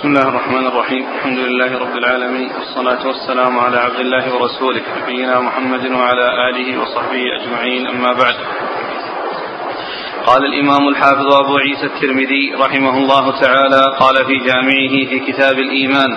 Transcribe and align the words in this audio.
بسم 0.00 0.08
الله 0.08 0.28
الرحمن 0.28 0.66
الرحيم. 0.66 1.04
الحمد 1.16 1.38
لله 1.38 1.78
رب 1.78 1.96
العالمين. 1.96 2.50
والصلاة 2.58 3.06
والسلام 3.06 3.58
على 3.58 3.76
عبد 3.76 4.00
الله 4.00 4.34
ورسوله 4.34 4.82
نبينا 5.02 5.40
محمد 5.40 5.86
وعلى 5.86 6.26
آله 6.48 6.80
وصحبه 6.80 7.22
أجمعين. 7.40 7.86
أما 7.86 8.12
بعد. 8.12 8.34
قال 10.26 10.44
الإمام 10.44 10.88
الحافظ 10.88 11.32
أبو 11.32 11.56
عيسى 11.56 11.86
الترمذي 11.86 12.54
رحمه 12.54 12.98
الله 12.98 13.40
تعالى 13.40 13.82
قال 13.98 14.26
في 14.26 14.36
جامعه 14.36 15.08
في 15.10 15.18
كتاب 15.18 15.58
الإيمان 15.58 16.16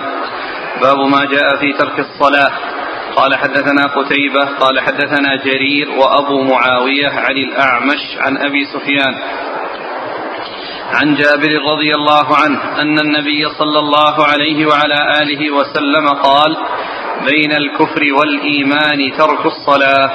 باب 0.82 0.98
ما 0.98 1.24
جاء 1.24 1.56
في 1.60 1.72
ترك 1.72 1.98
الصلاة. 1.98 2.52
قال 3.16 3.34
حدثنا 3.34 3.84
قتيبة 3.86 4.44
قال 4.60 4.80
حدثنا 4.80 5.36
جرير 5.44 5.90
وأبو 5.90 6.42
معاوية 6.42 7.08
عن 7.08 7.36
الأعمش 7.36 8.02
عن 8.18 8.36
أبي 8.36 8.64
سفيان. 8.64 9.14
عن 10.94 11.14
جابر 11.14 11.52
رضي 11.72 11.94
الله 11.94 12.36
عنه 12.36 12.80
أن 12.80 12.98
النبي 12.98 13.48
صلى 13.58 13.78
الله 13.78 14.26
عليه 14.26 14.66
وعلى 14.66 15.22
آله 15.22 15.50
وسلم 15.50 16.08
قال 16.08 16.56
بين 17.30 17.52
الكفر 17.52 18.02
والإيمان 18.18 19.12
ترك 19.18 19.46
الصلاة. 19.46 20.10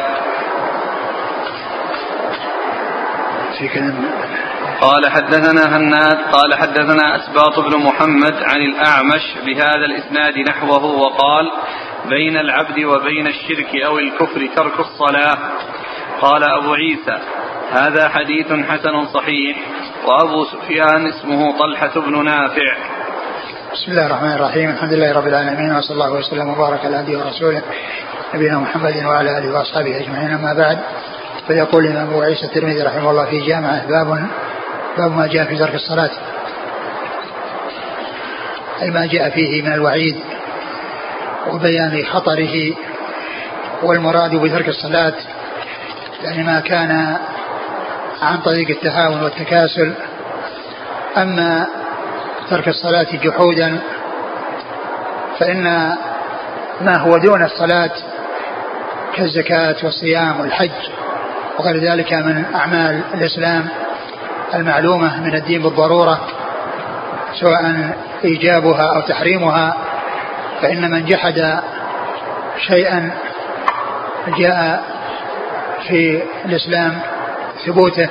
في 3.59 3.67
كلام 3.67 4.11
قال 4.81 5.11
حدثنا 5.11 5.77
هناد 5.77 6.17
قال 6.31 6.55
حدثنا 6.55 7.15
أسباط 7.15 7.59
بن 7.59 7.77
محمد 7.84 8.34
عن 8.34 8.61
الأعمش 8.61 9.21
بهذا 9.45 9.85
الإسناد 9.85 10.37
نحوه 10.49 10.85
وقال 10.85 11.51
بين 12.09 12.37
العبد 12.37 12.84
وبين 12.84 13.27
الشرك 13.27 13.75
أو 13.85 13.99
الكفر 13.99 14.49
ترك 14.55 14.79
الصلاة. 14.79 15.37
قال 16.21 16.43
أبو 16.43 16.73
عيسى 16.73 17.17
هذا 17.71 18.09
حديث 18.09 18.48
حسن 18.48 19.05
صحيح. 19.13 19.57
وأبو 20.05 20.45
سفيان 20.45 21.08
اسمه 21.08 21.58
طلحة 21.59 22.02
بن 22.02 22.26
نافع. 22.26 22.77
بسم 23.73 23.91
الله 23.91 24.05
الرحمن 24.05 24.34
الرحيم. 24.34 24.70
الحمد 24.70 24.94
لله 24.94 25.13
رب 25.13 25.27
العالمين 25.27 25.76
وصلى 25.76 25.94
الله 25.94 26.12
وسلم 26.12 26.49
وبارك 26.49 26.85
على 26.85 26.98
عبده 26.98 27.20
ورسوله 27.20 27.62
نبينا 28.34 28.60
محمد 28.60 29.05
وعلى 29.05 29.38
آله 29.38 29.54
وأصحابه 29.54 29.98
أجمعين. 29.98 30.32
أما 30.32 30.54
بعد 30.54 30.79
فيقول 31.48 31.85
الإمام 31.85 32.07
أبو 32.10 32.21
عيسى 32.21 32.46
الترمذي 32.46 32.84
رحمه 32.84 33.12
الله 33.12 33.26
في 33.26 33.40
جامعه 33.40 33.88
باب 33.88 34.27
باب 34.98 35.12
ما 35.12 35.27
جاء 35.27 35.46
في 35.46 35.57
ترك 35.57 35.76
الصلاة. 35.76 36.12
أي 38.82 38.91
ما 38.91 39.05
جاء 39.05 39.29
فيه 39.29 39.62
من 39.62 39.73
الوعيد 39.73 40.20
وبيان 41.48 42.05
خطره 42.05 42.73
والمراد 43.84 44.35
بترك 44.35 44.70
الصلاة 44.70 45.13
يعني 46.21 46.43
ما 46.43 46.60
كان 46.60 47.18
عن 48.21 48.37
طريق 48.37 48.70
التهاون 48.70 49.23
والتكاسل. 49.23 49.93
أما 51.17 51.67
ترك 52.49 52.67
الصلاة 52.67 53.07
جحودا 53.23 53.79
فإن 55.39 55.63
ما 56.81 56.98
هو 56.98 57.17
دون 57.17 57.43
الصلاة 57.43 57.91
كالزكاة 59.15 59.76
والصيام 59.84 60.39
والحج 60.39 60.71
وغير 61.59 61.91
ذلك 61.91 62.13
من 62.13 62.45
أعمال 62.55 63.01
الإسلام 63.13 63.67
المعلومة 64.56 65.22
من 65.22 65.35
الدين 65.35 65.61
بالضرورة 65.61 66.19
سواء 67.39 67.89
إيجابها 68.23 68.95
أو 68.95 69.01
تحريمها 69.01 69.78
فإن 70.61 70.91
من 70.91 71.06
جحد 71.06 71.59
شيئا 72.67 73.11
جاء 74.38 74.83
في 75.88 76.23
الإسلام 76.45 77.00
ثبوته 77.66 78.09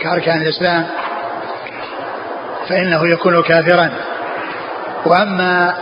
كأركان 0.00 0.42
الإسلام 0.42 0.86
فإنه 2.68 3.08
يكون 3.08 3.42
كافرا. 3.42 3.90
وأما 5.06 5.74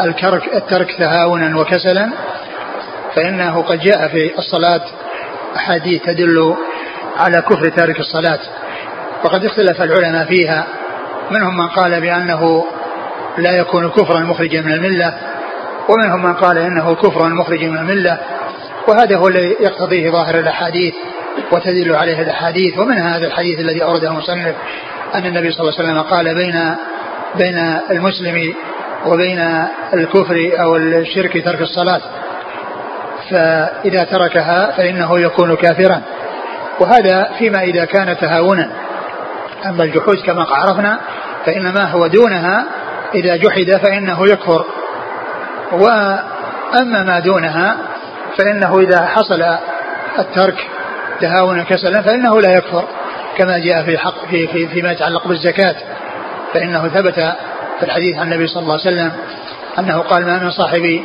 الكرك 0.00 0.54
الترك 0.54 0.96
تهاونا 0.98 1.60
وكسلا 1.60 2.10
فإنه 3.14 3.62
قد 3.62 3.80
جاء 3.80 4.08
في 4.08 4.38
الصلاة 4.38 4.80
أحاديث 5.56 6.02
تدل 6.02 6.56
على 7.18 7.42
كفر 7.42 7.68
تارك 7.68 8.00
الصلاة. 8.00 8.38
وقد 9.24 9.44
اختلف 9.44 9.82
العلماء 9.82 10.26
فيها 10.26 10.66
منهم 11.30 11.56
من 11.56 11.68
قال 11.68 12.00
بأنه 12.00 12.64
لا 13.38 13.50
يكون 13.50 13.90
كفرا 13.90 14.20
مخرجا 14.20 14.60
من 14.60 14.72
الملة 14.72 15.18
ومنهم 15.88 16.22
من 16.22 16.34
قال 16.34 16.58
إنه 16.58 16.94
كفر 16.94 17.28
مخرج 17.28 17.64
من 17.64 17.78
الملة. 17.78 18.18
وهذا 18.88 19.16
هو 19.16 19.28
الذي 19.28 19.56
يقتضيه 19.60 20.10
ظاهر 20.10 20.38
الأحاديث. 20.38 20.94
وتدل 21.52 21.96
عليه 21.96 22.22
الأحاديث 22.22 22.78
ومن 22.78 22.98
هذا 22.98 23.26
الحديث 23.26 23.60
الذي 23.60 23.82
أورده 23.82 24.08
المصنف 24.08 24.54
أن 25.14 25.26
النبي 25.26 25.50
صلى 25.50 25.60
الله 25.60 25.74
عليه 25.78 25.88
وسلم 25.88 26.02
قال 26.02 26.34
بين 26.34 26.76
بين 27.34 27.78
المسلم 27.90 28.54
وبين 29.06 29.66
الكفر 29.94 30.52
أو 30.60 30.76
الشرك 30.76 31.44
ترك 31.44 31.60
الصلاة 31.60 32.00
فإذا 33.30 34.04
تركها 34.04 34.70
فإنه 34.76 35.20
يكون 35.20 35.56
كافرا. 35.56 36.02
وهذا 36.80 37.30
فيما 37.38 37.62
إذا 37.62 37.84
كان 37.84 38.16
تهاونا. 38.16 38.70
أما 39.66 39.84
الجحود 39.84 40.16
كما 40.26 40.46
عرفنا 40.50 40.98
فإن 41.46 41.72
ما 41.72 41.84
هو 41.84 42.06
دونها 42.06 42.64
إذا 43.14 43.36
جحد 43.36 43.80
فإنه 43.82 44.28
يكفر. 44.28 44.64
وأما 45.72 47.04
ما 47.06 47.20
دونها 47.20 47.76
فإنه 48.38 48.80
إذا 48.80 49.06
حصل 49.06 49.42
الترك 50.18 50.68
تهاونا 51.20 51.64
كسلا 51.64 52.02
فإنه 52.02 52.40
لا 52.40 52.52
يكفر 52.52 52.84
كما 53.36 53.58
جاء 53.58 53.82
في 53.82 53.98
حق 53.98 54.26
في 54.30 54.46
في 54.46 54.68
فيما 54.68 54.92
يتعلق 54.92 55.28
بالزكاة. 55.28 55.76
فإنه 56.54 56.88
ثبت 56.88 57.14
في 57.78 57.82
الحديث 57.86 58.18
عن 58.18 58.32
النبي 58.32 58.46
صلى 58.46 58.62
الله 58.62 58.72
عليه 58.72 58.82
وسلم 58.82 59.12
أنه 59.78 59.98
قال 59.98 60.26
ما 60.26 60.38
من 60.38 60.50
صاحب 60.50 61.02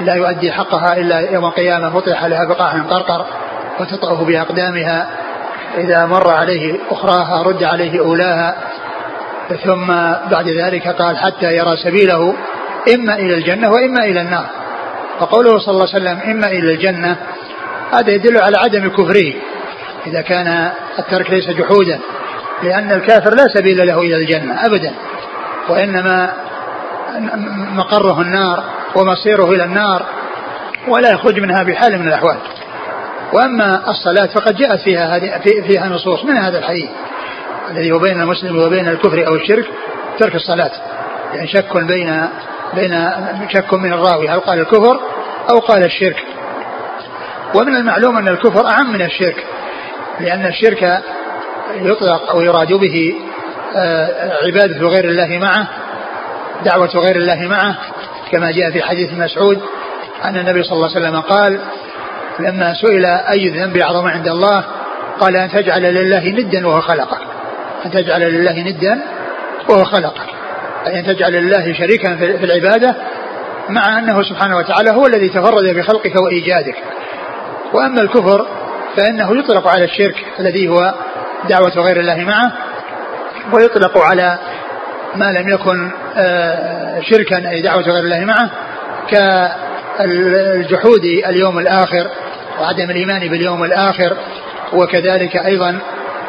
لا 0.00 0.14
يؤدي 0.14 0.52
حقها 0.52 0.96
إلا 0.96 1.20
يوم 1.20 1.44
القيامة 1.44 1.90
فطح 1.90 2.24
لها 2.24 2.44
بقاع 2.44 2.70
قرقر 2.70 3.26
وتطأه 3.80 4.24
بأقدامها. 4.24 5.06
إذا 5.78 6.06
مر 6.06 6.30
عليه 6.30 6.78
أخراها 6.90 7.42
رد 7.42 7.64
عليه 7.64 8.00
أولاها. 8.00 8.54
ثم 9.64 9.86
بعد 10.30 10.48
ذلك 10.48 10.88
قال 10.88 11.16
حتى 11.18 11.56
يرى 11.56 11.76
سبيله 11.76 12.34
إما 12.94 13.14
إلى 13.14 13.34
الجنة 13.34 13.70
وإما 13.70 14.04
إلى 14.04 14.20
النار. 14.20 14.46
فقوله 15.20 15.58
صلى 15.58 15.74
الله 15.74 15.88
عليه 15.94 15.96
وسلم 15.96 16.30
إما 16.30 16.46
إلى 16.46 16.74
الجنة 16.74 17.16
هذا 17.92 18.10
يدل 18.10 18.38
على 18.38 18.56
عدم 18.56 18.88
كفره 18.88 19.32
إذا 20.06 20.20
كان 20.20 20.70
الترك 20.98 21.30
ليس 21.30 21.50
جحودا 21.50 22.00
لأن 22.62 22.92
الكافر 22.92 23.34
لا 23.34 23.44
سبيل 23.54 23.86
له 23.86 23.98
إلى 23.98 24.16
الجنة 24.16 24.66
أبدا 24.66 24.92
وإنما 25.68 26.32
مقره 27.74 28.20
النار 28.20 28.64
ومصيره 28.94 29.50
إلى 29.50 29.64
النار 29.64 30.06
ولا 30.88 31.10
يخرج 31.12 31.40
منها 31.40 31.62
بحال 31.62 31.98
من 31.98 32.08
الأحوال. 32.08 32.36
وأما 33.32 33.90
الصلاة 33.90 34.26
فقد 34.26 34.56
جاءت 34.56 34.80
فيها 34.80 35.18
فيها 35.40 35.88
نصوص 35.88 36.24
من 36.24 36.36
هذا 36.36 36.58
الحديث 36.58 36.88
الذي 37.70 37.92
هو 37.92 37.98
بين 37.98 38.20
المسلم 38.20 38.58
وبين 38.58 38.88
الكفر 38.88 39.26
أو 39.26 39.34
الشرك 39.34 39.66
ترك 40.18 40.34
الصلاة 40.34 40.70
يعني 41.34 41.48
شك 41.48 41.76
بين 41.76 42.28
بين 42.74 43.10
شك 43.48 43.74
من 43.74 43.92
الراوي 43.92 44.28
هل 44.28 44.40
قال 44.40 44.60
الكفر 44.60 45.00
أو 45.50 45.58
قال 45.58 45.84
الشرك. 45.84 46.24
ومن 47.54 47.76
المعلوم 47.76 48.16
أن 48.16 48.28
الكفر 48.28 48.66
أعم 48.66 48.92
من 48.92 49.02
الشرك 49.02 49.44
لأن 50.20 50.46
الشرك 50.46 51.02
يطلق 51.74 52.30
أو 52.30 52.40
يراد 52.40 52.72
به 52.72 53.14
آه، 53.76 54.32
عبادة 54.46 54.88
غير 54.88 55.04
الله 55.04 55.38
معه 55.38 55.68
دعوة 56.64 56.90
غير 56.94 57.16
الله 57.16 57.48
معه 57.48 57.76
كما 58.32 58.50
جاء 58.50 58.70
في 58.70 58.82
حديث 58.82 59.12
مسعود 59.12 59.60
أن 60.24 60.36
النبي 60.36 60.62
صلى 60.62 60.72
الله 60.72 60.96
عليه 60.96 61.00
وسلم 61.00 61.20
قال 61.20 61.60
لما 62.38 62.74
سئل 62.74 63.04
أي 63.04 63.48
الذنب 63.48 63.76
أعظم 63.76 64.06
عند 64.06 64.28
الله 64.28 64.64
قال 65.20 65.36
أن 65.36 65.50
تجعل 65.50 65.82
لله 65.82 66.28
ندا 66.28 66.66
وهو 66.66 66.80
خلقك 66.80 67.20
أن 67.86 67.90
تجعل 67.90 68.20
لله 68.20 68.60
ندا 68.60 69.00
وهو 69.68 69.84
خلقك. 69.84 70.35
أي 70.86 70.98
أن 70.98 71.06
تجعل 71.06 71.32
لله 71.32 71.72
شريكا 71.72 72.16
في 72.16 72.44
العبادة 72.44 72.96
مع 73.68 73.98
أنه 73.98 74.22
سبحانه 74.22 74.56
وتعالى 74.56 74.90
هو 74.90 75.06
الذي 75.06 75.28
تفرد 75.28 75.64
بخلقك 75.76 76.16
وإيجادك. 76.16 76.76
وأما 77.72 78.00
الكفر 78.00 78.46
فإنه 78.96 79.38
يطلق 79.38 79.68
على 79.68 79.84
الشرك 79.84 80.26
الذي 80.40 80.68
هو 80.68 80.94
دعوة 81.48 81.72
غير 81.76 82.00
الله 82.00 82.24
معه 82.24 82.52
ويطلق 83.52 83.98
على 83.98 84.38
ما 85.16 85.32
لم 85.32 85.48
يكن 85.48 85.90
آه، 86.16 87.00
شركا 87.00 87.50
أي 87.50 87.62
دعوة 87.62 87.82
غير 87.82 88.04
الله 88.04 88.24
معه 88.24 88.50
كالجحود 89.98 91.04
اليوم 91.04 91.58
الآخر 91.58 92.10
وعدم 92.60 92.90
الإيمان 92.90 93.28
باليوم 93.28 93.64
الآخر 93.64 94.16
وكذلك 94.72 95.36
أيضا 95.36 95.78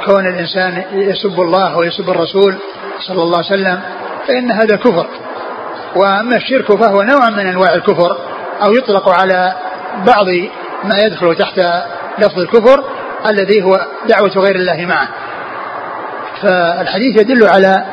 كون 0.05 0.27
الإنسان 0.27 0.83
يسب 0.93 1.41
الله 1.41 1.77
ويسب 1.77 2.09
الرسول 2.09 2.57
صلى 2.99 3.23
الله 3.23 3.37
عليه 3.37 3.47
وسلم 3.47 3.81
فإن 4.27 4.51
هذا 4.51 4.75
كفر. 4.75 5.07
وأما 5.95 6.35
الشرك 6.35 6.75
فهو 6.75 7.01
نوع 7.01 7.29
من 7.29 7.47
أنواع 7.47 7.73
الكفر 7.73 8.17
أو 8.65 8.73
يطلق 8.73 9.09
على 9.09 9.53
بعض 10.05 10.25
ما 10.83 10.97
يدخل 11.05 11.35
تحت 11.35 11.59
لفظ 12.19 12.39
الكفر 12.39 12.83
الذي 13.29 13.63
هو 13.63 13.79
دعوة 14.09 14.31
غير 14.37 14.55
الله 14.55 14.85
معه. 14.85 15.07
فالحديث 16.41 17.21
يدل 17.21 17.47
على 17.47 17.85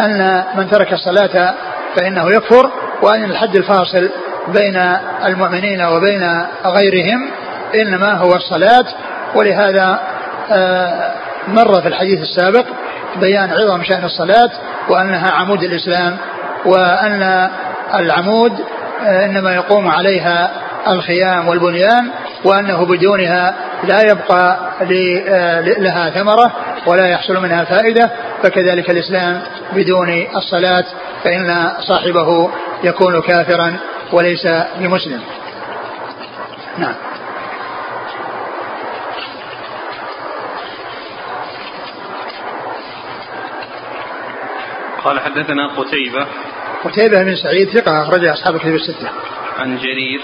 أن 0.00 0.44
من 0.56 0.70
ترك 0.70 0.92
الصلاة 0.92 1.54
فإنه 1.96 2.30
يكفر 2.30 2.70
وأن 3.02 3.24
الحد 3.24 3.56
الفاصل 3.56 4.10
بين 4.48 4.76
المؤمنين 5.24 5.82
وبين 5.82 6.46
غيرهم 6.64 7.30
إنما 7.74 8.12
هو 8.12 8.32
الصلاة. 8.34 8.84
ولهذا 9.34 10.00
آه، 10.50 11.12
مر 11.48 11.80
في 11.82 11.88
الحديث 11.88 12.20
السابق 12.20 12.66
بيان 13.16 13.50
عظم 13.50 13.82
شأن 13.82 14.04
الصلاة 14.04 14.50
وأنها 14.88 15.30
عمود 15.30 15.62
الإسلام 15.62 16.16
وأن 16.64 17.50
العمود 17.94 18.52
آه، 19.06 19.24
إنما 19.24 19.54
يقوم 19.54 19.88
عليها 19.88 20.50
الخيام 20.88 21.48
والبنيان 21.48 22.10
وأنه 22.44 22.86
بدونها 22.86 23.54
لا 23.84 24.02
يبقى 24.02 24.56
آه، 25.28 25.60
لها 25.60 26.10
ثمرة 26.10 26.52
ولا 26.86 27.06
يحصل 27.06 27.42
منها 27.42 27.64
فائدة 27.64 28.10
فكذلك 28.42 28.90
الإسلام 28.90 29.42
بدون 29.72 30.26
الصلاة 30.36 30.84
فإن 31.24 31.72
صاحبه 31.80 32.50
يكون 32.84 33.20
كافرا 33.20 33.76
وليس 34.12 34.48
بمسلم. 34.80 35.20
نعم. 36.78 36.94
قال 45.04 45.20
حدثنا 45.20 45.68
قتيبة 45.76 46.26
قتيبة 46.84 47.22
بن 47.22 47.36
سعيد 47.36 47.68
ثقة 47.68 48.02
أخرج 48.02 48.24
أصحاب 48.24 48.54
الكتب 48.54 48.74
الستة. 48.74 49.08
عن 49.58 49.78
جرير 49.78 50.20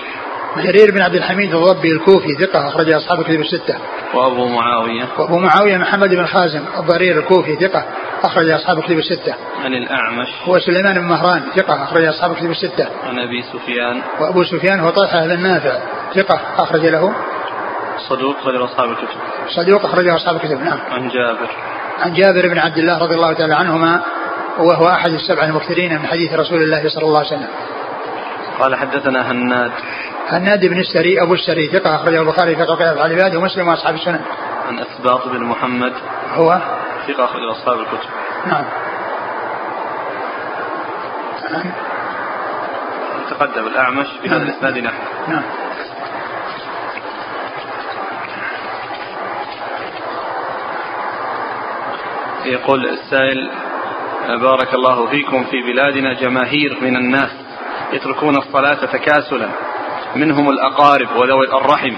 جرير 0.57 0.91
بن 0.91 1.01
عبد 1.01 1.15
الحميد 1.15 1.55
الضبي 1.55 1.93
الكوفي 1.93 2.35
ثقة 2.41 2.69
أخرج 2.69 2.91
أصحاب 2.91 3.21
الكتب 3.21 3.41
الستة. 3.41 3.79
وأبو 4.15 4.49
معاوية. 4.49 5.09
وأبو 5.19 5.39
معاوية 5.39 5.77
محمد 5.77 6.09
بن 6.09 6.27
خازم 6.27 6.65
الضرير 6.79 7.19
الكوفي 7.19 7.57
ثقة 7.57 7.85
أخرج 8.23 8.51
أصحاب 8.51 8.79
الكتب 8.79 8.99
الستة. 8.99 9.35
عن 9.65 9.75
الأعمش. 9.75 10.29
هو 10.45 10.59
سليمان 10.59 10.95
بن 10.95 11.05
مهران 11.05 11.43
ثقة 11.57 11.83
أخرج 11.83 12.05
أصحاب 12.05 12.31
الكتب 12.31 12.51
الستة. 12.51 12.89
عن 13.09 13.19
أبي 13.19 13.43
سفيان. 13.43 14.03
وأبو 14.21 14.45
سفيان 14.45 14.81
هو 14.81 14.91
طلحة 14.91 15.27
بن 15.27 15.43
نافع 15.43 15.79
ثقة 16.15 16.41
أخرج 16.59 16.87
له. 16.87 17.15
صدوق 18.09 18.37
أخرج 18.39 18.63
أصحاب 18.63 18.91
الكتب. 18.91 19.19
صدوق 19.49 19.85
أخرج 19.85 20.09
أصحاب 20.09 20.37
الكتب 20.37 20.61
نعم. 20.61 20.79
عن 20.91 21.09
جابر. 21.09 21.51
عن 22.01 22.13
جابر 22.13 22.49
بن 22.49 22.59
عبد 22.59 22.79
الله 22.79 22.99
رضي 22.99 23.15
الله 23.15 23.33
تعالى 23.33 23.55
عنهما 23.55 24.03
وهو 24.59 24.89
أحد 24.89 25.11
السبع 25.11 25.45
المكثرين 25.45 25.99
من 25.99 26.07
حديث 26.07 26.33
رسول 26.33 26.63
الله 26.63 26.89
صلى 26.89 27.03
الله 27.03 27.19
عليه 27.19 27.29
وسلم. 27.29 27.49
قال 28.59 28.77
حدثنا 28.77 29.31
هناد. 29.31 29.73
هناد 30.29 30.67
بن 30.67 30.79
السري 30.79 31.23
أبو 31.23 31.35
السري 31.35 31.69
ثقة 31.69 31.95
أخرجه 31.95 32.21
البخاري 32.21 32.57
في 32.57 32.63
قطع 32.63 32.93
أفعال 32.93 33.13
العباد 33.13 33.35
ومسلم 33.35 33.69
وأصحاب 33.69 33.95
السنن. 33.95 34.21
عن 34.69 34.79
أثباط 34.79 35.29
بن 35.29 35.45
محمد. 35.45 35.93
هو؟ 36.33 36.61
ثقة 37.07 37.25
أخرج 37.25 37.43
أصحاب 37.51 37.79
الكتب. 37.79 38.09
نعم. 38.47 38.65
تقدم 43.31 43.67
الأعمش 43.67 44.07
بهذا 44.23 44.39
نعم. 44.39 44.49
الإسناد 44.49 44.79
نحو. 44.79 45.03
نعم. 45.29 45.43
يقول 52.45 52.89
السائل 52.89 53.51
بارك 54.29 54.75
الله 54.75 55.07
فيكم 55.07 55.45
في 55.45 55.63
بلادنا 55.63 56.15
جماهير 56.15 56.79
من 56.83 56.97
الناس 56.97 57.31
يتركون 57.93 58.37
الصلاة 58.37 58.87
تكاسلا 58.87 59.49
منهم 60.17 60.51
الأقارب 60.51 61.09
وذوي 61.17 61.47
الرحم 61.47 61.97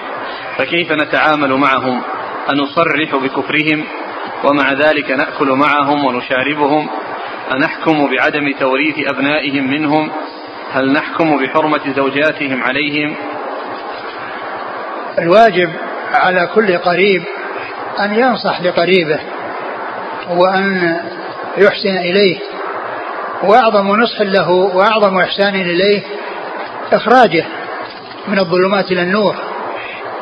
فكيف 0.57 0.93
نتعامل 0.93 1.53
معهم؟ 1.53 2.03
أنصرح 2.51 3.15
بكفرهم؟ 3.15 3.85
ومع 4.45 4.73
ذلك 4.73 5.11
نأكل 5.11 5.49
معهم 5.49 6.05
ونشاربهم؟ 6.05 6.89
أنحكم 7.55 8.11
بعدم 8.11 8.53
توريث 8.61 9.09
أبنائهم 9.09 9.71
منهم؟ 9.71 10.11
هل 10.73 10.93
نحكم 10.93 11.37
بحرمة 11.37 11.93
زوجاتهم 11.97 12.63
عليهم؟ 12.63 13.15
الواجب 15.19 15.71
على 16.15 16.49
كل 16.55 16.79
قريب 16.79 17.23
أن 18.01 18.15
ينصح 18.15 18.61
لقريبه 18.63 19.21
وأن 20.31 21.01
يحسن 21.59 21.97
إليه 21.97 22.39
وأعظم 23.43 24.01
نصح 24.01 24.21
له 24.21 24.51
وأعظم 24.51 25.19
إحسان 25.19 25.55
إليه 25.55 26.03
إخراجه 26.93 27.45
من 28.29 28.39
الظلمات 28.39 28.93
إلى 28.93 29.03
النور 29.03 29.37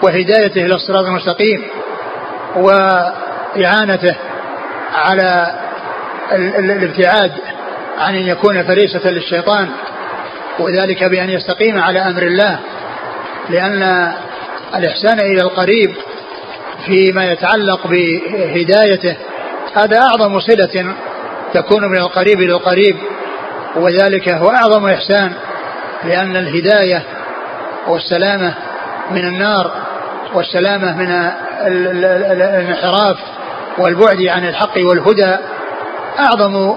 وهدايته 0.03 0.67
إلى 0.67 0.75
الصراط 0.75 1.05
المستقيم 1.05 1.65
وإعانته 2.57 4.17
على 4.95 5.59
الابتعاد 6.33 7.33
عن 7.99 8.15
أن 8.15 8.27
يكون 8.27 8.63
فريسة 8.63 9.11
للشيطان 9.11 9.69
وذلك 10.59 11.05
بأن 11.05 11.31
يستقيم 11.31 11.79
على 11.79 11.99
أمر 11.99 12.23
الله 12.23 12.59
لأن 13.51 14.13
الإحسان 14.77 15.21
إلى 15.21 15.41
القريب 15.41 15.95
فيما 16.87 17.33
يتعلق 17.33 17.87
بهدايته 17.87 19.17
هذا 19.75 19.99
أعظم 19.99 20.41
صلة 20.41 20.95
تكون 21.55 21.85
من 21.91 21.99
القريب 21.99 22.41
إلى 22.41 22.53
القريب 22.53 22.97
وذلك 23.77 24.29
هو 24.29 24.51
أعظم 24.51 24.87
إحسان 24.87 25.33
لأن 26.05 26.37
الهداية 26.37 27.03
والسلامة 27.89 28.55
من 29.11 29.25
النار 29.27 29.71
والسلامة 30.35 30.97
من 30.97 31.31
الانحراف 32.33 33.17
والبعد 33.79 34.23
عن 34.23 34.49
الحق 34.49 34.77
والهدى 34.77 35.37
أعظم 36.19 36.77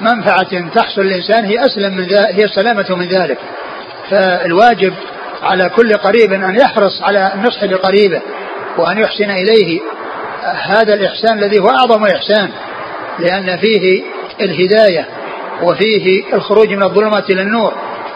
منفعة 0.00 0.68
تحصل 0.74 1.02
للإنسان 1.02 1.44
هي 1.44 1.66
أسلم 1.66 1.96
من 1.96 2.14
هي 2.14 2.44
السلامة 2.44 2.86
من 2.90 3.08
ذلك. 3.08 3.38
فالواجب 4.10 4.94
على 5.42 5.68
كل 5.68 5.92
قريب 5.92 6.32
أن 6.32 6.56
يحرص 6.56 7.02
على 7.02 7.32
النصح 7.34 7.64
لقريبه 7.64 8.22
وأن 8.78 8.98
يحسن 8.98 9.30
إليه. 9.30 9.80
هذا 10.44 10.94
الإحسان 10.94 11.38
الذي 11.38 11.58
هو 11.58 11.68
أعظم 11.68 12.04
إحسان. 12.04 12.50
لأن 13.18 13.56
فيه 13.56 14.02
الهداية 14.40 15.06
وفيه 15.62 16.34
الخروج 16.34 16.68
من 16.68 16.82
الظلمات 16.82 17.30
إلى 17.30 17.42
النور 17.42 17.74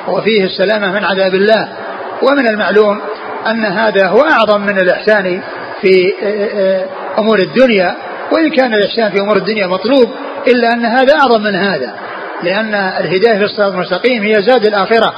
وفيه 0.08 0.44
السلامة 0.44 0.92
من 0.92 1.04
عذاب 1.04 1.34
الله. 1.34 1.68
ومن 2.22 2.48
المعلوم 2.48 3.00
أن 3.46 3.64
هذا 3.64 4.06
هو 4.06 4.20
أعظم 4.20 4.60
من 4.60 4.78
الإحسان 4.78 5.42
في 5.80 6.12
أمور 7.18 7.38
الدنيا. 7.38 7.96
وإن 8.32 8.50
كان 8.50 8.74
الإحسان 8.74 9.10
في 9.10 9.20
أمور 9.20 9.36
الدنيا 9.36 9.66
مطلوب 9.66 10.10
إلا 10.46 10.72
أن 10.72 10.84
هذا 10.84 11.14
أعظم 11.14 11.42
من 11.42 11.54
هذا. 11.54 11.94
لأن 12.42 12.74
الهداية 12.74 13.38
في 13.38 13.44
الصراط 13.44 13.72
المستقيم 13.72 14.22
هي 14.22 14.42
زاد 14.42 14.66
الآخرة 14.66 15.14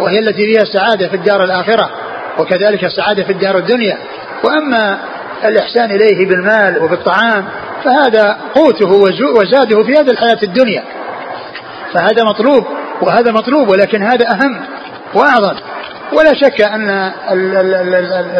وهي 0.00 0.18
التي 0.18 0.46
فيها 0.46 0.62
السعادة 0.62 1.08
في 1.08 1.16
الدار 1.16 1.44
الآخرة 1.44 1.90
وكذلك 2.38 2.84
السعادة 2.84 3.24
في 3.24 3.32
الدار 3.32 3.58
الدنيا. 3.58 3.98
وأما 4.44 4.98
الإحسان 5.44 5.90
إليه 5.90 6.26
بالمال 6.26 6.82
وبالطعام 6.82 7.44
فهذا 7.86 8.36
قوته 8.54 8.92
وزاده 9.36 9.84
في 9.84 9.92
هذه 9.92 10.10
الحياة 10.10 10.38
الدنيا. 10.42 10.84
فهذا 11.94 12.24
مطلوب 12.24 12.66
وهذا 13.02 13.32
مطلوب 13.32 13.68
ولكن 13.68 14.02
هذا 14.02 14.30
أهم 14.30 14.60
وأعظم. 15.14 15.54
ولا 16.12 16.32
شك 16.34 16.60
أن 16.60 16.88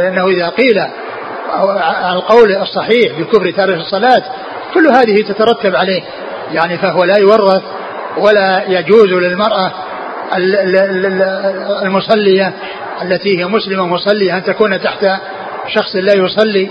أنه 0.09 0.29
إذا 0.29 0.49
قيل 0.49 0.83
القول 2.13 2.57
الصحيح 2.57 3.19
بكفر 3.19 3.51
تاريخ 3.51 3.79
الصلاة 3.79 4.23
كل 4.75 4.87
هذه 4.87 5.23
تترتب 5.23 5.77
عليه. 5.77 6.03
يعني 6.53 6.79
فهو 6.79 7.05
لا 7.05 7.19
يورث 7.19 7.63
ولا 8.19 8.65
يجوز 8.69 9.13
للمرأة 9.13 9.73
المصلية 11.83 12.53
التي 13.03 13.39
هي 13.39 13.47
مسلمة 13.47 13.87
مصلية 13.87 14.37
أن 14.37 14.45
تكون 14.45 14.81
تحت 14.81 15.07
شخص 15.75 15.97
لا 15.97 16.15
يصلي 16.15 16.71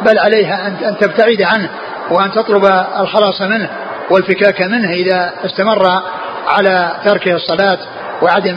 بل 0.00 0.18
عليها 0.18 0.66
أن 0.66 0.96
تبتعد 1.00 1.42
عنه. 1.42 1.70
وأن 2.10 2.32
تطلب 2.32 2.64
الخلاص 3.00 3.40
منه 3.40 3.70
والفكاك 4.10 4.62
منه 4.62 4.90
إذا 4.90 5.32
استمر 5.44 6.02
على 6.46 6.96
تركه 7.04 7.32
الصلاة 7.32 7.78
وعدم 8.22 8.54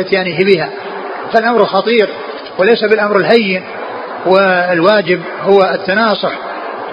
إتيانه 0.00 0.44
بها. 0.44 0.70
فالأمر 1.32 1.66
خطير 1.66 2.08
وليس 2.58 2.84
بالأمر 2.84 3.16
الهين 3.16 3.62
والواجب 4.26 5.20
هو 5.42 5.62
التناصح. 5.62 6.32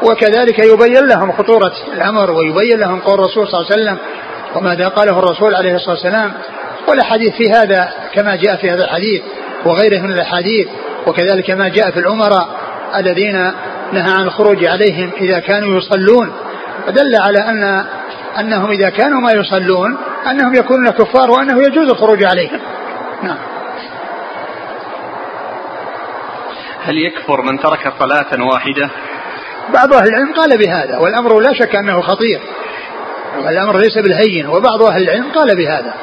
وكذلك 0.03 0.59
يبين 0.59 1.07
لهم 1.07 1.31
خطورة 1.31 1.73
الأمر 1.93 2.31
ويبين 2.31 2.79
لهم 2.79 2.99
قول 2.99 3.19
الرسول 3.19 3.47
صلى 3.47 3.59
الله 3.59 3.71
عليه 3.71 3.81
وسلم 3.81 3.97
وماذا 4.55 4.87
قاله 4.87 5.19
الرسول 5.19 5.55
عليه 5.55 5.75
الصلاة 5.75 5.95
والسلام. 5.95 6.33
والأحاديث 6.87 7.35
في 7.35 7.51
هذا 7.51 7.89
كما 8.13 8.35
جاء 8.35 8.55
في 8.55 8.71
هذا 8.71 8.83
الحديث 8.83 9.21
وغيره 9.65 9.99
من 9.99 10.11
الأحاديث 10.11 10.67
وكذلك 11.07 11.49
ما 11.49 11.67
جاء 11.67 11.91
في 11.91 11.99
الأمراء 11.99 12.49
الذين 12.95 13.51
نهى 13.93 14.11
عن 14.11 14.23
الخروج 14.23 14.65
عليهم 14.65 15.11
إذا 15.21 15.39
كانوا 15.39 15.77
يصلون. 15.77 16.33
فدل 16.87 17.15
على 17.15 17.39
أن 17.39 17.85
أنهم 18.39 18.71
إذا 18.71 18.89
كانوا 18.89 19.21
ما 19.21 19.31
يصلون 19.31 19.97
أنهم 20.31 20.55
يكونون 20.55 20.89
كفار 20.89 21.31
وأنه 21.31 21.61
يجوز 21.63 21.89
الخروج 21.89 22.23
عليهم. 22.23 22.59
نعم. 23.23 23.37
هل 26.83 26.97
يكفر 26.97 27.41
من 27.41 27.59
ترك 27.59 27.93
صلاة 27.99 28.43
واحدة؟ 28.53 28.89
بعض 29.73 29.93
أهل 29.93 30.07
العلم 30.07 30.33
قال 30.33 30.57
بهذا 30.57 30.97
والأمر 30.97 31.39
لا 31.39 31.53
شك 31.53 31.75
أنه 31.75 32.01
خطير. 32.01 32.41
والأمر 33.45 33.77
ليس 33.77 33.97
بالهين 33.97 34.47
وبعض 34.47 34.83
أهل 34.83 35.03
العلم 35.03 35.31
قال 35.31 35.57
بهذا. 35.57 35.93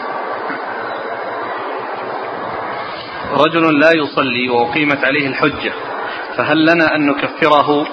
رجل 3.33 3.81
لا 3.81 3.91
يصلي 3.95 4.49
وأقيمت 4.49 5.05
عليه 5.05 5.29
الحجة. 5.29 5.73
فهل 6.37 6.67
لنا 6.67 6.95
أن 6.95 7.07
نكفره 7.07 7.87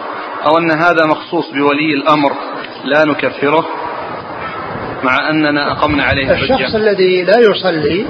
أو 0.45 0.57
أن 0.57 0.71
هذا 0.71 1.05
مخصوص 1.05 1.49
بولي 1.49 1.93
الأمر 1.93 2.31
لا 2.83 3.05
نكفره 3.05 3.65
مع 5.03 5.29
أننا 5.29 5.71
أقمنا 5.71 6.03
عليه 6.03 6.31
الشخص 6.31 6.75
الذي 6.75 7.23
لا 7.23 7.39
يصلي 7.39 8.05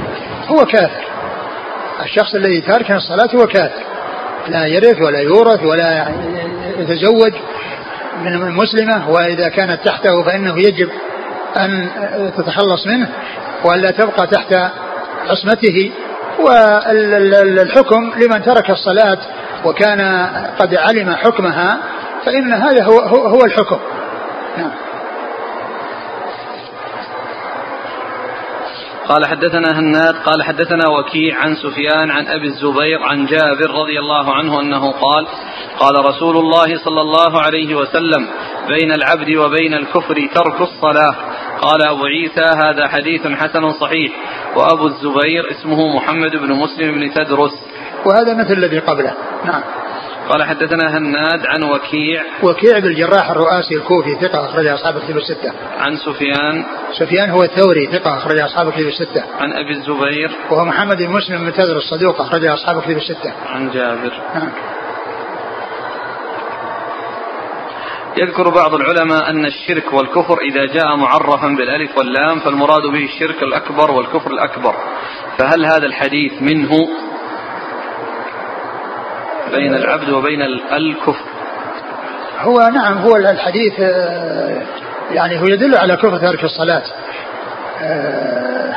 هو 0.48 0.66
كافر. 0.66 1.06
الشخص 2.04 2.36
الذي 2.36 2.62
تارك 2.62 2.92
الصلاة 2.92 3.30
هو 3.36 3.48
كافر. 3.48 3.84
لا 4.48 4.66
يرث 4.66 5.02
ولا 5.02 5.20
يورث 5.20 5.64
ولا 5.64 6.12
يتزوج 6.78 7.34
من 8.22 8.34
المسلمة 8.34 9.10
وإذا 9.10 9.50
كانت 9.50 9.86
تحته 9.86 10.24
فإنه 10.24 10.60
يجب 10.60 10.90
أن 11.58 11.90
تتخلص 12.38 12.88
منه 12.88 13.10
وألا 13.64 13.92
تبقى 13.92 14.28
تحت 14.28 14.56
عصمته. 15.30 15.92
والحكم 16.40 18.12
لمن 18.22 18.44
ترك 18.44 18.70
الصلاة 18.70 19.18
وكان 19.66 20.30
قد 20.60 20.76
علم 20.76 21.16
حكمها 21.16 21.78
فإن 22.26 22.54
هذا 22.54 22.84
هو, 22.84 23.00
هو 23.28 23.46
الحكم. 23.46 23.80
نعم. 24.58 24.72
قال 29.08 29.26
حدثنا 29.26 29.80
هناد 29.80 30.16
قال 30.16 30.44
حدثنا 30.44 30.88
وكيع 30.88 31.38
عن 31.38 31.56
سفيان 31.56 32.12
عن 32.12 32.28
أبي 32.28 32.48
الزبير 32.48 33.04
عن 33.04 33.26
جابر 33.26 33.72
رضي 33.72 34.00
الله 34.00 34.34
عنه 34.34 34.62
أنه 34.62 34.92
قال 34.92 35.28
قال 35.80 36.06
رسول 36.06 36.38
الله 36.38 36.78
صلى 36.78 37.02
الله 37.02 37.42
عليه 37.42 37.76
وسلم 37.76 38.28
بين 38.68 38.92
العبد 38.92 39.36
وبين 39.36 39.74
الكفر 39.74 40.16
ترك 40.36 40.62
الصلاة. 40.62 41.16
قال 41.62 41.88
أبو 41.88 42.06
عيسى 42.06 42.42
هذا 42.42 42.88
حديث 42.88 43.28
حسن 43.28 43.72
صحيح. 43.72 44.12
وأبو 44.56 44.88
الزبير 44.88 45.52
اسمه 45.52 45.96
محمد 45.96 46.32
بن 46.32 46.54
مسلم 46.54 46.92
بن 46.92 47.14
تدرس. 47.14 47.52
وهذا 48.06 48.34
مثل 48.34 48.54
الذي 48.54 48.80
قبله 48.80 49.14
نعم 49.46 49.62
قال 50.30 50.44
حدثنا 50.44 50.98
هناد 50.98 51.46
عن 51.46 51.64
وكيع 51.64 52.24
وكيع 52.44 52.80
بالجراح 52.80 53.30
الرؤاسي 53.30 53.76
الكوفي 53.76 54.16
ثقة 54.16 54.46
أخرج 54.46 54.68
أصحاب 54.68 54.98
الكتب 54.98 55.18
الستة. 55.18 55.52
عن 55.80 55.98
سفيان 55.98 56.64
سفيان 57.00 57.30
هو 57.30 57.44
الثوري 57.44 57.88
ثقة 57.88 58.18
أخرج 58.18 58.40
أصحاب 58.40 58.68
الكتب 58.68 58.88
الستة. 58.88 59.24
عن 59.40 59.54
أبي 59.54 59.72
الزبير 59.72 60.32
وهو 60.52 60.66
محمد 60.66 60.98
بن 60.98 61.10
مسلم 61.10 61.38
بن 61.38 61.54
تدر 61.54 61.78
الصدوق 61.78 62.22
أخرج 62.22 62.46
أصحاب 62.46 62.78
الكتب 62.78 62.98
الستة. 62.98 63.34
عن 63.46 63.72
جابر. 63.72 64.22
نعم. 64.36 64.52
يذكر 68.18 68.50
بعض 68.50 68.74
العلماء 68.74 69.30
أن 69.30 69.46
الشرك 69.46 69.94
والكفر 69.94 70.38
إذا 70.42 70.66
جاء 70.66 70.96
معرفا 70.96 71.48
بالألف 71.48 71.98
واللام 71.98 72.40
فالمراد 72.40 72.82
به 72.82 73.06
الشرك 73.06 73.44
الأكبر 73.44 73.92
والكفر 73.92 74.32
الأكبر 74.32 74.76
فهل 75.38 75.66
هذا 75.66 75.86
الحديث 75.86 76.42
منه 76.42 76.70
بين 79.52 79.76
العبد 79.76 80.10
وبين 80.10 80.42
الكفر. 80.74 81.26
هو 82.40 82.70
نعم 82.74 82.98
هو 82.98 83.16
الحديث 83.16 83.74
آه، 83.80 84.62
يعني 85.12 85.40
هو 85.42 85.46
يدل 85.46 85.76
على 85.76 85.96
كفر 85.96 86.18
ترك 86.18 86.44
الصلاة. 86.44 86.84
آه، 87.82 88.74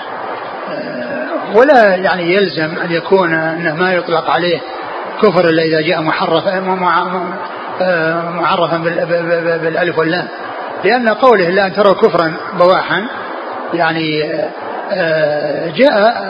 آه، 0.71 1.57
ولا 1.57 1.95
يعني 1.97 2.35
يلزم 2.35 2.79
أن 2.85 2.93
يكون 2.93 3.35
أنه 3.35 3.75
ما 3.75 3.93
يطلق 3.93 4.31
عليه 4.31 4.61
كفر 5.23 5.49
إلا 5.49 5.63
إذا 5.63 5.81
جاء 5.81 6.03
محرف 6.03 6.45
معرفا 8.35 8.77
بالألف 9.63 9.99
واللام. 9.99 10.29
لأن 10.85 11.09
قوله 11.09 11.49
لا 11.49 11.69
تروا 11.69 11.95
كفرا 11.95 12.35
بواحا 12.59 13.07
يعني 13.75 14.33
جاء 15.77 16.25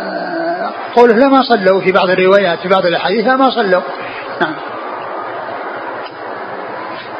قوله 0.96 1.14
لما 1.14 1.42
صلوا 1.42 1.80
في 1.80 1.92
بعض 1.92 2.10
الروايات 2.10 2.58
في 2.58 2.68
بعض 2.68 2.86
الأحاديث 2.86 3.26
ما 3.26 3.50
صلوا. 3.50 3.80
نعم. 4.40 4.54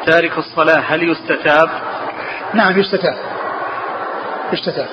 تارك 0.05 0.37
الصلاة 0.37 0.83
هل 0.87 1.09
يستتاب؟ 1.11 1.69
نعم 2.53 2.79
يستتاب. 2.79 3.17
يستتاب. 4.53 4.87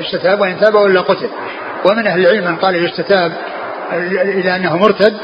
يستتاب 0.00 0.40
وإن 0.40 0.60
تاب 0.60 0.74
ولا 0.74 1.00
قتل. 1.00 1.30
ومن 1.84 2.06
أهل 2.06 2.20
العلم 2.20 2.46
من 2.46 2.56
قال 2.56 2.84
يستتاب 2.84 3.32
إلى 4.22 4.56
أنه 4.56 4.76
مرتد 4.76 5.16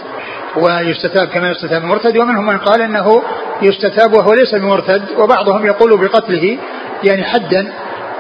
ويستتاب 0.57 1.29
كما 1.29 1.51
يستتاب 1.51 1.83
المرتد 1.83 2.17
ومنهم 2.17 2.47
من 2.47 2.59
قال 2.59 2.83
أنه 2.83 3.23
يستتاب 3.63 4.13
وهو 4.15 4.35
ليس 4.35 4.55
بمرتد 4.55 5.03
وبعضهم 5.19 5.67
يقول 5.67 6.09
بقتله 6.09 6.59
يعني 7.05 7.25
حدا 7.25 7.73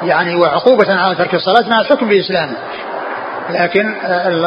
يعني 0.03 0.35
وعقوبة 0.35 0.95
على 0.95 1.15
ترك 1.15 1.35
الصلاة 1.35 1.69
مع 1.69 1.81
الحكم 1.81 2.09
بإسلامه. 2.09 2.57
لكن 3.51 3.95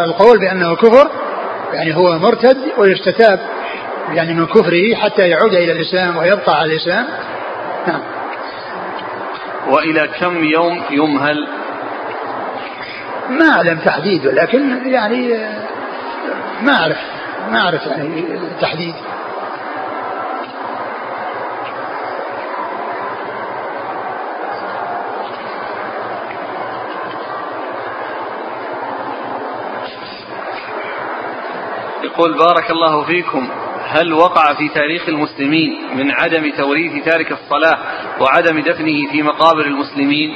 القول 0.06 0.40
بأنه 0.40 0.76
كفر 0.76 1.12
يعني 1.74 1.96
هو 1.96 2.20
مرتد 2.20 2.58
ويستتاب 2.78 3.40
يعني 4.14 4.34
من 4.34 4.46
كفره 4.46 4.96
حتى 4.96 5.30
يعود 5.30 5.54
إلى 5.54 5.72
الإسلام 5.72 6.18
ويبقى 6.18 6.60
على 6.60 6.74
الإسلام. 6.74 7.06
نعم. 7.88 8.02
وإلى 9.70 10.08
كم 10.20 10.44
يوم 10.44 10.82
يمهل؟ 10.92 11.48
ما 13.30 13.50
أعلم 13.50 13.80
تحديد 13.80 14.26
لكن 14.26 14.92
يعني 14.92 15.40
ما 16.62 16.74
أعرف 16.74 16.98
ما 17.52 17.60
أعرف 17.60 17.88
يعني 17.88 18.24
تحديد. 18.62 18.96
يقول 32.20 32.38
بارك 32.38 32.72
الله 32.72 33.06
فيكم 33.06 33.50
هل 33.88 34.14
وقع 34.14 34.54
في 34.54 34.70
تاريخ 34.70 35.10
المسلمين 35.10 35.98
من 35.98 36.12
عدم 36.12 36.52
توريث 36.58 37.06
تارك 37.06 37.32
الصلاة 37.32 37.78
وعدم 38.20 38.60
دفنه 38.60 39.12
في 39.12 39.24
مقابر 39.24 39.66
المسلمين؟ 39.66 40.36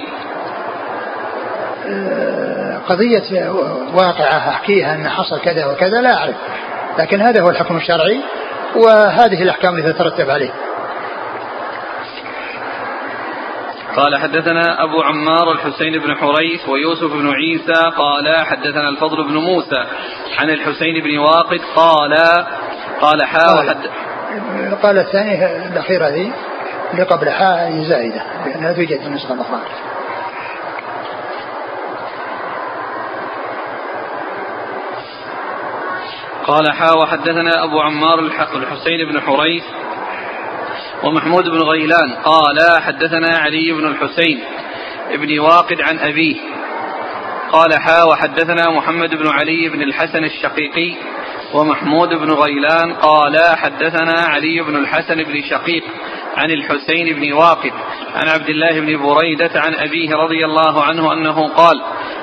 آه، 1.87 2.77
قضية 2.89 3.49
واقعة 3.93 4.49
أحكيها 4.49 4.95
أن 4.95 5.09
حصل 5.09 5.41
كذا 5.41 5.65
وكذا 5.65 6.01
لا 6.01 6.17
أعرف. 6.17 6.35
لكن 6.99 7.21
هذا 7.21 7.41
هو 7.41 7.49
الحكم 7.49 7.77
الشرعي 7.77 8.21
وهذه 8.75 9.43
الأحكام 9.43 9.77
التي 9.77 9.93
تترتب 9.93 10.29
عليه. 10.29 10.51
قال 13.95 14.17
حدثنا 14.17 14.83
أبو 14.83 15.01
عمار 15.01 15.51
الحسين 15.51 15.99
بن 15.99 16.15
حريث 16.15 16.69
ويوسف 16.69 17.13
بن 17.13 17.33
عيسى 17.33 17.91
قال 17.97 18.45
حدثنا 18.45 18.89
الفضل 18.89 19.23
بن 19.23 19.37
موسى 19.37 19.85
عن 20.39 20.49
الحسين 20.49 21.03
بن 21.03 21.17
واقد 21.17 21.59
قال 21.75 22.13
قال 23.01 23.23
حا 23.23 23.59
وحد 23.59 23.77
قال 24.83 24.97
الثاني 24.97 25.45
الأخيرة 25.67 26.07
هذه 26.07 26.31
اللي 26.93 27.03
قبل 27.03 27.29
حاء 27.29 27.83
زائدة 27.89 28.23
لأنها 28.45 28.73
توجد 28.73 28.99
في 28.99 29.07
النسخة 29.07 29.33
الأخرى 29.33 29.59
قال 36.47 36.71
حا 36.71 36.91
وحدثنا 37.01 37.63
أبو 37.63 37.81
عمار 37.81 38.19
الحسين 38.19 39.09
بن 39.11 39.21
حريث 39.21 39.63
ومحمود 41.03 41.43
بن 41.49 41.61
غيلان 41.61 42.13
قال 42.13 42.81
حدثنا 42.81 43.37
علي 43.37 43.71
بن 43.71 43.87
الحسين 43.87 44.39
بن 45.13 45.39
واقد 45.39 45.81
عن 45.81 45.99
أبيه. 45.99 46.35
قال 47.51 47.73
حا 47.73 48.03
وحدثنا 48.03 48.69
محمد 48.69 49.09
بن 49.15 49.27
علي 49.27 49.69
بن 49.69 49.81
الحسن 49.81 50.23
الشقيقي 50.23 50.95
ومحمود 51.53 52.09
بن 52.09 52.31
غيلان 52.31 52.93
قال 52.93 53.57
حدثنا 53.57 54.21
علي 54.21 54.61
بن 54.61 54.75
الحسن 54.75 55.15
بن 55.15 55.41
شقيق 55.49 55.83
عن 56.37 56.51
الحسين 56.51 57.15
بن 57.15 57.33
واقد 57.33 57.71
عن 58.15 58.29
عبد 58.29 58.49
الله 58.49 58.79
بن 58.79 59.03
بريدة 59.03 59.51
عن 59.55 59.75
أبيه 59.75 60.15
رضي 60.15 60.45
الله 60.45 60.83
عنه 60.83 61.13
أنه 61.13 61.47
قال 61.47 61.81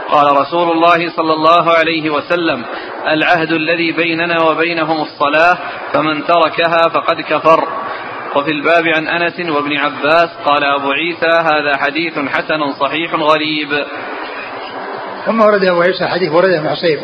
قال 0.08 0.36
رسول 0.40 0.70
الله 0.70 1.10
صلى 1.16 1.32
الله 1.32 1.70
عليه 1.70 2.10
وسلم 2.10 2.64
العهد 3.06 3.52
الذي 3.52 3.92
بيننا 3.92 4.42
وبينهم 4.42 5.02
الصلاة 5.02 5.58
فمن 5.92 6.24
تركها 6.24 6.88
فقد 6.88 7.20
كفر. 7.20 7.68
وفي 8.36 8.50
الباب 8.50 8.86
عن 8.96 9.08
أنس 9.08 9.40
وابن 9.40 9.76
عباس 9.76 10.28
قال 10.44 10.64
أبو 10.64 10.90
عيسى 10.90 11.26
هذا 11.26 11.76
حديث 11.76 12.18
حسن 12.18 12.72
صحيح 12.80 13.14
غريب. 13.14 13.68
ثم 15.26 15.40
ورد 15.40 15.64
أبو 15.64 15.80
عيسى 15.82 16.06
حديث 16.06 16.32
ورد 16.32 16.50
ابن 16.50 16.68
حصيب 16.68 16.98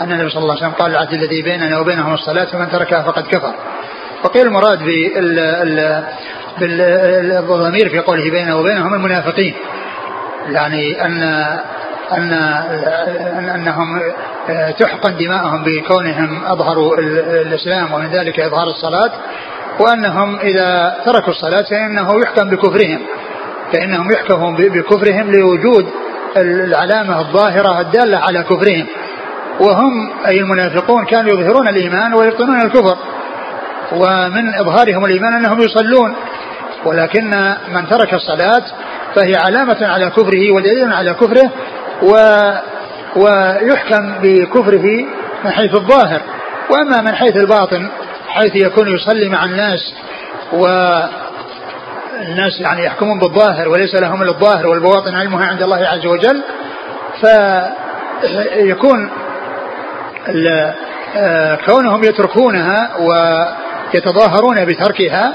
أن 0.00 0.12
النبي 0.12 0.30
صلى 0.30 0.42
الله 0.42 0.54
عليه 0.54 0.66
وسلم 0.66 0.74
قال 0.78 0.90
العهد 0.90 1.12
الذي 1.12 1.42
بيننا 1.42 1.78
وبينهم 1.80 2.14
الصلاة 2.14 2.44
فمن 2.44 2.70
تركها 2.70 3.02
فقد 3.02 3.26
كفر. 3.26 3.54
وقيل 4.24 4.46
المراد 4.46 4.78
بالضمير 6.58 7.88
في 7.88 7.98
قوله 7.98 8.30
بيننا 8.30 8.54
وبينهم 8.54 8.94
المنافقين. 8.94 9.54
يعني 10.48 11.04
أن 11.04 11.22
أن 12.12 12.32
أنهم 13.54 14.00
تحقن 14.78 15.16
دماءهم 15.16 15.64
بكونهم 15.64 16.44
أظهروا 16.44 16.96
الإسلام 17.42 17.92
ومن 17.92 18.06
ذلك 18.06 18.40
إظهار 18.40 18.66
الصلاة. 18.66 19.10
وأنهم 19.80 20.38
إذا 20.38 20.96
تركوا 21.04 21.30
الصلاة 21.30 21.62
فإنه 21.62 22.20
يحكم 22.22 22.50
بكفرهم 22.50 23.00
فإنهم 23.72 24.12
يحكمون 24.12 24.56
بكفرهم 24.56 25.30
لوجود 25.30 25.86
العلامة 26.36 27.20
الظاهرة 27.20 27.80
الدالة 27.80 28.18
على 28.18 28.42
كفرهم. 28.42 28.86
وهم 29.60 30.10
أي 30.26 30.40
المنافقون 30.40 31.04
كانوا 31.04 31.32
يظهرون 31.32 31.68
الإيمان 31.68 32.14
ويبطنون 32.14 32.60
الكفر. 32.60 32.96
ومن 33.92 34.54
إظهارهم 34.54 35.04
الإيمان 35.04 35.32
أنهم 35.34 35.60
يصلون. 35.60 36.14
ولكن 36.84 37.54
من 37.74 37.88
ترك 37.88 38.14
الصلاة 38.14 38.62
فهي 39.14 39.36
علامة 39.36 39.86
على 39.86 40.10
كفره 40.10 40.50
ودليل 40.50 40.92
على 40.92 41.14
كفره 41.14 41.50
و 42.02 42.14
ويحكم 43.16 44.14
بكفره 44.22 45.06
من 45.44 45.50
حيث 45.50 45.74
الظاهر. 45.74 46.20
وأما 46.70 47.00
من 47.00 47.14
حيث 47.14 47.36
الباطن 47.36 47.88
حيث 48.34 48.56
يكون 48.56 48.88
يصلي 48.88 49.28
مع 49.28 49.44
الناس 49.44 49.94
و 50.52 50.66
الناس 52.20 52.60
يعني 52.60 52.84
يحكمون 52.84 53.18
بالظاهر 53.18 53.68
وليس 53.68 53.94
لهم 53.94 54.22
إلا 54.22 54.30
الظاهر 54.30 54.66
والبواطن 54.66 55.14
علمها 55.14 55.46
عند 55.46 55.62
الله 55.62 55.76
عز 55.76 56.06
وجل 56.06 56.42
فيكون 57.20 59.10
آه، 61.16 61.58
كونهم 61.66 62.04
يتركونها 62.04 62.90
ويتظاهرون 62.96 64.64
بتركها 64.64 65.34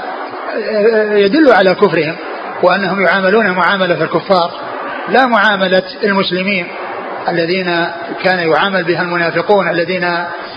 آه، 0.70 1.14
يدل 1.14 1.52
على 1.52 1.74
كفرهم 1.74 2.16
وأنهم 2.62 3.00
يعاملون 3.00 3.50
معاملة 3.50 4.04
الكفار 4.04 4.52
لا 5.08 5.26
معاملة 5.26 5.82
المسلمين. 6.04 6.66
الذين 7.28 7.86
كان 8.24 8.38
يعامل 8.38 8.84
بها 8.84 9.02
المنافقون 9.02 9.68
الذين 9.68 10.08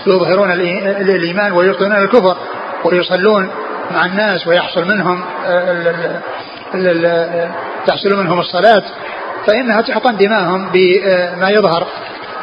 يظهرون 0.06 0.52
الايمان 0.52 1.52
ويبطنون 1.52 2.02
الكفر 2.02 2.36
ويصلون 2.84 3.50
مع 3.94 4.06
الناس 4.06 4.46
ويحصل 4.46 4.84
منهم 4.84 5.24
تحصل 7.86 8.16
منهم 8.16 8.40
الصلاة 8.40 8.82
فإنها 9.46 9.80
تحقن 9.80 10.16
دماءهم 10.16 10.70
بما 10.72 11.50
يظهر 11.50 11.86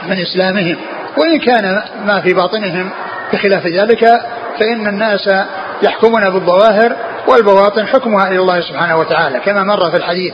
من 0.08 0.22
إسلامهم. 0.22 0.78
وإن 1.18 1.40
كان 1.40 1.84
ما 2.06 2.22
في 2.22 2.34
باطنهم 2.34 2.90
بخلاف 3.34 3.68
ذلك 3.68 4.06
فإن 4.60 4.88
الناس 4.88 5.30
يحكمون 5.84 6.30
بالظواهر 6.30 6.96
والبواطن 7.28 7.88
حكمها 7.88 8.28
إلى 8.28 8.40
الله 8.40 8.62
سبحانه 8.62 8.98
وتعالى 8.98 9.40
كما 9.40 9.64
مر 9.64 9.92
في 9.92 9.98
الحديث. 9.98 10.34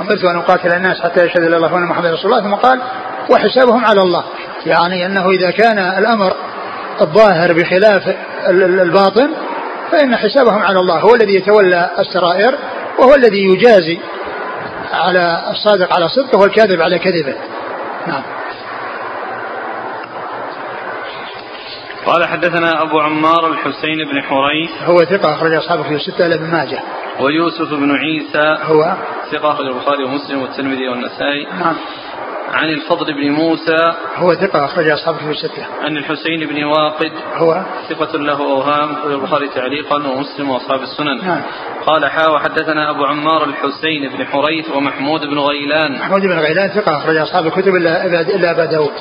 أمرت 0.00 0.24
أن 0.24 0.36
أقاتل 0.36 0.72
الناس 0.72 1.00
حتى 1.00 1.24
يشهد 1.24 1.42
الله 1.42 1.74
وأن 1.74 1.82
محمد 1.82 2.06
رسول 2.06 2.32
الله 2.32 2.42
ثم 2.42 2.54
قال 2.54 2.80
وحسابهم 3.28 3.84
على 3.84 4.00
الله. 4.00 4.24
يعني 4.66 5.06
أنه 5.06 5.30
إذا 5.30 5.50
كان 5.50 5.78
الأمر 5.78 6.32
الظاهر 7.00 7.52
بخلاف 7.52 8.16
الباطن 8.48 9.30
فإن 9.92 10.16
حسابهم 10.16 10.62
على 10.62 10.80
الله. 10.80 10.98
هو 10.98 11.14
الذي 11.14 11.34
يتولى 11.34 11.90
السرائر 11.98 12.54
وهو 12.98 13.14
الذي 13.14 13.44
يجازي 13.44 13.98
على 14.92 15.42
الصادق 15.50 15.94
على 15.94 16.08
صدقه 16.08 16.38
والكاذب 16.38 16.80
على 16.80 16.98
كذبه. 16.98 17.34
نعم. 18.06 18.22
قال 22.06 22.24
حدثنا 22.24 22.82
أبو 22.82 23.00
عمار 23.00 23.46
الحسين 23.46 23.98
بن 24.12 24.22
حريث 24.22 24.70
هو 24.82 25.04
ثقة 25.04 25.34
أخرج 25.34 25.54
أصحابه 25.54 25.82
في 25.82 25.94
الستة 25.94 26.26
إلى 26.26 26.34
ابن 26.34 26.50
ماجه. 26.50 26.78
ويوسف 27.20 27.70
بن 27.70 27.96
عيسى 27.96 28.58
هو 28.62 28.96
ثقة 29.32 29.52
أخرج 29.52 29.66
البخاري 29.66 30.04
ومسلم 30.04 30.42
والترمذي 30.42 30.88
والنسائي. 30.88 31.44
نعم. 31.44 31.76
عن 32.50 32.68
الفضل 32.68 33.14
بن 33.14 33.30
موسى 33.30 33.94
هو 34.16 34.34
ثقة 34.34 34.64
أخرج 34.64 34.88
أصحابه 34.88 35.18
في 35.18 35.30
الستة. 35.30 35.66
عن 35.82 35.96
الحسين 35.96 36.46
بن 36.46 36.64
واقد 36.64 37.12
هو 37.34 37.62
ثقة 37.88 38.18
له 38.18 38.40
أوهام 38.40 38.92
أخرج 38.92 39.12
البخاري 39.12 39.48
تعليقا 39.48 39.96
ومسلم 39.96 40.50
وأصحاب 40.50 40.82
السنن. 40.82 41.26
نعم. 41.26 41.42
قال 41.86 42.10
حا 42.10 42.28
وحدثنا 42.28 42.90
أبو 42.90 43.04
عمار 43.04 43.44
الحسين 43.44 44.08
بن 44.08 44.26
حريث 44.26 44.70
ومحمود 44.70 45.20
بن 45.20 45.38
غيلان. 45.38 45.92
محمود 45.92 46.20
بن 46.20 46.38
غيلان 46.38 46.68
ثقة 46.68 46.96
أخرج 46.96 47.16
أصحاب 47.16 47.46
الكتب 47.46 47.74
إلا 47.74 48.04
إلا 48.20 48.50
أبا 48.50 48.64
داود. 48.64 48.94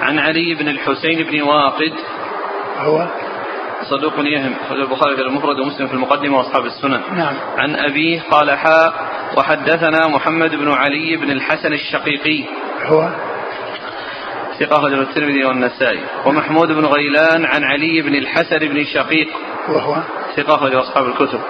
عن 0.00 0.18
علي 0.18 0.54
بن 0.54 0.68
الحسين 0.68 1.22
بن 1.30 1.42
واقد 1.42 1.92
هو 2.78 3.06
صدوق 3.82 4.12
يهم. 4.18 4.54
أخرج 4.66 4.80
البخاري 4.80 5.16
في 5.16 5.22
المفرد 5.22 5.60
ومسلم 5.60 5.86
في 5.86 5.94
المقدمة 5.94 6.38
وأصحاب 6.38 6.66
السنن. 6.66 7.00
نعم. 7.16 7.34
عن 7.58 7.76
أبيه 7.76 8.20
قال 8.30 8.50
حاء 8.50 8.94
وحدثنا 9.36 10.08
محمد 10.08 10.54
بن 10.54 10.70
علي 10.72 11.16
بن 11.16 11.30
الحسن 11.30 11.72
الشقيقي. 11.72 12.44
هو؟ 12.82 13.08
ثقة 14.60 14.78
أخرجه 14.78 15.00
الترمذي 15.02 15.44
والنسائي. 15.44 16.00
ومحمود 16.26 16.68
بن 16.68 16.84
غيلان 16.84 17.44
عن 17.44 17.64
علي 17.64 18.02
بن 18.02 18.14
الحسن 18.14 18.58
بن 18.58 18.84
شقيق 18.84 19.28
وهو؟ 19.68 19.96
ثقة 20.36 20.54
أخرجه 20.54 20.80
أصحاب 20.80 21.06
الكتب. 21.06 21.40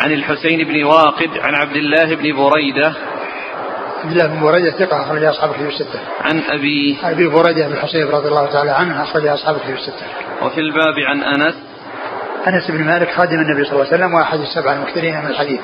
عن 0.00 0.12
الحسين 0.12 0.64
بن 0.64 0.84
واقد 0.84 1.38
عن 1.38 1.54
عبد 1.54 1.76
الله 1.76 2.14
بن 2.14 2.36
بريدة. 2.36 2.94
عبد 4.04 4.12
الله 4.12 4.26
بن 4.26 4.40
بريدة 4.40 4.70
ثقة 4.70 5.02
أخرج 5.02 5.24
أصحاب 5.24 5.50
الكتب 5.50 5.66
الستة. 5.66 6.00
عن 6.20 6.42
أبي 6.48 6.96
أبي 7.04 7.28
بريدة 7.28 7.66
بن 7.66 7.72
الحصيب 7.72 8.10
رضي 8.10 8.28
الله 8.28 8.46
تعالى 8.46 8.70
عنه 8.70 9.02
أخرج 9.02 9.26
أصحاب 9.26 9.56
الكتب 9.56 9.74
الستة. 9.74 10.06
وفي 10.42 10.60
الباب 10.60 10.94
عن 11.08 11.22
أنس. 11.22 11.54
أنس 12.46 12.70
بن 12.70 12.84
مالك 12.84 13.10
خادم 13.10 13.40
النبي 13.40 13.64
صلى 13.64 13.72
الله 13.72 13.86
عليه 13.86 13.96
وسلم 13.96 14.14
وأحد 14.14 14.40
السبع 14.40 14.72
المكثرين 14.72 15.20
من 15.20 15.26
الحديث. 15.26 15.60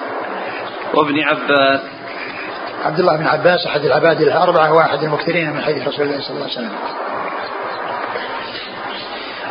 وابن 0.95 1.21
عباس. 1.21 1.81
عبد 2.85 3.01
الله 3.01 3.17
بن 3.17 3.27
عباس 3.27 3.67
أحد 3.67 3.85
العباد 3.85 4.21
الأربعة 4.21 4.73
وأحد 4.73 5.03
المكثرين 5.03 5.53
من 5.53 5.63
حديث 5.63 5.89
رسول 5.89 6.07
الله 6.07 6.21
صلى 6.21 6.31
الله 6.31 6.43
عليه 6.43 6.53
وسلم. 6.53 6.73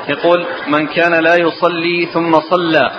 يقول 0.08 0.46
من 0.68 0.88
كان 0.88 1.14
لا 1.14 1.36
يصلي 1.36 2.06
ثم 2.14 2.40
صلى 2.40 2.92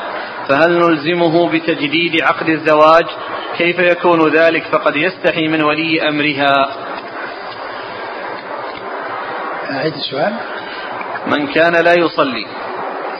فهل 0.49 0.79
نلزمه 0.79 1.49
بتجديد 1.51 2.23
عقد 2.23 2.49
الزواج؟ 2.49 3.07
كيف 3.59 3.79
يكون 3.79 4.29
ذلك؟ 4.29 4.64
فقد 4.73 4.97
يستحي 4.97 5.49
من 5.49 5.62
ولي 5.62 6.09
أمرها. 6.09 6.68
أعيد 9.71 9.95
السؤال. 9.95 10.33
من 11.27 11.47
كان 11.47 11.73
لا 11.73 11.92
يصلي 11.92 12.47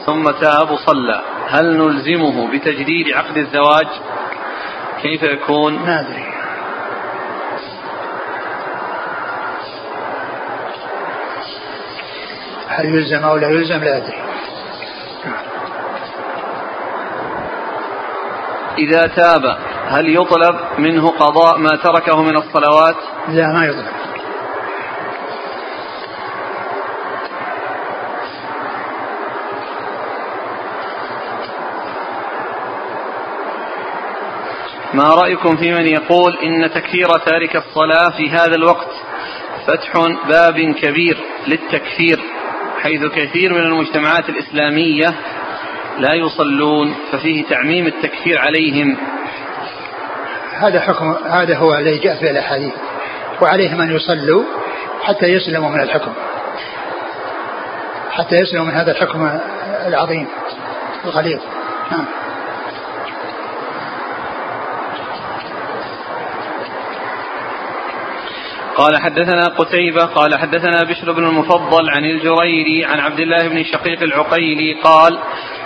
ثم 0.05 0.31
تاب 0.31 0.71
وصلى. 0.71 1.21
هل 1.49 1.77
نلزمه 1.77 2.51
بتجديد 2.51 3.13
عقد 3.15 3.37
الزواج؟ 3.37 3.87
كيف 5.01 5.23
يكون؟ 5.23 5.73
ما 5.73 5.99
أدري. 5.99 6.25
هل 12.67 12.85
يلزم 12.85 13.23
أو 13.23 13.37
لا 13.37 13.49
يلزم؟ 13.49 13.83
لا 13.83 13.97
أدري. 13.97 14.23
إذا 18.77 19.07
تاب 19.07 19.57
هل 19.87 20.15
يطلب 20.15 20.59
منه 20.77 21.09
قضاء 21.09 21.57
ما 21.57 21.69
تركه 21.69 22.21
من 22.21 22.37
الصلوات؟ 22.37 22.95
لا 23.27 23.47
ما 23.47 23.65
يطلب. 23.65 24.02
ما 34.93 35.03
رأيكم 35.03 35.57
في 35.57 35.71
من 35.71 35.87
يقول 35.87 36.37
إن 36.43 36.71
تكفير 36.71 37.07
تارك 37.07 37.55
الصلاة 37.55 38.09
في 38.09 38.29
هذا 38.29 38.55
الوقت 38.55 38.89
فتح 39.67 39.97
باب 40.29 40.59
كبير 40.59 41.17
للتكفير 41.47 42.19
حيث 42.81 43.05
كثير 43.05 43.53
من 43.53 43.59
المجتمعات 43.59 44.29
الإسلامية 44.29 45.13
لا 45.99 46.13
يصلون 46.13 46.95
ففيه 47.11 47.43
تعميم 47.43 47.87
التكفير 47.87 48.39
عليهم. 48.39 48.97
هذا 50.53 50.79
حكم 50.79 51.15
هذا 51.29 51.57
هو 51.57 51.75
الذي 51.75 51.97
جاء 51.97 52.15
في 52.19 52.31
الأحاديث 52.31 52.73
وعليهم 53.41 53.81
أن 53.81 53.95
يصلوا 53.95 54.43
حتى 55.03 55.25
يسلموا 55.25 55.69
من 55.69 55.81
الحكم 55.81 56.13
حتى 58.11 58.35
يسلموا 58.35 58.65
من 58.65 58.71
هذا 58.71 58.91
الحكم 58.91 59.39
العظيم 59.87 60.27
الغليظ. 61.05 61.39
نعم. 61.91 62.05
قال 68.77 68.97
حدثنا 68.97 69.43
قتيبة 69.57 70.05
قال 70.05 70.35
حدثنا 70.39 70.83
بشر 70.83 71.11
بن 71.11 71.25
المفضل 71.25 71.89
عن 71.89 72.05
الجريري 72.05 72.85
عن 72.85 72.99
عبد 72.99 73.19
الله 73.19 73.47
بن 73.47 73.63
شقيق 73.63 74.01
العقيلي 74.01 74.73
قال 74.83 75.19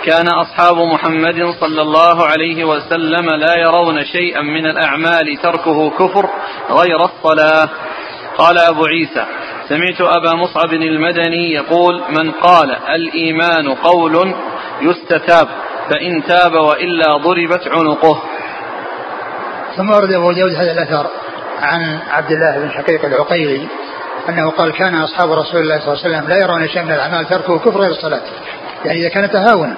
كان 0.04 0.28
أصحاب 0.28 0.76
محمد 0.76 1.54
صلى 1.60 1.82
الله 1.82 2.26
عليه 2.26 2.64
وسلم 2.64 3.30
لا 3.30 3.56
يرون 3.58 4.04
شيئا 4.04 4.42
من 4.42 4.66
الأعمال 4.66 5.36
تركه 5.42 5.90
كفر 5.90 6.28
غير 6.70 7.04
الصلاة. 7.04 7.68
قال 8.38 8.58
أبو 8.58 8.84
عيسى 8.84 9.26
سمعت 9.68 10.00
أبا 10.00 10.34
مصعب 10.34 10.72
المدني 10.72 11.52
يقول 11.52 12.02
من 12.08 12.30
قال 12.30 12.70
الإيمان 12.70 13.74
قول 13.74 14.34
يستتاب 14.82 15.48
فإن 15.90 16.24
تاب 16.24 16.52
وإلا 16.52 17.16
ضربت 17.16 17.68
عنقه. 17.68 18.22
ثم 19.76 19.90
ورد 19.90 20.12
أبو 20.12 20.32
داود 20.32 20.52
هذا 20.52 20.72
الأثر. 20.72 21.06
عن 21.62 21.98
عبد 22.10 22.30
الله 22.30 22.58
بن 22.58 22.70
شقيق 22.70 23.04
العقيلي 23.04 23.68
أنه 24.28 24.50
قال 24.50 24.72
كان 24.72 24.94
أصحاب 24.94 25.32
رسول 25.32 25.60
الله 25.60 25.80
صلى 25.80 25.92
الله 25.92 26.04
عليه 26.04 26.16
وسلم 26.16 26.28
لا 26.28 26.36
يرون 26.36 26.68
شيء 26.68 26.82
من 26.82 26.92
الأعمال 26.92 27.28
تركه 27.28 27.58
كفر 27.58 27.80
غير 27.80 27.90
الصلاة. 27.90 28.22
يعني 28.84 29.00
إذا 29.00 29.08
كان 29.08 29.30
تهاونا. 29.30 29.74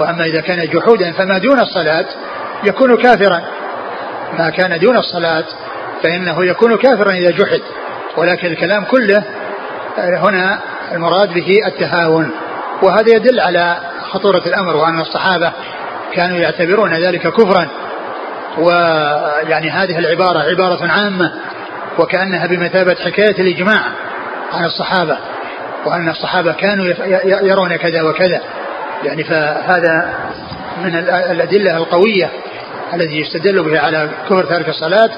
وأما 0.00 0.24
إذا 0.24 0.40
كان 0.40 0.68
جحودا 0.68 1.12
فما 1.12 1.38
دون 1.38 1.60
الصلاة 1.60 2.04
يكون 2.64 2.96
كافرا. 2.96 3.42
ما 4.38 4.50
كان 4.50 4.78
دون 4.78 4.96
الصلاة 4.96 5.44
فإنه 6.02 6.44
يكون 6.44 6.76
كافرا 6.76 7.12
إذا 7.12 7.30
جحد. 7.30 7.60
ولكن 8.16 8.46
الكلام 8.46 8.84
كله 8.84 9.24
هنا 9.98 10.58
المراد 10.92 11.34
به 11.34 11.58
التهاون. 11.66 12.30
وهذا 12.82 13.14
يدل 13.14 13.40
على 13.40 13.76
خطورة 14.10 14.42
الأمر 14.46 14.76
وأن 14.76 15.00
الصحابة 15.00 15.52
كانوا 16.12 16.36
يعتبرون 16.36 16.94
ذلك 16.94 17.28
كفرا. 17.28 17.68
ويعني 18.58 19.70
هذه 19.70 19.98
العبارة 19.98 20.38
عبارة 20.38 20.92
عامة 20.92 21.32
وكأنها 21.98 22.46
بمثابة 22.46 22.94
حكاية 22.94 23.40
الإجماع 23.40 23.80
عن 24.52 24.64
الصحابة 24.64 25.18
وأن 25.86 26.08
الصحابة 26.08 26.52
كانوا 26.52 26.84
يرون 27.42 27.76
كذا 27.76 28.02
وكذا. 28.02 28.40
يعني 29.04 29.24
فهذا 29.24 30.14
من 30.82 30.96
الأدلة 31.30 31.76
القوية 31.76 32.30
التي 32.94 33.20
يستدل 33.20 33.62
بها 33.62 33.80
على 33.80 34.10
كفر 34.30 34.44
تارك 34.44 34.68
الصلاة 34.68 35.10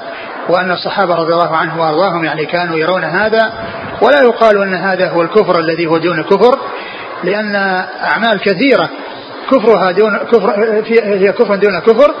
وأن 0.49 0.71
الصحابة 0.71 1.15
رضي 1.15 1.33
الله 1.33 1.57
عنهم 1.57 1.79
وأرضاهم 1.79 2.25
يعني 2.25 2.45
كانوا 2.45 2.77
يرون 2.77 3.03
هذا. 3.03 3.53
ولا 4.01 4.21
يقال 4.21 4.61
أن 4.61 4.73
هذا 4.73 5.09
هو 5.09 5.21
الكفر 5.21 5.59
الذي 5.59 5.85
هو 5.87 5.97
دون 5.97 6.23
كفر 6.23 6.59
لأن 7.23 7.55
أعمال 8.03 8.39
كثيرة 8.41 8.89
كفرها 9.51 9.91
دون 9.91 10.17
كفر 10.17 10.51
هي 11.03 11.31
كفر 11.31 11.55
دون 11.55 11.79
كفر 11.79 12.15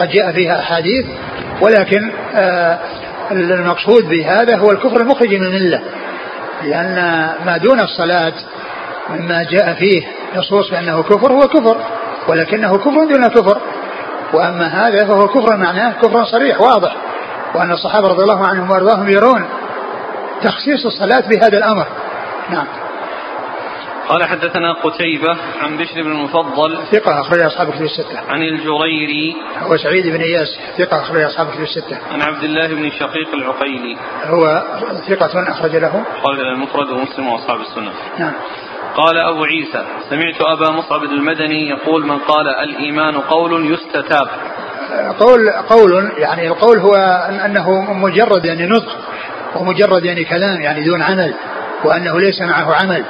وقد 0.00 0.10
جاء 0.10 0.32
فيها 0.32 0.60
أحاديث 0.60 1.06
ولكن 1.60 2.12
آه 2.34 2.78
المقصود 3.30 4.08
بهذا 4.08 4.56
هو 4.56 4.70
الكفر 4.70 5.00
المخرج 5.00 5.34
من 5.34 5.46
الملة. 5.46 5.80
لأن 6.62 6.94
ما 7.46 7.56
دون 7.56 7.80
الصلاة 7.80 8.32
مما 9.10 9.42
جاء 9.50 9.74
فيه 9.74 10.06
نصوص 10.36 10.70
بأنه 10.70 11.02
كفر 11.02 11.32
هو 11.32 11.40
كفر 11.40 11.76
ولكنه 12.28 12.78
كفر 12.78 13.04
دون 13.04 13.28
كفر. 13.28 13.60
وأما 14.32 14.66
هذا 14.66 15.06
فهو 15.06 15.28
كفر 15.28 15.56
معناه 15.56 15.92
كفر 15.92 16.24
صريح 16.24 16.60
واضح 16.60 16.96
وأن 17.54 17.72
الصحابة 17.72 18.08
رضي 18.08 18.22
الله 18.22 18.46
عنهم 18.46 18.70
وأرضاهم 18.70 19.08
يرون 19.08 19.44
تخصيص 20.42 20.86
الصلاة 20.86 21.28
بهذا 21.28 21.58
الأمر. 21.58 21.86
نعم. 22.50 22.66
قال 24.10 24.24
حدثنا 24.24 24.72
قتيبة 24.72 25.36
عن 25.60 25.76
بشر 25.76 26.02
بن 26.02 26.12
المفضل 26.12 26.78
ثقة 26.92 27.20
أخرج 27.20 27.40
أصحاب 27.40 27.70
كتب 27.70 27.82
الستة. 27.82 28.20
عن 28.28 28.42
الجريري 28.42 29.36
هو 29.62 29.76
سعيد 29.76 30.06
بن 30.06 30.20
إياس 30.20 30.48
ثقة 30.78 31.00
أخرج 31.02 31.22
أصحاب 31.22 31.50
كتب 31.50 31.62
الستة. 31.62 31.98
عن 32.12 32.22
عبد 32.22 32.44
الله 32.44 32.66
بن 32.66 32.90
شقيق 32.90 33.34
العقيلي 33.34 33.96
هو 34.24 34.62
ثقة 35.08 35.50
أخرج 35.50 35.76
له. 35.76 36.04
قال 36.24 36.40
المفرد 36.40 36.90
ومسلم 36.90 37.28
وأصحاب 37.28 37.60
السنة. 37.60 37.92
نعم. 38.18 38.32
قال 38.96 39.18
أبو 39.18 39.44
عيسى 39.44 39.84
سمعت 40.10 40.40
أبا 40.40 40.70
مصعب 40.70 41.02
المدني 41.02 41.68
يقول 41.68 42.06
من 42.06 42.18
قال 42.18 42.48
الإيمان 42.48 43.18
قول 43.18 43.74
يستتاب 43.74 44.28
قول 45.20 45.50
قول 45.50 46.12
يعني 46.18 46.48
القول 46.48 46.78
هو 46.78 46.94
أنه 47.44 47.92
مجرد 47.92 48.44
يعني 48.44 48.66
نطق 48.66 48.98
ومجرد 49.56 50.04
يعني 50.04 50.24
كلام 50.24 50.60
يعني 50.60 50.84
دون 50.84 51.02
عمل 51.02 51.34
وأنه 51.84 52.20
ليس 52.20 52.40
معه 52.40 52.74
عمل 52.74 53.04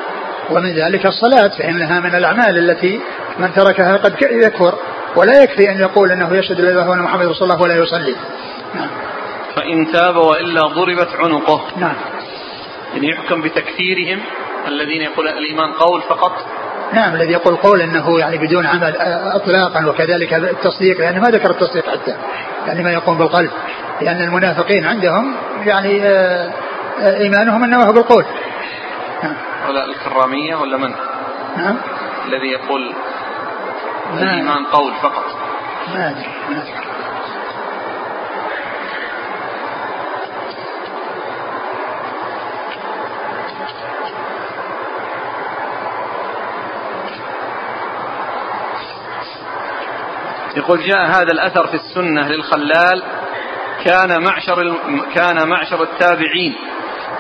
ومن 0.51 0.75
ذلك 0.75 1.07
الصلاة 1.07 1.49
فإنها 1.49 2.01
من 2.01 2.15
الأعمال 2.15 2.71
التي 2.71 3.01
من 3.39 3.53
تركها 3.53 3.97
قد 3.97 4.15
يكفر 4.23 4.75
ولا 5.17 5.43
يكفي 5.43 5.71
أن 5.71 5.81
يقول 5.81 6.13
أنه 6.13 6.37
يشهد 6.37 6.61
لا 6.61 6.71
إله 6.71 6.95
إلا 6.95 7.03
محمد 7.03 7.27
رسول 7.27 7.51
الله 7.51 7.63
ولا 7.63 7.75
يصلي 7.75 8.17
نعم. 8.75 8.89
فإن 9.57 9.93
تاب 9.93 10.17
وإلا 10.17 10.61
ضربت 10.61 11.09
عنقه. 11.19 11.63
نعم. 11.77 11.95
يعني 12.95 13.09
يحكم 13.09 13.43
بتكفيرهم 13.43 14.21
الذين 14.69 15.03
يقول 15.03 15.29
الإيمان 15.29 15.73
قول 15.73 16.03
فقط. 16.03 16.33
نعم 16.93 17.15
الذي 17.15 17.33
يقول 17.33 17.57
قول 17.57 17.81
إنه 17.81 18.19
يعني 18.19 18.39
بدون 18.39 18.67
عمل 18.67 18.97
اطلاقا 19.35 19.87
وكذلك 19.87 20.35
التصديق 20.35 21.01
لأنه 21.01 21.21
ما 21.21 21.29
ذكر 21.29 21.51
التصديق 21.51 21.91
حتى 21.91 22.15
يعني 22.67 22.83
ما 22.83 22.93
يقوم 22.93 23.19
بالقلب. 23.19 23.51
لأن 24.01 24.23
المنافقين 24.23 24.85
عندهم 24.87 25.35
يعني 25.67 26.03
إيمانهم 27.01 27.65
انما 27.65 27.85
هو 27.85 27.93
بالقول. 27.93 28.25
نعم. 29.23 29.50
ولا 29.71 29.85
الكرامية 29.85 30.57
ولا 30.57 30.77
من؟ 30.77 30.95
نعم 31.57 31.77
الذي 32.27 32.47
يقول 32.47 32.95
الإيمان 34.13 34.65
قول 34.65 34.93
فقط. 35.03 35.25
ما 35.95 36.11
أدري 36.11 36.29
ما 36.51 36.63
أدري. 36.63 36.75
يقول 50.57 50.83
جاء 50.83 51.07
هذا 51.07 51.33
الأثر 51.33 51.67
في 51.67 51.75
السنة 51.75 52.29
للخلال 52.29 53.03
كان 53.85 54.25
معشر 54.25 54.77
كان 55.15 55.49
معشر 55.49 55.83
التابعين 55.83 56.55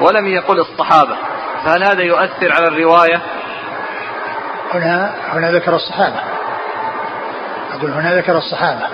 ولم 0.00 0.26
يقل 0.26 0.60
الصحابة. 0.60 1.29
فهل 1.64 1.84
هذا 1.84 2.02
يؤثر 2.02 2.52
على 2.52 2.68
الرواية. 2.68 3.20
هنا 4.74 5.14
هنا 5.32 5.50
ذكر 5.50 5.74
الصحابة. 5.74 6.20
أقول 7.72 7.90
هنا 7.90 8.16
ذكر 8.16 8.38
الصحابة. 8.38 8.86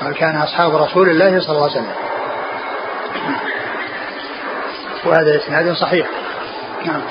قال 0.00 0.14
كان 0.14 0.36
أصحاب 0.36 0.76
رسول 0.76 1.10
الله 1.10 1.40
صلى 1.40 1.56
الله 1.56 1.70
عليه 1.70 1.80
وسلم. 1.80 1.92
وهذا 5.04 5.36
إسناد 5.36 5.72
صحيح. 5.72 6.06
نعم. 6.84 7.02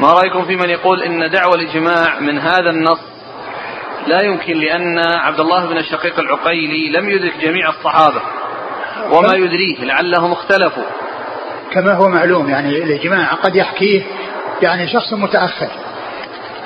ما 0.00 0.12
رأيكم 0.12 0.44
في 0.44 0.56
من 0.56 0.70
يقول 0.70 1.02
إن 1.02 1.30
دعوى 1.30 1.54
الإجماع 1.54 2.20
من 2.20 2.38
هذا 2.38 2.70
النص 2.70 3.00
لا 4.06 4.22
يمكن 4.22 4.56
لأن 4.56 4.98
عبد 4.98 5.40
الله 5.40 5.66
بن 5.66 5.76
الشقيق 5.76 6.18
العقيلي 6.18 6.88
لم 6.88 7.08
يدرك 7.08 7.36
جميع 7.36 7.68
الصحابة. 7.68 8.20
وما 9.18 9.34
يدريه 9.34 9.84
لعلهم 9.84 10.32
اختلفوا. 10.32 10.82
كما 11.72 11.92
هو 11.92 12.08
معلوم 12.08 12.48
يعني 12.48 12.78
الإجماع 12.78 13.32
قد 13.32 13.56
يحكيه 13.56 14.02
يعني 14.62 14.88
شخص 14.88 15.12
متأخر. 15.12 15.68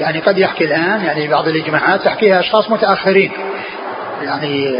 يعني 0.00 0.20
قد 0.20 0.38
يحكي 0.38 0.64
الآن 0.64 1.04
يعني 1.04 1.28
بعض 1.28 1.48
الإجماعات 1.48 2.04
تحكيها 2.04 2.40
أشخاص 2.40 2.70
متأخرين. 2.70 3.32
يعني 4.22 4.70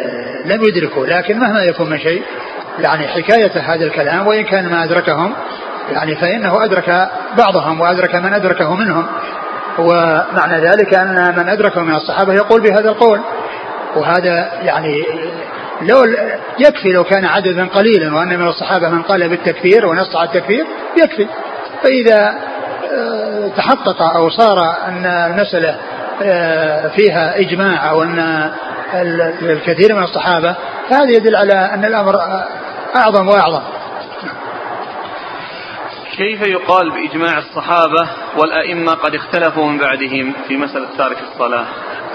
لم 0.45 0.65
يدركوا 0.65 1.07
لكن 1.07 1.39
مهما 1.39 1.63
يكون 1.63 1.91
من 1.91 1.99
شيء 1.99 2.23
يعني 2.79 3.09
حكاية 3.09 3.53
هذا 3.61 3.85
الكلام 3.85 4.27
وإن 4.27 4.45
كان 4.45 4.71
ما 4.71 4.85
أدركهم 4.85 5.33
يعني 5.93 6.17
فإنه 6.17 6.65
أدرك 6.65 7.09
بعضهم 7.39 7.81
وأدرك 7.81 8.15
من 8.15 8.35
أدركه 8.35 8.75
منهم. 8.75 9.07
ومعنى 9.79 10.61
ذلك 10.69 10.95
أن 10.95 11.35
من 11.37 11.49
أدركه 11.49 11.81
من 11.81 11.95
الصحابة 11.95 12.35
يقول 12.35 12.61
بهذا 12.61 12.89
القول. 12.89 13.21
وهذا 13.97 14.51
يعني 14.63 15.05
لو 15.83 16.05
يكفي 16.59 16.89
لو 16.93 17.05
كان 17.05 17.25
عددا 17.25 17.67
قليلا 17.67 18.15
وأن 18.15 18.39
من 18.39 18.49
الصحابة 18.49 18.89
من 18.89 19.03
قال 19.03 19.29
بالتكفير 19.29 19.87
ونص 19.87 20.17
على 20.17 20.29
التكفير 20.29 20.67
يكفي. 21.03 21.27
فإذا 21.83 22.39
آه، 22.93 23.49
تحقق 23.57 24.03
أو 24.03 24.31
صار 24.31 24.59
أن 24.89 25.07
المسألة 25.07 25.77
آه، 26.23 26.89
فيها 26.89 27.39
إجماع 27.41 27.91
أو 27.91 28.03
أن 28.03 28.51
الكثير 29.43 29.95
من 29.95 30.03
الصحابة 30.03 30.57
فهذا 30.91 31.11
يدل 31.11 31.37
على 31.37 31.53
أن 31.53 31.85
الأمر 31.85 32.15
أعظم 32.97 33.29
وأعظم. 33.29 33.63
كيف 36.17 36.43
يقال 36.43 36.91
بإجماع 36.91 37.39
الصحابة 37.39 38.09
والأئمة 38.37 38.93
قد 38.93 39.15
اختلفوا 39.15 39.67
من 39.67 39.79
بعدهم 39.79 40.35
في 40.49 40.57
مسألة 40.57 40.87
تارك 40.99 41.17
الصلاة؟ 41.33 41.67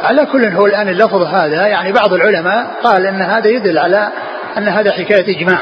على 0.06 0.26
كل 0.26 0.46
هو 0.46 0.66
الآن 0.66 0.90
اللفظ 0.90 1.22
هذا 1.22 1.68
يعني 1.68 1.92
بعض 1.92 2.14
العلماء 2.14 2.68
قال 2.84 3.06
أن 3.06 3.22
هذا 3.22 3.48
يدل 3.48 3.80
على 3.80 4.10
أن 4.58 4.68
هذا 4.68 4.92
حكاية 4.92 5.38
إجماع. 5.38 5.60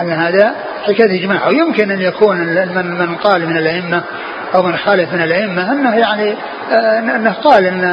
أن 0.00 0.10
هذا 0.10 0.54
حكاية 0.82 1.20
إجماع. 1.20 1.48
ويمكن 1.48 1.90
أن 1.90 2.00
يكون 2.00 2.36
من, 2.36 2.86
من 2.98 3.16
قال 3.16 3.46
من 3.46 3.56
الأئمة 3.56 4.02
أو 4.54 4.62
من 4.62 4.76
خالف 4.76 5.12
من 5.12 5.22
الأئمة 5.22 5.72
أنه 5.72 5.96
يعني 5.96 6.36
آه، 6.72 6.98
أنه 6.98 7.32
قال 7.32 7.66
أن 7.66 7.84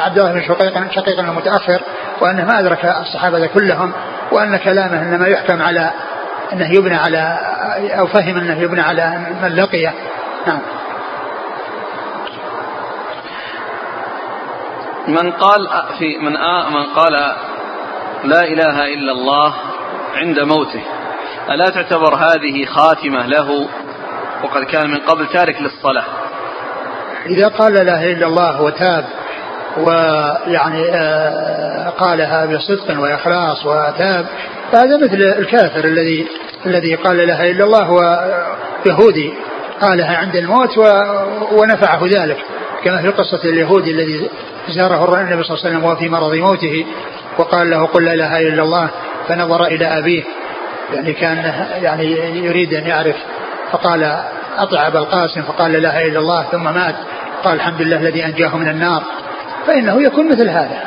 عبد 0.00 0.18
الله 0.18 0.32
بن 0.32 0.42
شقيق 0.42 0.92
شقيق 0.92 1.18
أنه 1.18 1.32
متأخر 1.32 1.80
وأنه 2.20 2.44
ما 2.44 2.60
أدرك 2.60 2.84
الصحابة 2.84 3.46
كلهم 3.46 3.92
وأن 4.32 4.56
كلامه 4.56 5.02
إنما 5.02 5.26
يحكم 5.26 5.62
على 5.62 5.90
أنه 6.52 6.74
يبنى 6.74 6.96
على 6.96 7.38
أو 7.98 8.06
فهم 8.06 8.36
أنه 8.36 8.60
يبنى 8.60 8.80
على 8.80 9.18
من 9.42 9.48
لقيه. 9.48 9.92
نعم. 10.46 10.58
من 15.08 15.32
قال 15.32 15.68
في 15.98 16.18
من 16.18 16.36
آ 16.36 16.68
من 16.68 16.84
قال 16.84 17.12
لا 18.24 18.44
إله 18.44 18.84
إلا 18.84 19.12
الله 19.12 19.54
عند 20.16 20.40
موته. 20.40 20.82
ألا 21.50 21.70
تعتبر 21.70 22.14
هذه 22.14 22.64
خاتمة 22.64 23.26
له؟ 23.26 23.68
وقد 24.44 24.64
كان 24.64 24.90
من 24.90 24.98
قبل 24.98 25.26
تارك 25.26 25.56
للصلاة. 25.60 26.04
إذا 27.26 27.48
قال 27.48 27.72
لا 27.72 27.82
إله 27.82 28.12
إلا 28.12 28.26
الله 28.26 28.62
وتاب 28.62 29.04
ويعني 29.78 30.90
آه، 30.94 31.90
قالها 31.90 32.46
بصدق 32.46 33.00
وإخلاص 33.00 33.66
وتاب 33.66 34.26
فهذا 34.72 34.96
مثل 34.96 35.38
الكافر 35.38 35.84
الذي 35.84 36.28
الذي 36.66 36.94
قال 36.94 37.16
لا 37.16 37.24
إله 37.24 37.50
إلا 37.50 37.64
الله 37.64 37.90
ويهودي 37.90 39.34
قالها 39.80 40.16
عند 40.16 40.36
الموت 40.36 40.78
ونفعه 41.52 42.00
ذلك. 42.04 42.38
كما 42.84 43.02
في 43.02 43.08
قصة 43.08 43.40
اليهودي 43.44 43.90
الذي 43.90 44.30
زاره 44.68 45.20
النبي 45.20 45.42
صلى 45.42 45.56
الله 45.56 45.66
عليه 45.66 45.76
وسلم 45.76 45.84
وهو 45.84 45.96
في 45.96 46.08
مرض 46.08 46.34
موته 46.34 46.86
وقال 47.38 47.70
له 47.70 47.86
قل 47.86 48.04
لا 48.04 48.14
إله 48.14 48.38
إلا 48.38 48.62
الله 48.62 48.90
فنظر 49.28 49.64
إلى 49.64 49.98
أبيه 49.98 50.24
يعني 50.94 51.12
كان 51.12 51.54
يعني 51.82 52.06
يريد 52.44 52.74
أن 52.74 52.86
يعرف 52.86 53.16
فقال 53.72 54.02
اطع 54.58 54.86
ابا 54.86 54.98
القاسم 54.98 55.42
فقال 55.42 55.72
لا 55.72 55.78
إله 55.78 56.06
إلا 56.06 56.18
الله 56.18 56.42
ثم 56.42 56.64
مات 56.64 56.94
قال 57.44 57.54
الحمد 57.54 57.82
لله 57.82 57.96
الذي 57.96 58.24
أنجاه 58.24 58.56
من 58.56 58.68
النار 58.68 59.02
فإنه 59.66 60.02
يكون 60.02 60.28
مثل 60.28 60.48
هذا. 60.48 60.84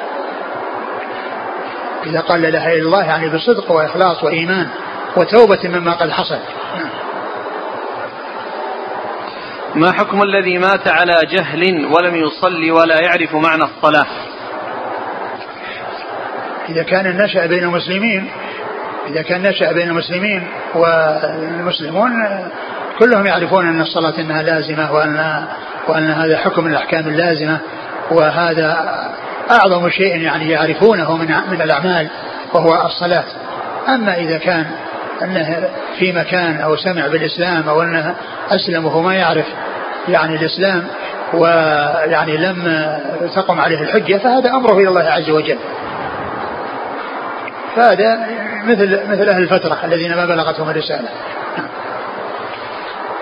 إذا 2.05 2.19
قال 2.19 2.41
لا 2.41 2.47
إله 2.49 2.73
إلا 2.73 2.81
الله 2.81 3.03
يعني 3.03 3.29
بصدق 3.29 3.71
وإخلاص 3.71 4.23
وإيمان 4.23 4.67
وتوبة 5.15 5.59
مما 5.63 5.91
قد 5.91 6.11
حصل. 6.11 6.39
ما 9.77 9.91
حكم 9.91 10.21
الذي 10.21 10.57
مات 10.57 10.87
على 10.87 11.13
جهل 11.31 11.85
ولم 11.85 12.15
يصلي 12.15 12.71
ولا 12.71 13.01
يعرف 13.01 13.35
معنى 13.35 13.63
الصلاة؟ 13.63 14.05
إذا 16.69 16.83
كان 16.83 17.17
نشأ 17.17 17.45
بين 17.45 17.63
المسلمين 17.63 18.29
إذا 19.07 19.21
كان 19.21 19.41
نشأ 19.41 19.73
بين 19.73 19.89
المسلمين 19.89 20.47
والمسلمون 20.75 22.11
كلهم 22.99 23.25
يعرفون 23.25 23.67
أن 23.67 23.81
الصلاة 23.81 24.19
أنها 24.19 24.43
لازمة 24.43 24.93
وأن 24.93 25.45
وأن 25.87 26.09
هذا 26.09 26.37
حكم 26.37 26.63
من 26.63 26.71
الأحكام 26.71 27.07
اللازمة 27.07 27.59
وهذا 28.11 28.77
أعظم 29.51 29.89
شيء 29.89 30.17
يعني 30.17 30.49
يعرفونه 30.49 31.17
من 31.17 31.27
من 31.51 31.61
الأعمال 31.61 32.09
وهو 32.53 32.85
الصلاة. 32.85 33.25
أما 33.87 34.17
إذا 34.17 34.37
كان 34.37 34.65
أنه 35.23 35.69
في 35.99 36.11
مكان 36.11 36.61
أو 36.61 36.75
سمع 36.75 37.07
بالإسلام 37.07 37.69
أو 37.69 37.81
أنه 37.81 38.15
أسلم 38.49 38.85
وهو 38.85 39.01
ما 39.01 39.15
يعرف 39.15 39.45
يعني 40.07 40.35
الإسلام 40.35 40.87
ويعني 41.33 42.37
لم 42.37 42.87
تقم 43.35 43.59
عليه 43.61 43.81
الحجة 43.81 44.17
فهذا 44.17 44.49
أمره 44.49 44.73
إلى 44.73 44.89
الله 44.89 45.01
عز 45.01 45.29
وجل. 45.29 45.57
فهذا 47.75 48.27
مثل 48.65 48.99
مثل 49.09 49.29
أهل 49.29 49.43
الفترة 49.43 49.79
الذين 49.83 50.15
ما 50.15 50.25
بلغتهم 50.25 50.69
الرسالة. 50.69 51.09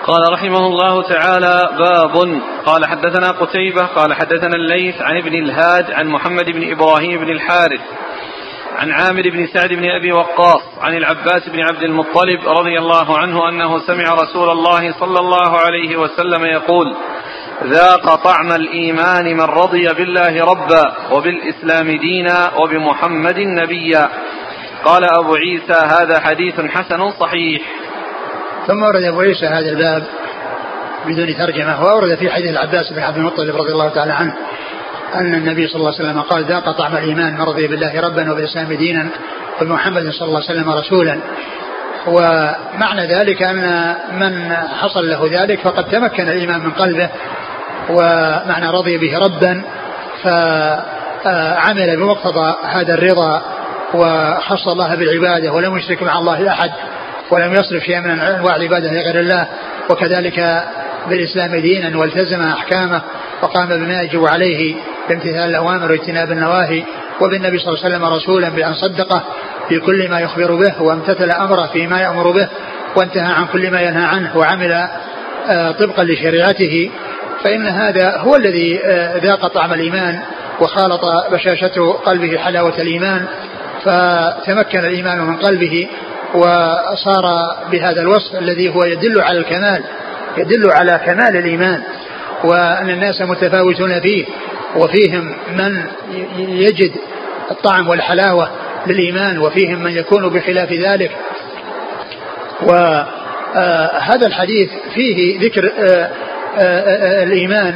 قال 0.04 0.32
رحمه 0.32 0.66
الله 0.66 1.02
تعالى 1.02 1.68
باب. 1.78 2.40
قال 2.66 2.86
حدثنا 2.86 3.30
قتيبة 3.30 3.86
قال 3.86 4.14
حدثنا 4.14 4.54
الليث 4.56 5.02
عن 5.02 5.16
ابن 5.16 5.34
الهاد 5.34 5.90
عن 5.90 6.06
محمد 6.06 6.44
بن 6.44 6.70
إبراهيم 6.70 7.20
بن 7.24 7.30
الحارث. 7.30 7.80
عن 8.78 8.92
عامر 8.92 9.22
بن 9.22 9.46
سعد 9.46 9.68
بن 9.68 9.90
أبي 9.90 10.12
وقاص 10.12 10.62
عن 10.80 10.96
العباس 10.96 11.48
بن 11.48 11.60
عبد 11.60 11.82
المطلب 11.82 12.48
رضي 12.48 12.78
الله 12.78 13.18
عنه 13.18 13.48
أنه 13.48 13.78
سمع 13.78 14.14
رسول 14.14 14.50
الله 14.50 14.92
صلى 14.92 15.20
الله 15.20 15.58
عليه 15.58 15.96
وسلم 15.96 16.44
يقول 16.44 16.96
ذاق 17.64 18.14
طعم 18.14 18.52
الإيمان 18.52 19.24
من 19.36 19.40
رضي 19.40 19.88
بالله 19.88 20.44
ربا 20.44 20.96
وبالإسلام 21.12 21.90
دينا 21.90 22.50
وبمحمد 22.56 23.38
نبيا. 23.38 24.08
قال 24.84 25.04
أبو 25.04 25.34
عيسى 25.34 25.72
هذا 25.72 26.20
حديث 26.20 26.60
حسن 26.60 27.10
صحيح. 27.10 27.62
ثم 28.66 28.82
ورد 28.82 29.02
أبو 29.02 29.20
عيسى 29.20 29.46
هذا 29.46 29.70
الباب 29.70 30.04
بدون 31.06 31.36
ترجمة 31.36 31.84
وأورد 31.84 32.14
في 32.14 32.30
حديث 32.30 32.50
العباس 32.50 32.92
بن 32.92 33.02
عبد 33.02 33.16
المطلب 33.16 33.56
رضي 33.56 33.72
الله 33.72 33.88
تعالى 33.88 34.12
عنه. 34.12 34.34
أن 35.14 35.34
النبي 35.34 35.68
صلى 35.68 35.76
الله 35.76 35.94
عليه 35.94 36.04
وسلم 36.04 36.20
قال 36.20 36.44
ذاق 36.44 36.70
طعم 36.70 36.96
الإيمان 36.96 37.34
من 37.34 37.42
رضي 37.42 37.68
بالله 37.68 38.00
ربا 38.00 38.32
وبالإسلام 38.32 38.72
دينا 38.72 39.08
وبمحمد 39.60 40.10
صلى 40.10 40.28
الله 40.28 40.42
عليه 40.48 40.60
وسلم 40.60 40.70
رسولا. 40.70 41.18
ومعنى 42.06 43.06
ذلك 43.06 43.42
أن 43.42 43.94
من 44.12 44.56
حصل 44.80 45.10
له 45.10 45.42
ذلك 45.42 45.60
فقد 45.60 45.84
تمكن 45.84 46.28
الإيمان 46.28 46.60
من 46.60 46.70
قلبه 46.70 47.08
ومعنى 47.90 48.70
رضي 48.70 48.98
به 48.98 49.18
ربا 49.18 49.62
فعمل 51.24 51.96
بمقتضى 51.96 52.56
هذا 52.64 52.94
الرضا 52.94 53.42
وخص 53.94 54.68
الله 54.68 54.94
بالعبادة 54.94 55.52
ولم 55.52 55.78
يشرك 55.78 56.02
مع 56.02 56.18
الله 56.18 56.50
أحد 56.50 56.70
ولم 57.30 57.52
يصرف 57.52 57.82
شيئا 57.82 58.00
من 58.00 58.20
أنواع 58.20 58.56
العبادة 58.56 58.88
لغير 58.88 59.20
الله 59.20 59.46
وكذلك 59.90 60.64
بالإسلام 61.08 61.56
دينا 61.56 61.98
والتزم 61.98 62.42
أحكامه. 62.42 63.02
وقام 63.42 63.68
بما 63.68 64.02
يجب 64.02 64.26
عليه 64.26 64.74
بامتثال 65.08 65.50
الأوامر 65.50 65.92
واجتناب 65.92 66.32
النواهي 66.32 66.84
وبالنبي 67.20 67.58
صلى 67.58 67.68
الله 67.68 67.84
عليه 67.84 67.96
وسلم 67.96 68.04
رسولا 68.14 68.48
بأن 68.48 68.74
صدقه 68.74 69.22
في 69.68 69.78
كل 69.78 70.10
ما 70.10 70.20
يخبر 70.20 70.54
به 70.54 70.82
وامتثل 70.82 71.30
أمره 71.30 71.66
فيما 71.72 72.00
يأمر 72.00 72.30
به 72.30 72.48
وانتهى 72.96 73.32
عن 73.32 73.46
كل 73.46 73.70
ما 73.70 73.80
ينهى 73.80 74.04
عنه 74.04 74.36
وعمل 74.36 74.88
آه، 75.48 75.70
طبقا 75.70 76.04
لشريعته 76.04 76.90
فإن 77.44 77.66
هذا 77.66 78.16
هو 78.16 78.36
الذي 78.36 78.80
آه، 78.84 79.18
ذاق 79.18 79.46
طعم 79.46 79.72
الإيمان 79.72 80.20
وخالط 80.60 81.00
بشاشة 81.32 81.92
قلبه 81.92 82.38
حلاوة 82.38 82.78
الإيمان 82.78 83.26
فتمكن 83.84 84.78
الإيمان 84.78 85.20
من 85.20 85.36
قلبه 85.36 85.88
وصار 86.34 87.56
بهذا 87.72 88.00
الوصف 88.00 88.34
الذي 88.38 88.74
هو 88.74 88.84
يدل 88.84 89.20
على 89.20 89.38
الكمال 89.38 89.84
يدل 90.36 90.70
على 90.70 91.00
كمال 91.06 91.36
الإيمان. 91.36 91.82
وأن 92.46 92.90
الناس 92.90 93.22
متفاوتون 93.22 94.00
فيه 94.00 94.24
وفيهم 94.76 95.34
من 95.56 95.82
يجد 96.38 96.92
الطعم 97.50 97.88
والحلاوة 97.88 98.50
للإيمان 98.86 99.38
وفيهم 99.38 99.82
من 99.82 99.92
يكون 99.92 100.28
بخلاف 100.28 100.72
ذلك. 100.72 101.10
وهذا 102.62 104.26
الحديث 104.26 104.70
فيه 104.94 105.40
ذكر 105.40 105.72
آه، 105.78 105.82
آه، 105.82 106.10
آه، 106.58 107.22
الإيمان 107.22 107.74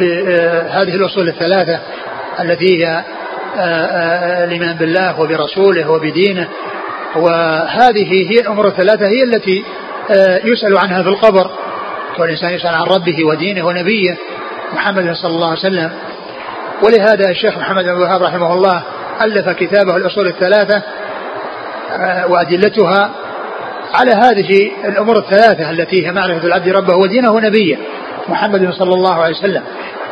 بهذه 0.00 0.94
الأصول 0.94 1.28
الثلاثة 1.28 1.80
التي 2.40 2.84
هي 2.84 3.04
الإيمان 4.44 4.76
بالله 4.76 5.20
وبرسوله 5.20 5.90
وبدينه. 5.90 6.48
وهذه 7.16 8.32
هي 8.32 8.40
الأمور 8.40 8.66
الثلاثة 8.66 9.06
هي 9.06 9.22
التي 9.22 9.64
يسأل 10.44 10.78
عنها 10.78 11.02
في 11.02 11.08
القبر. 11.08 11.50
والإنسان 12.18 12.50
يسأل 12.50 12.74
عن 12.74 12.86
ربه 12.86 13.24
ودينه 13.24 13.66
ونبيه 13.66 14.16
محمد 14.74 15.12
صلى 15.12 15.30
الله 15.30 15.48
عليه 15.48 15.58
وسلم. 15.58 15.90
ولهذا 16.82 17.30
الشيخ 17.30 17.58
محمد 17.58 17.84
بن 17.84 17.90
الوهاب 17.90 18.22
رحمه 18.22 18.52
الله 18.52 18.82
ألف 19.22 19.48
كتابه 19.48 19.96
الأصول 19.96 20.26
الثلاثة 20.26 20.82
آه، 21.92 22.26
وأدلتها 22.26 23.10
على 23.94 24.10
هذه 24.10 24.70
الأمور 24.84 25.18
الثلاثة 25.18 25.70
التي 25.70 26.06
هي 26.06 26.12
معرفة 26.12 26.46
العبد 26.46 26.68
ربه 26.68 26.96
ودينه 26.96 27.30
ونبيه 27.30 27.76
محمد 28.28 28.72
صلى 28.72 28.94
الله 28.94 29.22
عليه 29.22 29.34
وسلم 29.34 29.62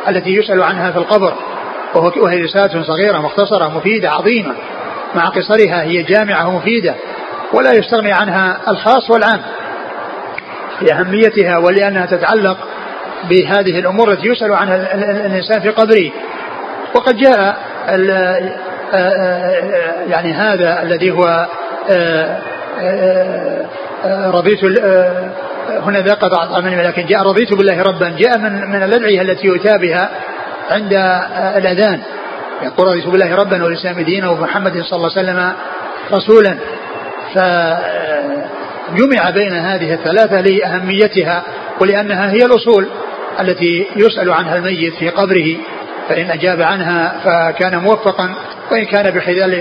التي 0.07 0.29
يسأل 0.29 0.63
عنها 0.63 0.91
في 0.91 0.97
القبر 0.97 1.33
وهي 1.95 2.41
رسالة 2.41 2.83
صغيرة 2.83 3.17
مختصرة 3.17 3.77
مفيدة 3.77 4.09
عظيمة 4.09 4.55
مع 5.15 5.25
قصرها 5.29 5.83
هي 5.83 6.03
جامعة 6.03 6.47
ومفيدة 6.47 6.95
ولا 7.53 7.73
يستغني 7.73 8.11
عنها 8.11 8.61
الخاص 8.67 9.09
والعام. 9.09 9.41
لأهميتها 10.81 11.57
ولأنها 11.57 12.05
تتعلق 12.05 12.57
بهذه 13.29 13.79
الأمور 13.79 14.11
التي 14.11 14.27
يسأل 14.27 14.53
عنها 14.53 14.75
الإنسان 15.25 15.59
في 15.61 15.69
قبره. 15.69 16.11
وقد 16.95 17.17
جاء 17.17 17.57
يعني 20.07 20.33
هذا 20.33 20.81
الذي 20.81 21.11
هو 21.11 21.47
رضيت 24.31 24.63
هنا 25.69 25.99
ذاق 25.99 26.27
بعض 26.27 26.63
مني 26.63 26.83
لكن 26.83 27.05
جاء 27.05 27.23
رضيت 27.23 27.53
بالله 27.53 27.81
ربا 27.81 28.15
جاء 28.17 28.37
من 28.37 28.69
من 28.69 28.83
الأدعية 28.83 29.21
التي 29.21 29.47
يؤتى 29.47 29.77
بها 29.77 30.09
عند 30.71 30.93
الأذان. 31.57 31.99
يقول 32.63 32.87
رضيت 32.87 33.07
بالله 33.07 33.35
ربا 33.35 33.63
والإسلام 33.63 34.01
دينا 34.01 34.29
ومحمد 34.29 34.81
صلى 34.81 34.97
الله 34.97 35.11
عليه 35.17 35.21
وسلم 35.21 35.53
رسولا. 36.13 36.57
فجمع 38.93 39.29
بين 39.29 39.53
هذه 39.53 39.93
الثلاثة 39.93 40.41
لأهميتها 40.41 41.43
ولأنها 41.81 42.31
هي 42.31 42.45
الأصول 42.45 42.87
التي 43.39 43.87
يسأل 43.95 44.31
عنها 44.31 44.55
الميت 44.55 44.95
في 44.95 45.09
قبره 45.09 45.57
فإن 46.09 46.31
أجاب 46.31 46.61
عنها 46.61 47.19
فكان 47.23 47.77
موفقا 47.77 48.35
وإن 48.71 48.85
كان 48.85 49.11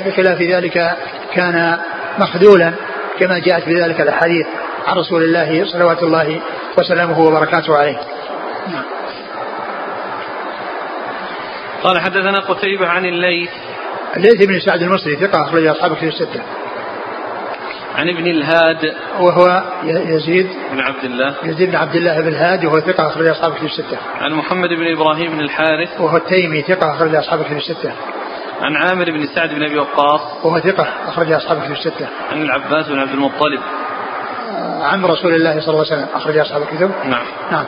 بخلاف 0.06 0.42
ذلك 0.42 0.96
كان 1.34 1.78
مخذولا 2.18 2.72
كما 3.18 3.38
جاءت 3.38 3.68
بذلك 3.68 4.00
الأحاديث 4.00 4.46
عن 4.86 4.96
رسول 4.96 5.22
الله 5.22 5.64
صلوات 5.64 6.02
الله 6.02 6.40
وسلامه 6.78 7.20
وبركاته 7.20 7.76
عليه. 7.76 7.98
قال 11.82 12.00
حدثنا 12.00 12.40
قتيبة 12.40 12.86
عن 12.86 13.06
الليث 13.06 13.50
الليث 14.16 14.44
بن 14.44 14.60
سعد 14.60 14.82
المصري 14.82 15.16
ثقة 15.16 15.42
أخرج 15.42 15.66
أصحاب 15.66 15.96
كتب 15.96 16.08
الستة 16.08 16.42
عن 17.94 18.08
ابن 18.08 18.26
الهاد 18.26 18.94
وهو 19.20 19.62
يزيد 19.84 20.46
بن 20.72 20.80
عبد 20.80 21.04
الله 21.04 21.34
يزيد 21.44 21.70
بن 21.70 21.76
عبد 21.76 21.94
الله 21.94 22.20
بن 22.20 22.28
الهاد 22.28 22.64
وهو 22.64 22.80
ثقة 22.80 23.06
أخرج 23.06 23.26
أصحاب 23.26 23.54
كتب 23.54 23.64
الستة. 23.64 23.98
عن 24.20 24.32
محمد 24.32 24.68
بن 24.68 24.92
إبراهيم 24.92 25.30
بن 25.32 25.40
الحارث 25.40 26.00
وهو 26.00 26.16
التيمي 26.16 26.62
ثقة 26.62 26.96
أخرج 26.96 27.14
أصحاب 27.14 27.42
كتب 27.42 27.56
الستة. 27.56 27.92
عن 28.60 28.76
عامر 28.76 29.04
بن 29.04 29.26
سعد 29.26 29.48
بن 29.48 29.62
أبي 29.62 29.78
وقاص 29.78 30.20
وهو 30.44 30.60
ثقة 30.60 30.88
أخرج 31.08 31.32
أصحاب 31.32 31.62
كتب 31.62 31.72
الستة. 31.72 32.08
عن 32.32 32.42
العباس 32.42 32.88
بن 32.88 32.98
عبد 32.98 33.12
المطلب 33.12 33.60
عن 34.82 35.04
رسول 35.04 35.34
الله 35.34 35.60
صلى 35.60 35.68
الله 35.68 35.84
عليه 35.90 36.02
وسلم 36.02 36.08
أخرج 36.14 36.38
أصحاب 36.38 36.62
الكتب. 36.62 36.90
نعم. 37.04 37.26
نعم. 37.52 37.64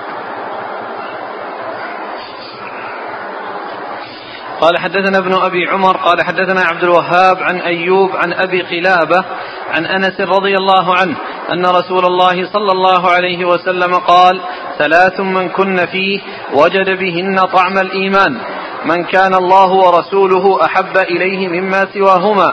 قال 4.65 4.79
حدثنا 4.79 5.19
ابن 5.19 5.35
أبي 5.35 5.69
عمر 5.69 5.97
قال 5.97 6.25
حدثنا 6.25 6.61
عبد 6.61 6.85
الوهاب 6.85 7.37
عن 7.43 7.57
أيوب 7.57 8.11
عن 8.17 8.33
أبي 8.33 8.63
قلابة 8.63 9.25
عن 9.71 9.87
أنس 9.87 10.21
رضي 10.21 10.57
الله 10.57 10.95
عنه 10.95 11.17
أن 11.53 11.67
رسول 11.67 12.05
الله 12.05 12.53
صلى 12.53 12.73
الله 12.73 13.11
عليه 13.11 13.45
وسلم 13.45 13.95
قال 13.95 14.41
ثلاث 14.79 15.21
من 15.21 15.49
كن 15.49 15.87
فيه 15.87 16.21
وجد 16.53 16.99
بهن 16.99 17.37
طعم 17.39 17.79
الإيمان. 17.79 18.41
من 18.85 19.05
كان 19.05 19.35
الله 19.35 19.73
ورسوله 19.73 20.65
أحب 20.65 20.97
إليه 20.97 21.49
مما 21.49 21.87
سواهما 21.95 22.53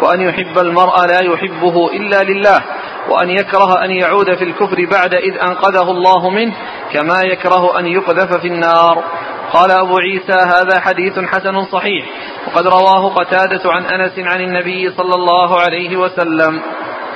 وأن 0.00 0.20
يحب 0.20 0.58
المرء 0.58 1.06
لا 1.06 1.22
يحبه 1.22 1.90
إلا 1.92 2.22
لله 2.22 2.60
وأن 3.08 3.30
يكره 3.30 3.84
أن 3.84 3.90
يعود 3.90 4.34
في 4.34 4.44
الكفر 4.44 4.86
بعد 4.90 5.14
إذ 5.14 5.38
أنقذه 5.42 5.90
الله 5.90 6.30
منه 6.30 6.54
كما 6.92 7.22
يكره 7.22 7.78
أن 7.78 7.86
يقذف 7.86 8.40
في 8.40 8.46
النار. 8.46 9.04
قال 9.52 9.70
أبو 9.70 9.98
عيسى 9.98 10.32
هذا 10.32 10.80
حديث 10.80 11.18
حسن 11.18 11.64
صحيح. 11.64 12.06
وقد 12.46 12.66
رواه 12.66 13.08
قتادة 13.14 13.72
عن 13.72 13.84
أنس 13.84 14.12
عن 14.18 14.40
النبي 14.40 14.90
صلى 14.90 15.14
الله 15.14 15.60
عليه 15.60 15.96
وسلم. 15.96 16.60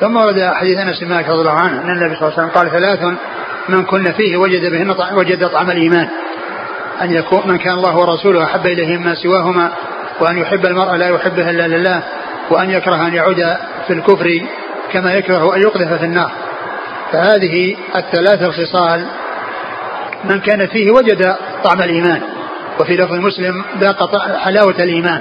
ثم 0.01 0.17
ورد 0.17 0.51
حديث 0.55 0.79
أنس 0.79 1.01
بن 1.01 1.09
مالك 1.09 1.29
رضي 1.29 1.41
الله 1.41 1.51
عنه 1.51 1.83
أن 1.83 1.91
النبي 1.91 2.17
صلى 2.17 2.29
الله 2.29 2.39
عليه 2.39 2.49
وسلم 2.49 2.51
قال 2.51 2.71
ثلاث 2.71 3.19
من 3.69 3.85
كن 3.85 4.13
فيه 4.13 4.37
وجد 4.37 4.71
بهن 4.73 4.95
وجد 5.17 5.49
طعم 5.49 5.71
الإيمان. 5.71 6.09
أن 7.03 7.13
يكون 7.13 7.43
من 7.47 7.59
كان 7.59 7.75
الله 7.75 7.97
ورسوله 7.97 8.45
أحب 8.45 8.67
إليه 8.67 8.97
مما 8.97 9.15
سواهما 9.15 9.73
وأن 10.21 10.39
يحب 10.39 10.67
المرء 10.67 10.97
لا 10.97 11.09
يحبه 11.09 11.51
إلا 11.51 11.69
لله 11.69 12.03
وأن 12.51 12.71
يكره 12.71 13.07
أن 13.07 13.15
يعود 13.15 13.57
في 13.87 13.93
الكفر 13.93 14.41
كما 14.93 15.15
يكره 15.15 15.57
أن 15.57 15.61
يقذف 15.61 15.93
في 15.93 16.05
النار. 16.05 16.31
فهذه 17.13 17.77
الثلاث 17.97 18.43
الخصال 18.43 19.07
من 20.25 20.41
كان 20.41 20.67
فيه 20.67 20.91
وجد 20.91 21.37
طعم 21.65 21.83
الإيمان. 21.83 22.21
وفي 22.81 22.97
لفظ 22.97 23.13
مسلم 23.15 23.65
ذاق 23.79 24.17
حلاوة 24.45 24.75
الإيمان. 24.79 25.21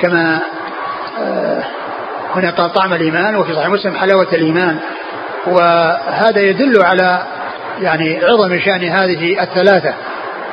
كما 0.00 0.40
آه، 1.20 1.62
هنا 2.34 2.50
قال 2.50 2.72
طعم 2.72 2.92
الإيمان 2.92 3.36
وفي 3.36 3.54
صحيح 3.54 3.68
مسلم 3.68 3.94
حلاوة 3.94 4.28
الإيمان. 4.32 4.78
وهذا 5.46 6.40
يدل 6.40 6.82
على 6.82 7.22
يعني 7.80 8.20
عظم 8.24 8.58
شأن 8.58 8.84
هذه 8.84 9.42
الثلاثة. 9.42 9.94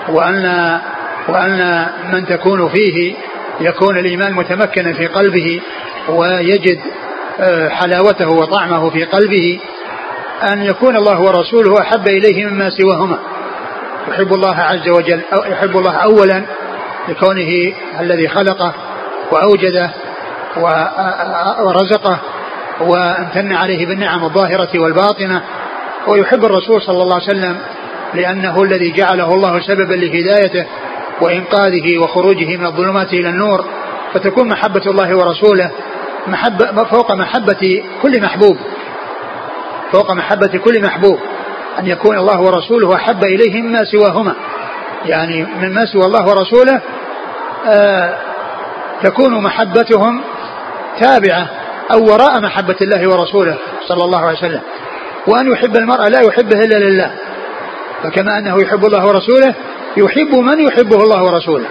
وأن 0.10 0.79
وأن 1.27 1.86
من 2.13 2.25
تكون 2.25 2.69
فيه 2.69 3.15
يكون 3.60 3.97
الإيمان 3.97 4.33
متمكنا 4.33 4.93
في 4.93 5.07
قلبه 5.07 5.62
ويجد 6.10 6.79
آه، 7.39 7.69
حلاوته 7.69 8.29
وطعمه 8.29 8.89
في 8.89 9.03
قلبه. 9.03 9.60
أن 10.53 10.63
يكون 10.63 10.95
الله 10.95 11.21
ورسوله 11.21 11.81
أحب 11.81 12.07
إليه 12.07 12.45
مما 12.45 12.69
سواهما. 12.69 13.19
يحب 14.08 14.34
الله 14.34 14.56
عز 14.56 14.89
وجل 14.89 15.22
أو 15.34 15.52
يحب 15.52 15.78
الله 15.78 15.91
أولا 15.91 16.46
لكونه 17.10 17.74
الذي 18.00 18.28
خلقه 18.28 18.74
وأوجده 19.32 19.91
ورزقه 21.60 22.20
وامتن 22.82 23.54
عليه 23.54 23.86
بالنعم 23.86 24.24
الظاهرة 24.24 24.80
والباطنة. 24.80 25.41
ويحب 26.08 26.46
الرسول 26.46 26.82
صلى 26.82 27.04
الله 27.04 27.15
عليه 27.15 27.26
وسلم 27.26 27.58
لأنه 28.13 28.63
الذي 28.63 28.91
جعله 28.91 29.34
الله 29.34 29.60
سببا 29.60 29.93
لهدايته 29.93 30.65
وإنقاذه 31.22 31.98
وخروجه 31.98 32.58
من 32.58 32.65
الظلمات 32.65 33.13
إلى 33.13 33.30
النور. 33.30 33.65
فتكون 34.13 34.50
محبة 34.50 34.82
الله 34.86 35.17
ورسوله 35.17 35.72
محبة 36.28 36.84
فوق 36.84 37.12
محبة 37.12 37.84
كل 38.02 38.22
محبوب. 38.22 38.58
فوق 39.91 40.12
محبة 40.12 40.58
كل 40.58 40.84
محبوب. 40.84 41.20
أن 41.79 41.87
يكون 41.87 42.17
الله 42.17 42.41
ورسوله 42.41 42.95
أحب 42.95 43.23
إليه 43.23 43.61
مما 43.61 43.83
سواهما. 43.83 44.35
يعني 45.05 45.47
مما 45.61 45.85
سوى 45.85 46.05
الله 46.05 46.29
ورسوله 46.29 46.81
آه 47.67 48.17
تكون 49.03 49.43
محبتهم 49.43 50.21
تابعة 50.99 51.47
أو 51.91 52.03
وراء 52.03 52.41
محبة 52.41 52.75
الله 52.81 53.09
ورسوله 53.09 53.57
صلى 53.87 54.03
الله 54.03 54.19
عليه 54.25 54.37
وسلم. 54.37 54.61
وأن 55.27 55.51
يحب 55.51 55.77
المرء 55.77 56.07
لا 56.07 56.19
يحبه 56.21 56.59
إلا 56.59 56.75
لله. 56.75 57.11
فكما 58.03 58.37
أنه 58.37 58.61
يحب 58.61 58.85
الله 58.85 59.07
ورسوله 59.07 59.55
يحب 59.97 60.35
من 60.35 60.59
يحبه 60.59 61.03
الله 61.03 61.23
ورسوله. 61.23 61.65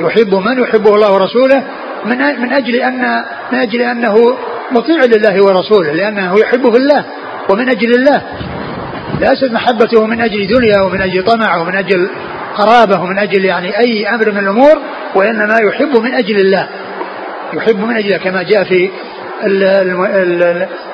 يحب 0.00 0.34
من 0.34 0.62
يحبه 0.62 0.94
الله 0.94 1.12
ورسوله 1.12 1.64
من 2.04 2.18
من 2.18 2.52
أجل 2.52 2.74
أن 2.74 3.24
من 3.52 3.58
أجل 3.58 3.82
أنه 3.82 4.14
مطيع 4.70 5.04
لله 5.04 5.44
ورسوله 5.44 5.92
لأنه 5.92 6.38
يحبه 6.40 6.76
الله 6.76 7.04
ومن 7.48 7.68
أجل 7.68 7.94
الله. 7.94 8.22
ليست 9.18 9.50
محبته 9.52 10.06
من 10.06 10.20
أجل 10.20 10.46
دنيا 10.46 10.80
ومن 10.80 11.02
أجل 11.02 11.24
طمع 11.24 11.56
ومن 11.56 11.74
أجل 11.76 12.10
قرابة 12.54 13.00
ومن 13.00 13.18
أجل 13.18 13.44
يعني 13.44 13.78
أي 13.78 14.08
أمر 14.08 14.30
من 14.30 14.38
الأمور 14.38 14.82
وإنما 15.14 15.58
يحب 15.58 15.96
من 15.96 16.14
أجل 16.14 16.36
الله 16.36 16.68
يحب 17.52 17.78
من 17.78 17.96
أجله 17.96 18.16
كما 18.16 18.42
جاء 18.42 18.64
في 18.64 18.90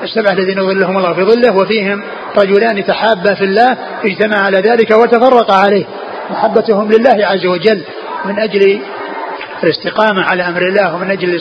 السبعة 0.03 0.33
الذين 0.33 0.67
ظلهم 0.67 0.97
الله 0.97 1.15
في 1.15 1.23
ظله 1.23 1.57
وفيهم 1.57 2.03
رجلان 2.37 2.85
تحابا 2.85 3.35
في 3.35 3.45
الله 3.45 3.77
اجتمع 4.05 4.39
على 4.39 4.59
ذلك 4.61 4.91
وتفرقا 4.91 5.55
عليه 5.55 5.85
محبتهم 6.31 6.93
لله 6.93 7.27
عز 7.27 7.47
وجل 7.47 7.83
من 8.25 8.39
أجل 8.39 8.81
الاستقامة 9.65 10.23
على 10.23 10.43
أمر 10.43 10.63
الله 10.63 10.95
ومن 10.95 11.11
أجل 11.11 11.41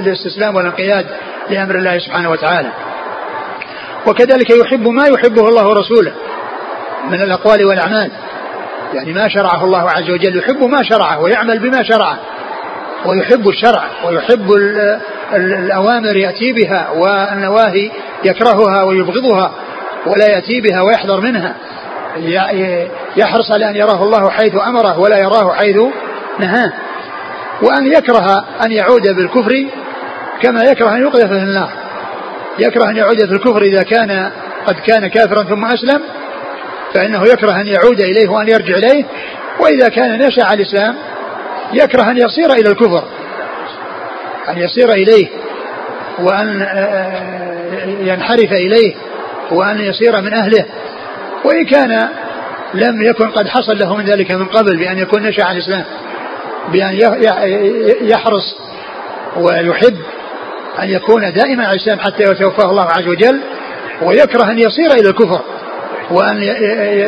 الاستسلام 0.00 0.56
والانقياد 0.56 1.06
لأمر 1.50 1.74
الله 1.74 1.98
سبحانه 1.98 2.30
وتعالى. 2.30 2.68
وكذلك 4.06 4.50
يحب 4.50 4.88
ما 4.88 5.06
يحبه 5.06 5.48
الله 5.48 5.68
ورسوله 5.68 6.12
من 7.10 7.22
الأقوال 7.22 7.64
والأعمال. 7.64 8.10
يعني 8.94 9.12
ما 9.12 9.28
شرعه 9.28 9.64
الله 9.64 9.90
عز 9.90 10.10
وجل 10.10 10.38
يحب 10.38 10.62
ما 10.62 10.82
شرعه 10.82 11.20
ويعمل 11.20 11.58
بما 11.58 11.82
شرعه 11.82 12.18
ويحب 13.06 13.48
الشرع 13.48 13.84
ويحب 14.06 14.52
الأوامر 15.34 16.16
يأتي 16.16 16.52
بها 16.52 16.90
والنواهي 16.90 17.90
يكرهها 18.24 18.82
ويبغضها 18.82 19.52
ولا 20.06 20.26
يأتي 20.26 20.60
بها 20.60 20.82
ويحذر 20.82 21.20
منها. 21.20 21.54
يحرص 23.16 23.50
على 23.50 23.70
أن 23.70 23.76
يراه 23.76 24.02
الله 24.02 24.30
حيث 24.30 24.54
أمره 24.54 24.98
ولا 24.98 25.18
يراه 25.18 25.52
حيث 25.52 25.76
نهاه. 26.38 26.72
وأن 27.62 27.86
يكره 27.86 28.44
أن 28.64 28.72
يعود 28.72 29.02
بالكفر 29.16 29.66
كما 30.42 30.64
يكره 30.64 30.92
أن 30.92 31.02
يقذف 31.02 31.26
في 31.26 31.32
النار. 31.32 31.85
يكره 32.58 32.90
أن 32.90 32.96
يعود 32.96 33.16
في 33.16 33.32
الكفر 33.32 33.62
إذا 33.62 33.82
كان 33.82 34.30
قد 34.66 34.74
كان 34.74 35.06
كافرا 35.06 35.42
ثم 35.42 35.64
أسلم 35.64 36.02
فإنه 36.94 37.22
يكره 37.22 37.60
أن 37.60 37.66
يعود 37.66 38.00
إليه 38.00 38.28
وأن 38.28 38.48
يرجع 38.48 38.76
إليه. 38.76 39.04
وإذا 39.60 39.88
كان 39.88 40.26
نشأ 40.26 40.44
على 40.44 40.62
الإسلام 40.62 40.94
يكره 41.72 42.10
أن 42.10 42.16
يصير 42.16 42.52
إلى 42.52 42.70
الكفر 42.70 43.04
أن 44.48 44.58
يصير 44.58 44.90
إليه 44.92 45.28
وأن 46.18 46.62
آه، 46.62 47.86
ينحرف 48.00 48.52
إليه 48.52 48.94
وأن 49.50 49.80
يصير 49.80 50.20
من 50.20 50.34
أهله. 50.34 50.64
وإن 51.44 51.64
كان 51.64 52.08
لم 52.74 53.02
يكن 53.02 53.30
قد 53.30 53.48
حصل 53.48 53.78
له 53.78 53.96
من 53.96 54.04
ذلك 54.04 54.30
من 54.30 54.44
قبل 54.44 54.76
بأن 54.76 54.98
يكون 54.98 55.22
نشأ 55.22 55.44
على 55.44 55.58
الإسلام 55.58 55.84
بأن 56.72 56.98
يحرص 58.00 58.56
ويحب 59.36 59.96
أن 60.82 60.88
يكون 60.88 61.32
دائما 61.32 61.66
على 61.66 61.76
الإسلام 61.76 62.00
حتى 62.00 62.22
يتوفاه 62.22 62.70
الله 62.70 62.84
عز 62.84 63.08
وجل 63.08 63.40
ويكره 64.02 64.50
أن 64.50 64.58
يصير 64.58 64.92
إلى 64.92 65.08
الكفر 65.08 65.40
وأن 66.10 66.42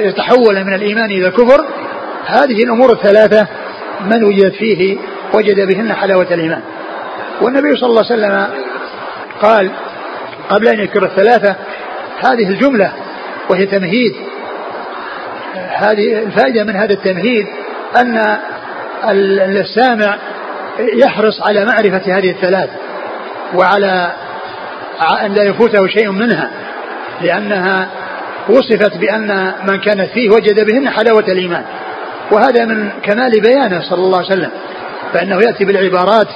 يتحول 0.09 0.65
من 0.65 0.75
الإيمان 0.75 1.11
إلى 1.11 1.27
الكفر. 1.27 1.65
هذه 2.27 2.65
الأمور 2.65 2.93
الثلاثة 2.93 3.47
من 4.01 4.25
وجد 4.25 4.53
فيه 4.53 4.99
وجد 5.35 5.67
بهن 5.67 5.93
حلاوة 5.93 6.27
الإيمان. 6.31 6.63
والنبي 7.43 7.77
صلى 7.77 7.91
الله 7.91 8.05
عليه 8.11 8.15
وسلم 8.15 8.47
قال 9.43 9.71
قبل 10.49 10.69
أن 10.69 10.79
يذكر 10.79 11.05
الثلاثة 11.05 11.57
هذه 12.19 12.49
الجملة 12.49 12.93
وهي 13.51 13.67
تمهيد. 13.67 14.15
هذه 15.55 16.19
الفائدة 16.19 16.65
من 16.65 16.77
هذا 16.77 16.93
التمهيد 16.93 17.47
أن 17.97 18.39
السامع 19.57 20.19
يحرص 20.79 21.41
على 21.49 21.65
معرفة 21.65 22.19
هذه 22.19 22.31
الثلاث 22.31 22.71
وعلى 23.55 24.13
أن 25.25 25.33
لا 25.33 25.43
يفوته 25.43 25.87
شيء 25.87 26.11
منها 26.11 26.51
لأنها 27.21 27.89
وصفت 28.49 28.97
بأن 28.97 29.53
من 29.67 29.81
كانت 29.81 30.11
فيه 30.11 30.31
وجد 30.31 30.67
بهن 30.67 30.91
حلاوة 30.91 31.25
الإيمان. 31.29 31.65
وهذا 32.31 32.65
من 32.65 32.91
كمال 33.03 33.41
بيانه 33.41 33.83
صلى 33.83 33.99
الله 33.99 34.19
عليه 34.19 34.27
وسلم 34.27 34.51
فإنه 35.13 35.37
يأتي 35.37 35.65
بالعبارات 35.65 36.29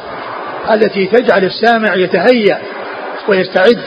التي 0.71 1.07
تجعل 1.07 1.45
السامع 1.45 1.95
يتهيأ 1.95 2.59
ويستعد. 3.29 3.79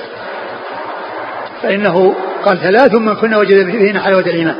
فإنه 1.64 2.16
قال 2.46 2.58
ثلاث 2.62 2.96
من 2.96 3.16
كنا 3.16 3.38
وجد 3.38 3.72
فيهن 3.72 4.00
حلاوة 4.00 4.22
الإيمان. 4.24 4.56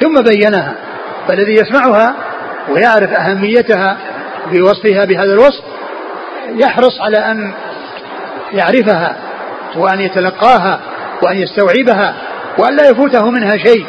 ثم 0.00 0.22
بينها 0.22 0.74
فالذي 1.28 1.54
يسمعها 1.54 2.14
ويعرف 2.68 3.12
أهميتها 3.12 3.96
بوصفها 4.52 5.04
بهذا 5.04 5.32
الوصف 5.32 5.64
يحرص 6.48 7.00
على 7.00 7.18
أن 7.18 7.52
يعرفها 8.54 9.16
وأن 9.76 10.00
يتلقاها 10.00 10.80
وأن 11.22 11.36
يستوعبها 11.36 12.14
وأن 12.58 12.76
لا 12.76 12.88
يفوته 12.88 13.30
منها 13.30 13.56
شيء. 13.56 13.86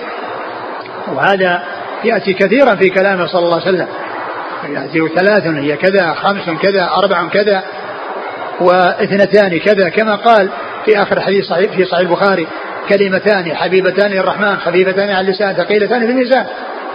وهذا 1.13 1.63
يأتي 2.03 2.33
كثيرا 2.33 2.75
في 2.75 2.89
كلامه 2.89 3.25
صلى 3.27 3.45
الله 3.45 3.61
عليه 3.61 3.69
وسلم. 3.69 3.87
يأتي 4.69 4.99
ثلاث 5.15 5.47
هي 5.47 5.77
كذا 5.77 6.13
خمس 6.13 6.49
كذا 6.61 6.89
أربع 6.97 7.27
كذا 7.27 7.63
واثنتان 8.61 9.59
كذا. 9.59 9.89
كما 9.89 10.15
قال 10.15 10.49
في 10.85 11.01
آخر 11.01 11.21
حديث 11.21 11.45
صحيح 11.45 11.71
في 11.71 11.85
صحيح 11.85 11.99
البخاري 11.99 12.47
كلمتان 12.89 13.55
حبيبتان 13.55 14.11
للرحمن 14.11 14.57
خفيفتان 14.57 15.09
على 15.09 15.21
اللسان 15.21 15.53
ثقيلتان 15.53 15.99
في 15.99 16.11
الميزان. 16.11 16.45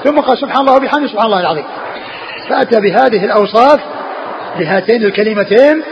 ثم 0.04 0.20
قال 0.20 0.38
سبحان 0.38 0.60
الله 0.60 0.76
وبحمده 0.76 1.08
سبحان 1.08 1.26
الله 1.26 1.40
العظيم. 1.40 1.64
فأتى 2.48 2.80
بهذه 2.80 3.24
الأوصاف 3.24 3.80
لهاتين 4.58 5.02
الكلمتين 5.02 5.82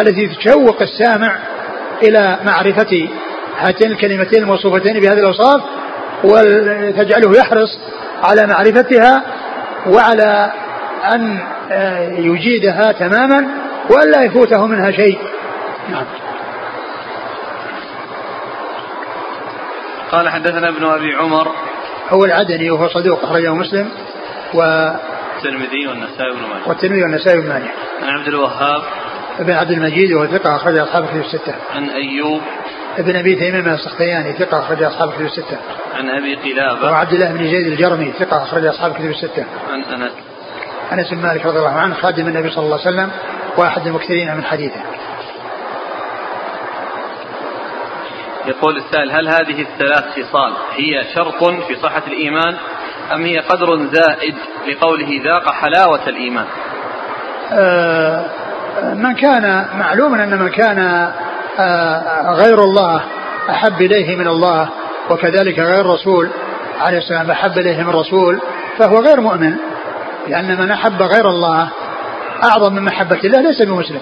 التي 0.00 0.26
تشوق 0.26 0.82
السامع 0.82 1.38
إلى 2.02 2.38
معرفة 2.44 3.08
هاتين 3.58 3.90
الكلمتين 3.90 4.42
الموصوفتين 4.42 5.00
بهذه 5.00 5.18
الأوصاف 5.18 5.62
وتجعله 6.24 7.38
يحرص 7.38 7.78
على 8.22 8.46
معرفتها 8.46 9.22
وعلى 9.86 10.52
أن 11.14 11.38
آه، 11.70 12.08
يجيدها 12.18 12.92
تماما 12.92 13.48
وألا 13.90 14.22
يفوته 14.22 14.66
منها 14.66 14.90
شيء. 14.90 15.18
نعم. 15.90 16.04
قال 20.12 20.28
حدثنا 20.28 20.68
ابن 20.68 20.84
أبي 20.84 21.14
عمر. 21.14 21.52
هو 22.10 22.24
العدني 22.24 22.70
وهو 22.70 22.88
صدوق 22.88 23.24
أخرجه 23.24 23.54
مسلم 23.54 23.88
و 24.54 24.62
الترمذي 25.36 25.86
والنسائي 25.86 26.32
بن 26.32 26.40
ماجه. 26.40 26.68
والترمذي 26.68 27.02
والنسائي 27.02 27.40
بن 27.40 27.48
ماجه. 27.48 27.70
عن 28.02 28.08
عبد 28.08 28.28
الوهاب 28.28 28.82
ابن 29.38 29.52
عبد 29.52 29.70
المجيد 29.70 30.12
وهو 30.12 30.26
ثقة 30.26 30.56
أخرج 30.56 30.78
أصحاب 30.78 31.04
الكتب 31.04 31.20
الستة. 31.20 31.54
عن 31.74 31.90
أيوب 31.90 32.40
ابن 32.98 33.16
أبي 33.16 33.34
تيمية 33.34 33.74
السختياني 33.74 34.32
ثقة 34.32 34.58
أخرج 34.58 34.82
أصحاب 34.82 35.08
الكتب 35.08 35.24
الستة. 35.24 35.58
عن 35.94 36.10
أبي 36.10 36.34
قلابة 36.34 36.92
وعبد 36.92 37.12
الله 37.12 37.32
بن 37.32 37.44
زيد 37.44 37.66
الجرمي 37.66 38.12
ثقة 38.18 38.42
أخرج 38.42 38.64
أصحاب 38.66 38.90
الكتب 38.90 39.10
الستة. 39.10 39.44
عن 39.70 39.82
أنس 39.82 40.12
أنس 40.92 41.10
بن 41.10 41.22
مالك 41.22 41.46
رضي 41.46 41.58
الله 41.58 41.78
عنه 41.78 41.94
خادم 41.94 42.26
النبي 42.26 42.50
صلى 42.50 42.64
الله 42.64 42.80
عليه 42.80 42.90
وسلم 42.90 43.10
وأحد 43.56 43.86
المكثرين 43.86 44.36
من 44.36 44.44
حديثه. 44.44 44.80
يقول 48.46 48.76
السائل 48.76 49.10
هل 49.10 49.28
هذه 49.28 49.62
الثلاث 49.62 50.04
خصال 50.04 50.52
هي 50.76 51.04
شرط 51.14 51.44
في 51.44 51.76
صحة 51.82 52.02
الإيمان 52.06 52.56
أم 53.12 53.24
هي 53.24 53.38
قدر 53.38 53.86
زائد 53.92 54.34
لقوله 54.68 55.22
ذاق 55.24 55.52
حلاوة 55.52 56.08
الإيمان 56.08 56.46
آه 57.52 58.24
من 58.94 59.14
كان 59.14 59.66
معلوما 59.78 60.24
أن 60.24 60.38
من 60.38 60.48
كان 60.48 60.78
آه 61.58 62.32
غير 62.32 62.64
الله 62.64 63.02
أحب 63.50 63.80
إليه 63.82 64.16
من 64.16 64.28
الله 64.28 64.68
وكذلك 65.10 65.58
غير 65.58 65.80
الرسول 65.80 66.30
عليه 66.80 66.98
السلام 66.98 67.30
أحب 67.30 67.58
إليه 67.58 67.82
من 67.82 67.88
الرسول 67.88 68.40
فهو 68.78 68.98
غير 68.98 69.20
مؤمن 69.20 69.54
لأن 70.28 70.60
من 70.60 70.70
أحب 70.70 71.02
غير 71.02 71.28
الله 71.28 71.68
أعظم 72.44 72.74
من 72.74 72.82
محبة 72.82 73.18
الله 73.24 73.40
ليس 73.40 73.62
بمسلم. 73.62 74.00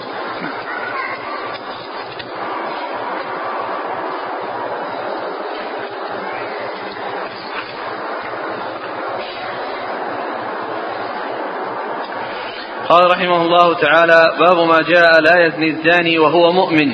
قال 12.89 13.11
رحمه 13.11 13.43
الله 13.43 13.74
تعالى 13.74 14.22
باب 14.41 14.59
ما 14.68 14.82
جاء 14.82 15.20
لا 15.20 15.47
يزني 15.47 15.70
الزاني 15.70 16.18
وهو 16.18 16.53
مؤمن. 16.53 16.93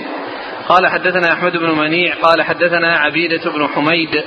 قال 0.69 0.87
حدثنا 0.87 1.33
أحمد 1.33 1.57
بن 1.57 1.79
منيع 1.79 2.15
قال 2.15 2.43
حدثنا 2.43 2.97
عبيدة 2.97 3.51
بن 3.51 3.69
حميد 3.69 4.25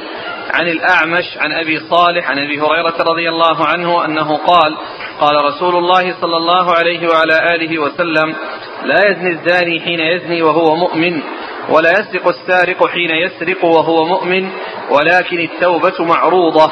عن 0.54 0.68
الأعمش 0.68 1.38
عن 1.38 1.52
أبي 1.52 1.80
صالح 1.80 2.30
عن 2.30 2.40
أبي 2.40 2.62
هريرة 2.62 2.96
رضي 3.00 3.30
الله 3.30 3.66
عنه 3.66 4.06
أنه 4.06 4.38
قال 4.38 4.78
قال 5.20 5.46
رسول 5.46 5.76
الله 5.76 6.22
صلى 6.22 6.38
الله 6.38 6.72
عليه 6.72 7.08
وعلى 7.10 7.56
آله 7.56 7.80
وسلم 7.80 8.36
لا 8.86 9.10
يزني 9.10 9.30
الزاني 9.32 9.80
حين 9.80 10.00
يزني 10.00 10.42
وهو 10.42 10.76
مؤمن 10.76 11.22
ولا 11.70 11.92
يسرق 11.92 12.28
السارق 12.28 12.88
حين 12.88 13.10
يسرق 13.10 13.66
وهو 13.66 14.06
مؤمن 14.06 14.50
ولكن 14.90 15.40
التوبة 15.40 16.04
معروضة. 16.06 16.72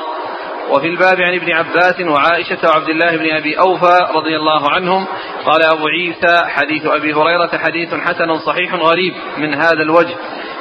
وفي 0.70 0.88
الباب 0.88 1.22
عن 1.22 1.34
ابن 1.34 1.52
عباس 1.52 2.02
وعائشة 2.02 2.58
وعبد 2.64 2.90
الله 2.90 3.18
بن 3.18 3.36
أبي 3.36 3.60
أوفى 3.60 4.00
رضي 4.16 4.36
الله 4.36 4.70
عنهم 4.72 5.08
قال 5.46 5.64
أبو 5.64 5.88
عيسى 5.88 6.46
حديث 6.48 6.86
أبي 6.86 7.14
هريرة 7.14 7.58
حديث 7.58 7.94
حسن 7.94 8.38
صحيح 8.38 8.74
غريب 8.74 9.14
من 9.38 9.54
هذا 9.54 9.82
الوجه. 9.82 10.16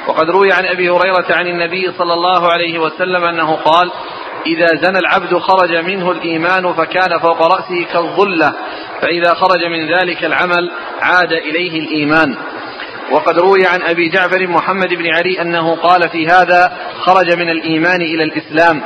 وقد 0.07 0.29
روي 0.29 0.51
عن 0.51 0.65
أبي 0.65 0.89
هريرة 0.89 1.25
عن 1.29 1.47
النبي 1.47 1.91
صلى 1.97 2.13
الله 2.13 2.51
عليه 2.51 2.79
وسلم 2.79 3.23
أنه 3.23 3.55
قال 3.55 3.91
إذا 4.45 4.67
زنى 4.67 4.99
العبد 4.99 5.37
خرج 5.37 5.75
منه 5.75 6.11
الإيمان 6.11 6.73
فكان 6.73 7.19
فوق 7.19 7.41
رأسه 7.41 7.83
كالظلة 7.93 8.53
فإذا 9.01 9.33
خرج 9.33 9.65
من 9.65 9.93
ذلك 9.93 10.25
العمل 10.25 10.71
عاد 11.01 11.33
إليه 11.33 11.79
الإيمان. 11.79 12.35
وقد 13.11 13.39
روي 13.39 13.65
عن 13.65 13.81
أبي 13.81 14.09
جعفر 14.09 14.47
محمد 14.47 14.93
بن 14.93 15.07
علي 15.07 15.41
أنه 15.41 15.75
قال 15.75 16.09
في 16.09 16.27
هذا 16.27 16.77
خرج 16.99 17.37
من 17.37 17.49
الإيمان 17.49 18.01
إلى 18.01 18.23
الإسلام. 18.23 18.83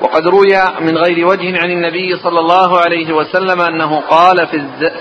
وقد 0.00 0.26
روي 0.26 0.56
من 0.80 0.98
غير 0.98 1.26
وجه 1.26 1.58
عن 1.62 1.70
النبي 1.70 2.16
صلى 2.16 2.40
الله 2.40 2.78
عليه 2.78 3.12
وسلم 3.12 3.60
أنه 3.60 4.00
قال 4.00 4.46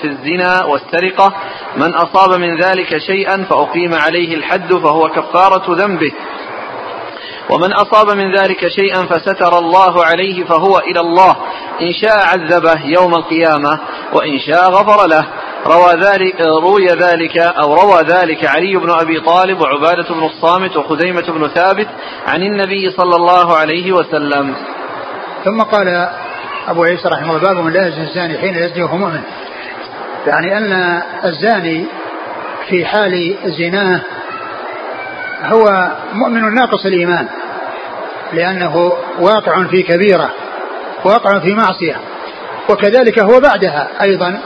في 0.02 0.06
الزنا 0.08 0.66
والسرقة 0.66 1.34
من 1.78 1.94
أصاب 1.94 2.40
من 2.40 2.62
ذلك 2.62 2.98
شيئا 2.98 3.44
فأقيم 3.50 3.94
عليه 3.94 4.36
الحد 4.36 4.74
فهو 4.74 5.10
كفارة 5.10 5.76
ذنبه. 5.76 6.12
ومن 7.50 7.74
أصاب 7.74 8.18
من 8.18 8.36
ذلك 8.36 8.68
شيئا 8.68 9.06
فستر 9.06 9.60
الله 9.60 10.06
عليه 10.06 10.44
فهو 10.44 10.80
إلى 10.80 11.00
الله. 11.00 11.36
إن 11.82 11.94
شاء 11.94 12.18
عذبه 12.18 12.86
يوم 12.86 13.16
القيامة 13.16 13.80
وإن 14.14 14.40
شاء 14.40 14.70
غفر 14.70 15.08
له. 15.08 15.26
روى 15.68 15.94
ذلك 15.94 16.42
روي 16.42 16.88
ذلك 16.88 17.38
أو 17.38 17.74
روى 17.74 18.02
ذلك 18.02 18.46
علي 18.46 18.76
بن 18.76 18.92
أبي 18.92 19.20
طالب 19.20 19.62
وعبادة 19.62 20.08
بن 20.10 20.24
الصامت 20.24 20.78
وخزيمة 20.78 21.22
بن 21.22 21.48
ثابت 21.48 21.88
عن 22.28 22.44
النبي 22.44 22.90
صلى 22.90 23.16
الله 23.16 23.56
عليه 23.56 23.92
وسلم. 23.92 24.56
ثم 25.46 25.62
قال 25.62 26.10
أبو 26.68 26.84
عيسى 26.84 27.08
رحمه 27.08 27.38
الله 27.38 27.54
باب 27.54 27.66
من 27.66 27.74
لا 27.74 27.88
يزني 27.88 28.04
الزاني 28.04 28.38
حين 28.38 28.56
يزني 28.56 28.84
وهو 28.84 28.98
مؤمن. 28.98 29.22
يعني 30.28 30.58
أن 30.58 31.02
الزاني 31.26 31.86
في 32.70 32.86
حال 32.86 33.36
زناه 33.46 34.02
هو 35.44 35.92
مؤمن 36.14 36.54
ناقص 36.54 36.86
الإيمان 36.86 37.28
لأنه 38.34 38.94
واقع 39.20 39.64
في 39.64 39.84
كبيرة 39.84 40.30
واقع 41.04 41.40
في 41.40 41.54
معصية 41.54 41.96
وكذلك 42.70 43.20
هو 43.20 43.40
بعدها 43.40 43.88
أيضا 44.02 44.40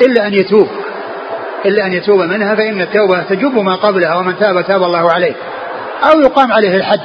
إلا 0.00 0.26
أن 0.26 0.34
يتوب 0.34 0.68
إلا 1.66 1.86
أن 1.86 1.92
يتوب 1.92 2.20
منها 2.20 2.54
فإن 2.54 2.80
التوبة 2.80 3.22
تجب 3.22 3.58
ما 3.58 3.74
قبلها 3.74 4.14
ومن 4.14 4.38
تاب 4.38 4.66
تاب 4.66 4.82
الله 4.82 5.12
عليه 5.12 5.34
أو 6.12 6.20
يقام 6.20 6.52
عليه 6.52 6.76
الحد. 6.76 7.00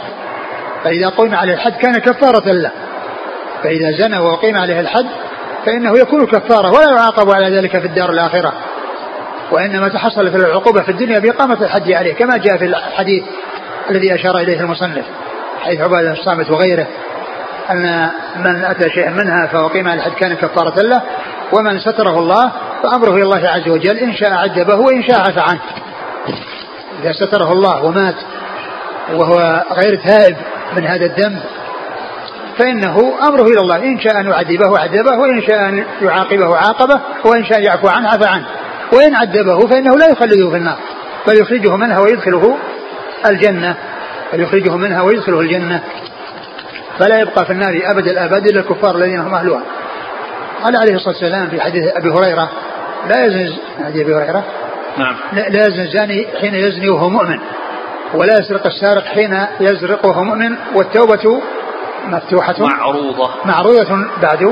فإذا 0.83 1.09
قيم 1.09 1.35
عليه 1.35 1.53
الحد 1.53 1.73
كان 1.73 1.97
كفارة 1.97 2.51
له. 2.51 2.71
فإذا 3.63 3.91
زنى 3.99 4.17
وأقيم 4.17 4.57
عليه 4.57 4.79
الحد 4.79 5.05
فإنه 5.65 5.99
يكون 5.99 6.25
كفارة 6.25 6.71
ولا 6.71 6.91
يعاقب 6.91 7.31
على 7.31 7.57
ذلك 7.57 7.79
في 7.79 7.87
الدار 7.87 8.09
الآخرة. 8.09 8.53
وإنما 9.51 9.89
تحصل 9.89 10.31
في 10.31 10.37
العقوبة 10.37 10.81
في 10.81 10.91
الدنيا 10.91 11.19
بإقامة 11.19 11.61
الحد 11.61 11.91
عليه 11.91 12.13
كما 12.13 12.37
جاء 12.37 12.57
في 12.57 12.65
الحديث 12.65 13.23
الذي 13.89 14.15
أشار 14.15 14.37
إليه 14.37 14.59
المصنف 14.59 15.05
حيث 15.63 15.81
عبادة 15.81 16.11
الصامت 16.11 16.51
وغيره 16.51 16.87
أن 17.69 18.09
من 18.35 18.65
أتى 18.65 18.89
شيئا 18.89 19.09
منها 19.09 19.47
فأقيم 19.47 19.87
على 19.87 19.99
الحد 19.99 20.11
كان 20.11 20.33
كفارة 20.33 20.81
له 20.81 21.01
ومن 21.53 21.79
ستره 21.79 22.19
الله 22.19 22.51
فأمره 22.83 23.15
إلى 23.15 23.23
الله 23.23 23.49
عز 23.49 23.69
وجل 23.69 23.97
إن 23.97 24.13
شاء 24.13 24.31
عذبه 24.31 24.75
وإن 24.75 25.03
شاء 25.03 25.19
عفى 25.19 25.39
عنه. 25.39 25.61
إذا 27.03 27.11
ستره 27.11 27.51
الله 27.51 27.85
ومات 27.85 28.15
وهو 29.13 29.63
غير 29.71 29.95
تائب 29.95 30.37
من 30.77 30.87
هذا 30.87 31.05
الذنب 31.05 31.39
فإنه 32.59 33.13
أمره 33.27 33.43
إلى 33.43 33.59
الله 33.59 33.75
إن 33.75 33.99
شاء 33.99 34.19
أن 34.19 34.27
يعذبه 34.27 34.79
عذبه 34.79 35.17
وإن 35.17 35.41
شاء 35.41 35.69
أن 35.69 35.85
يعاقبه 36.01 36.55
عاقبه 36.55 37.01
وإن 37.25 37.45
شاء 37.45 37.61
يعفو 37.61 37.87
عنه 37.87 38.09
عفى 38.09 38.25
عنه. 38.25 38.45
وإن 38.93 39.15
عذبه 39.15 39.67
فإنه 39.67 39.97
لا 39.97 40.11
يخلده 40.11 40.49
في 40.49 40.57
النار 40.57 40.77
بل 41.27 41.41
يخرجه 41.41 41.75
منها 41.75 41.99
ويدخله 41.99 42.57
الجنة 43.29 43.77
بل 44.33 44.41
يخرجه 44.41 44.75
منها 44.75 45.01
ويدخله 45.01 45.39
الجنة. 45.39 45.83
فلا 46.99 47.19
يبقى 47.19 47.45
في 47.45 47.51
النار 47.51 47.81
أبد 47.83 48.07
الآباد 48.07 48.47
إلا 48.47 48.59
الكفار 48.59 48.95
الذين 48.95 49.19
هم 49.19 49.33
أهلها. 49.33 49.61
قال 50.63 50.75
عليه 50.77 50.95
الصلاة 50.95 51.15
والسلام 51.15 51.49
في 51.49 51.61
حديث 51.61 51.83
أبي 51.95 52.09
هريرة 52.09 52.49
لا 53.09 53.25
يزني 53.25 53.57
حديث 53.85 54.03
أبي 54.03 54.15
هريرة. 54.15 54.43
نعم. 54.97 55.15
لا 55.33 55.67
يزني 55.67 55.81
الزاني 55.81 56.27
حين 56.41 56.55
يزني 56.55 56.89
وهو 56.89 57.09
مؤمن 57.09 57.39
ولا 58.13 58.39
يسرق 58.39 58.65
السارق 58.65 59.03
حين 59.03 59.45
يسرقه 59.59 60.23
مؤمن 60.23 60.55
والتوبة 60.75 61.41
مفتوحة. 62.05 62.55
معروضة. 62.59 63.29
معروضة 63.45 64.07
بعد. 64.21 64.43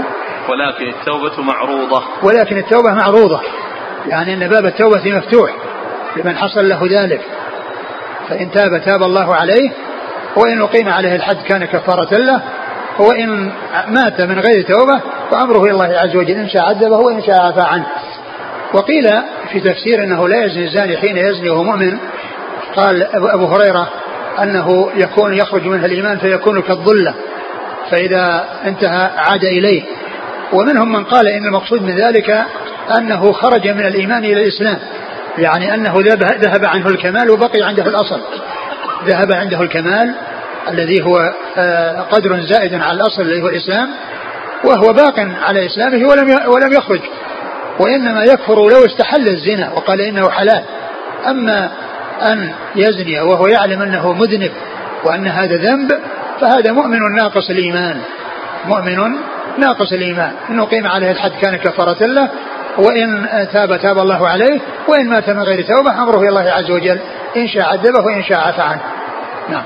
ولكن 0.49 0.87
التوبة 0.87 1.41
معروضة. 1.41 2.03
ولكن 2.23 2.57
التوبة 2.57 2.93
معروضة. 2.93 3.41
يعني 4.07 4.33
أن 4.33 4.47
باب 4.47 4.65
التوبة 4.65 5.17
مفتوح. 5.17 5.51
لمن 6.17 6.37
حصل 6.37 6.69
له 6.69 6.79
ذلك. 6.91 7.21
فإن 8.29 8.51
تاب 8.51 8.81
تاب 8.85 9.03
الله 9.03 9.35
عليه. 9.35 9.71
وإن 10.35 10.61
أقيم 10.61 10.89
عليه 10.89 11.15
الحد 11.15 11.37
كان 11.47 11.65
كفارة 11.65 12.17
له. 12.17 12.41
وإن 12.99 13.51
مات 13.87 14.21
من 14.21 14.39
غير 14.39 14.61
توبة 14.61 15.01
فأمره 15.31 15.63
إلى 15.63 15.71
الله 15.71 15.85
عز 15.85 16.15
وجل. 16.15 16.35
إن 16.35 16.49
شاء 16.49 16.65
عذبه 16.65 16.97
وإن 16.97 17.21
شاء 17.21 17.41
عفى 17.41 17.61
عنه. 17.61 17.85
وقيل 18.73 19.09
في 19.51 19.59
تفسير 19.59 20.03
أنه 20.03 20.27
لا 20.27 20.45
يزني 20.45 20.65
الزاني 20.65 20.97
حين 20.97 21.17
يزني 21.17 21.49
وهو 21.49 21.63
مؤمن. 21.63 21.97
قال 22.75 23.03
أبو 23.33 23.45
هريرة 23.45 23.89
أنه 24.39 24.91
يكون 24.95 25.33
يخرج 25.33 25.65
منها 25.65 25.85
الإيمان 25.85 26.17
فيكون 26.17 26.61
كالظلة. 26.61 27.13
فإذا 27.91 28.45
انتهى 28.65 29.09
عاد 29.17 29.43
إليه. 29.43 29.83
ومنهم 30.53 30.91
من 30.91 31.03
قال 31.03 31.27
إن 31.27 31.45
المقصود 31.45 31.81
من 31.81 31.95
ذلك 31.95 32.45
أنه 32.97 33.31
خرج 33.31 33.67
من 33.67 33.85
الإيمان 33.85 34.25
إلى 34.25 34.41
الإسلام. 34.43 34.77
يعني 35.37 35.73
أنه 35.73 35.93
ذهب 36.41 36.65
عنه 36.65 36.87
الكمال 36.87 37.29
وبقي 37.29 37.61
عنده 37.61 37.83
الأصل. 37.83 38.21
ذهب 39.05 39.31
عنده 39.31 39.61
الكمال 39.61 40.15
الذي 40.69 41.03
هو 41.03 41.33
آه، 41.57 42.01
قدر 42.01 42.39
زائد 42.39 42.73
على 42.73 42.93
الأصل 42.93 43.21
الذي 43.21 43.41
هو 43.41 43.47
الإسلام 43.47 43.89
وهو 44.63 44.93
باق 44.93 45.19
على 45.19 45.65
إسلامه 45.65 46.07
ولم 46.07 46.39
ولم 46.47 46.73
يخرج. 46.73 47.01
وإنما 47.79 48.23
يكفر 48.23 48.55
لو 48.55 48.85
استحل 48.85 49.27
الزنا 49.27 49.71
وقال 49.73 50.01
إنه 50.01 50.29
حلال. 50.29 50.63
أما 51.27 51.71
أن 52.21 52.49
يزني 52.75 53.21
وهو 53.21 53.47
يعلم 53.47 53.81
أنه 53.81 54.13
مذنب 54.13 54.51
وأن 55.03 55.27
هذا 55.27 55.55
ذنب 55.55 55.91
فهذا 56.41 56.71
مؤمن 56.71 57.15
ناقص 57.15 57.49
الإيمان. 57.49 58.01
مؤمن 58.65 59.19
ناقص 59.57 59.93
الإيمان. 59.93 60.33
إنه 60.49 60.65
قيم 60.65 60.87
عليه 60.87 61.11
الحد 61.11 61.31
كان 61.41 61.55
كفارة 61.55 62.05
له 62.05 62.29
وإن 62.77 63.27
تاب 63.53 63.81
تاب 63.81 63.97
الله 63.97 64.27
عليه 64.27 64.61
وإن 64.87 65.09
مات 65.09 65.29
من 65.29 65.43
غير 65.43 65.65
توبة 65.65 66.03
أمره 66.03 66.19
إلى 66.19 66.29
الله 66.29 66.51
عز 66.51 66.71
وجل. 66.71 66.99
إن 67.37 67.47
شاء 67.47 67.63
عذبه 67.63 68.05
وإن 68.05 68.23
شاء 68.23 68.39
عفى 68.47 68.61
عنه. 68.61 68.81
نعم. 69.49 69.63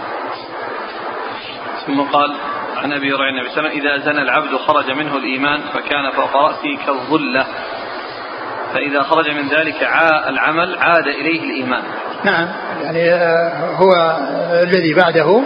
ثم 1.87 2.01
قال 2.01 2.35
عن 2.77 2.93
أبي 2.93 3.13
هريرة 3.13 3.29
النبي 3.29 3.49
صلى 3.55 3.69
إذا 3.69 3.97
زنى 4.05 4.21
العبد 4.21 4.55
خرج 4.55 4.91
منه 4.91 5.17
الإيمان 5.17 5.59
فكان 5.73 6.11
فوق 6.11 6.35
رأسه 6.35 6.85
كالظلة. 6.85 7.45
فإذا 8.73 9.03
خرج 9.03 9.29
من 9.29 9.47
ذلك 9.47 9.83
عاء 9.83 10.29
العمل 10.29 10.75
عاد 10.79 11.07
إليه 11.07 11.43
الإيمان. 11.43 11.83
نعم. 12.23 12.47
يعني 12.83 13.13
آه، 13.13 13.75
هو 13.75 14.17
الذي 14.63 14.93
بعده 14.93 15.43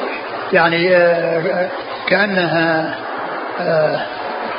يعني 0.54 0.96
آه، 0.96 1.70
كأنها 2.08 2.96
آه، 3.62 4.00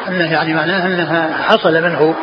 انه 0.09 0.33
يعني 0.33 0.55
معناه 0.55 0.87
أنها 0.87 1.43
حصل 1.43 1.83
منه 1.83 2.15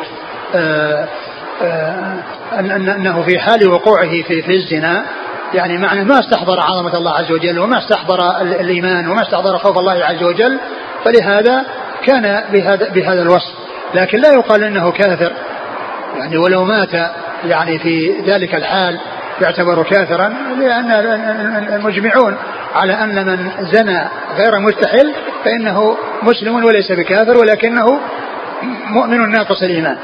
أنه 2.96 3.22
في 3.22 3.38
حال 3.38 3.68
وقوعه 3.68 4.22
في 4.22 4.42
في 4.42 4.56
الزنا 4.56 5.04
يعني 5.54 5.78
معنى 5.78 6.04
ما 6.04 6.18
استحضر 6.18 6.60
عظمة 6.60 6.96
الله 6.96 7.12
عز 7.12 7.32
وجل 7.32 7.58
وما 7.58 7.78
استحضر 7.78 8.40
الإيمان 8.40 9.08
وما 9.08 9.22
استحضر 9.22 9.58
خوف 9.58 9.78
الله 9.78 10.04
عز 10.04 10.22
وجل 10.22 10.58
فلهذا 11.04 11.64
كان 12.06 12.44
بهذا 12.52 12.88
بهذا 12.88 13.22
الوصف. 13.22 13.54
لكن 13.94 14.18
لا 14.18 14.32
يقال 14.32 14.64
إنه 14.64 14.90
كافر. 14.90 15.32
يعني 16.16 16.36
ولو 16.36 16.64
مات 16.64 16.92
يعني 17.44 17.78
في 17.78 18.20
ذلك 18.26 18.54
الحال 18.54 18.98
يعتبر 19.40 19.82
كافرا 19.82 20.28
لأن 20.58 20.90
المجمعون 21.72 22.36
على 22.74 22.92
أن 22.92 23.26
من 23.26 23.50
زنى 23.60 24.08
غير 24.36 24.58
مستحل 24.58 25.14
فإنه 25.44 25.96
مسلم 26.22 26.64
وليس 26.64 26.92
بكافر 26.92 27.38
ولكنه 27.38 28.00
مؤمن 28.86 29.30
ناقص 29.30 29.62
الإيمان. 29.62 29.96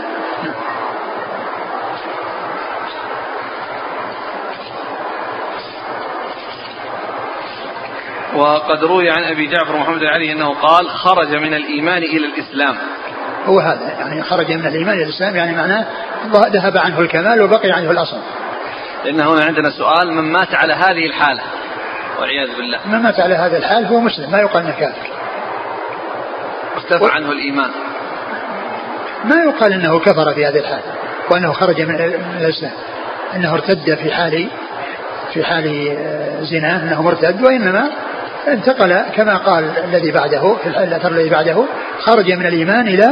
وقد 8.34 8.84
روي 8.84 9.10
عن 9.10 9.24
أبي 9.24 9.46
جعفر 9.46 9.76
محمد 9.76 10.04
علي 10.04 10.32
أنه 10.32 10.54
قال 10.54 10.90
خرج 10.90 11.34
من 11.34 11.54
الإيمان 11.54 12.02
إلى 12.02 12.26
الإسلام. 12.26 12.76
هو 13.46 13.60
هذا 13.60 13.96
يعني 13.98 14.22
خرج 14.22 14.52
من 14.52 14.66
الإيمان 14.66 14.94
إلى 14.94 15.04
الإسلام 15.04 15.36
يعني 15.36 15.56
معناه 15.56 15.86
ذهب 16.32 16.76
عنه 16.76 17.00
الكمال 17.00 17.42
وبقي 17.42 17.70
عنه 17.70 17.90
الأصل. 17.90 18.18
لأن 19.04 19.20
هنا 19.20 19.44
عندنا 19.44 19.70
سؤال 19.70 20.12
من 20.12 20.32
مات 20.32 20.54
على 20.54 20.72
هذه 20.72 21.06
الحالة. 21.06 21.42
والعياذ 22.20 22.56
بالله. 22.56 22.78
من 22.84 22.98
مات 22.98 23.20
على 23.20 23.34
هذا 23.34 23.56
الحال 23.56 23.86
هو 23.86 24.00
مسلم 24.00 24.30
ما 24.30 24.38
يقال 24.38 24.64
إنه 24.64 24.74
كافر. 24.80 25.08
اختفى 26.76 27.04
و... 27.04 27.08
عنه 27.08 27.32
الإيمان. 27.32 27.70
ما 29.24 29.36
يقال 29.36 29.72
إنه 29.72 29.98
كفر 29.98 30.34
في 30.34 30.46
هذه 30.46 30.58
الحال 30.58 30.82
وأنه 31.30 31.52
خرج 31.52 31.82
من 31.82 31.94
الإسلام. 32.40 32.72
إنه 33.36 33.54
ارتد 33.54 33.94
في 33.94 34.10
حال 34.10 34.48
في 35.34 35.44
حال 35.44 35.88
آه، 35.98 36.42
زنا 36.42 36.82
إنه 36.82 37.02
مرتد 37.02 37.42
وإنما 37.42 37.90
انتقل 38.48 39.00
كما 39.16 39.36
قال 39.36 39.70
الذي 39.84 40.10
بعده 40.10 40.56
في 40.62 40.68
الأثر 40.68 41.08
الذي 41.08 41.30
بعده 41.30 41.64
خرج 42.00 42.32
من 42.32 42.46
الإيمان 42.46 42.88
إلى 42.88 43.10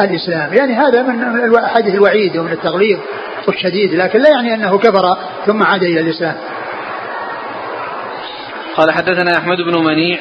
الإسلام. 0.00 0.54
يعني 0.54 0.74
هذا 0.74 1.02
من 1.02 1.68
حديث 1.68 1.94
الوعيد 1.94 2.36
ومن 2.36 2.52
التغليظ. 2.52 2.98
الشديد 3.48 3.94
لكن 3.94 4.18
لا 4.18 4.30
يعني 4.30 4.54
أنه 4.54 4.78
كفر 4.78 5.16
ثم 5.46 5.62
عاد 5.62 5.82
إلى 5.82 6.00
الإسلام 6.00 6.36
قال 8.76 8.90
حدثنا 8.90 9.38
أحمد 9.38 9.56
بن 9.56 9.84
منيع 9.84 10.18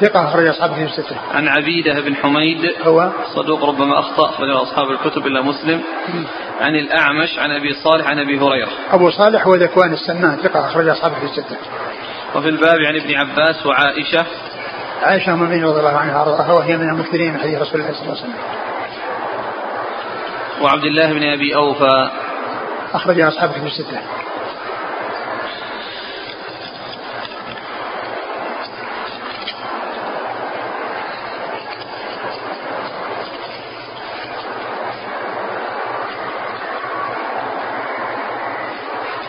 ثقة 0.00 0.24
أخرج 0.24 0.46
أصحابه 0.46 0.74
في 0.74 0.84
الستة. 0.84 1.16
عن 1.34 1.48
عبيدة 1.48 2.00
بن 2.00 2.16
حميد 2.16 2.58
هو 2.82 3.12
صدوق 3.34 3.64
ربما 3.64 3.98
أخطأ 3.98 4.28
أخرج 4.28 4.50
أصحاب 4.50 4.90
الكتب 4.90 5.26
إلا 5.26 5.42
مسلم. 5.42 5.82
عن 6.60 6.74
الأعمش 6.76 7.38
عن 7.38 7.50
أبي 7.50 7.74
صالح 7.84 8.06
عن 8.06 8.18
أبي 8.18 8.38
هريرة. 8.38 8.68
أبو 8.90 9.10
صالح 9.10 9.46
هو 9.46 9.54
ذكوان 9.54 9.92
السمان 9.92 10.36
ثقة 10.36 10.66
أخرج 10.66 10.88
أصحابه 10.88 11.14
في 11.14 11.24
الستة. 11.24 11.56
وفي 12.34 12.48
الباب 12.48 12.78
عن 12.78 12.96
ابن 12.96 13.14
عباس 13.14 13.66
وعائشة 13.66 14.26
عائشة 15.02 15.32
أم 15.32 15.34
المؤمنين 15.34 15.64
رضي 15.64 15.78
الله 15.78 15.98
عنها 15.98 16.52
وهي 16.52 16.76
من 16.76 16.88
المكثرين 16.90 17.32
من 17.32 17.40
حديث 17.40 17.60
رسول 17.60 17.80
الله 17.80 17.92
صلى 17.92 18.02
الله 18.02 18.16
عليه 18.16 18.20
وسلم. 18.20 18.34
وعبد 20.62 20.84
الله 20.84 21.12
بن 21.12 21.22
أبي 21.22 21.54
أوفى. 21.56 22.10
أخرج 22.94 23.20
أصحابه 23.20 23.52
في 23.52 23.66
الستة. 23.66 24.00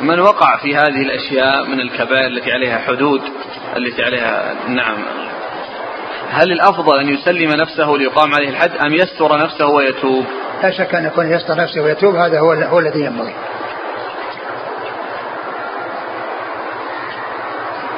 من 0.02 0.20
وقع 0.20 0.58
في 0.58 0.76
هذه 0.76 1.02
الأشياء 1.02 1.66
من 1.66 1.80
الكبائر 1.80 2.28
التي 2.28 2.52
عليها 2.52 2.80
حدود 2.80 3.22
التي 3.78 4.04
عليها 4.04 4.56
نعم. 4.68 4.98
هل 6.32 6.52
الأفضل 6.52 7.00
أن 7.00 7.10
يسلم 7.10 7.52
نفسه 7.52 7.98
ليقام 7.98 8.34
عليه 8.34 8.50
الحد 8.50 8.78
أم 8.78 8.94
يستر 8.94 9.38
نفسه 9.38 9.66
ويتوب؟ 9.66 10.26
لا 10.64 10.72
شك 10.72 10.96
أن 10.96 11.06
يكون 11.06 11.32
يستر 11.32 11.56
نفسه 11.56 11.82
ويتوب 11.82 12.16
هذا 12.16 12.40
هو, 12.40 12.54
هو 12.54 12.80
الذي 12.80 13.00
ينبغي. 13.00 13.34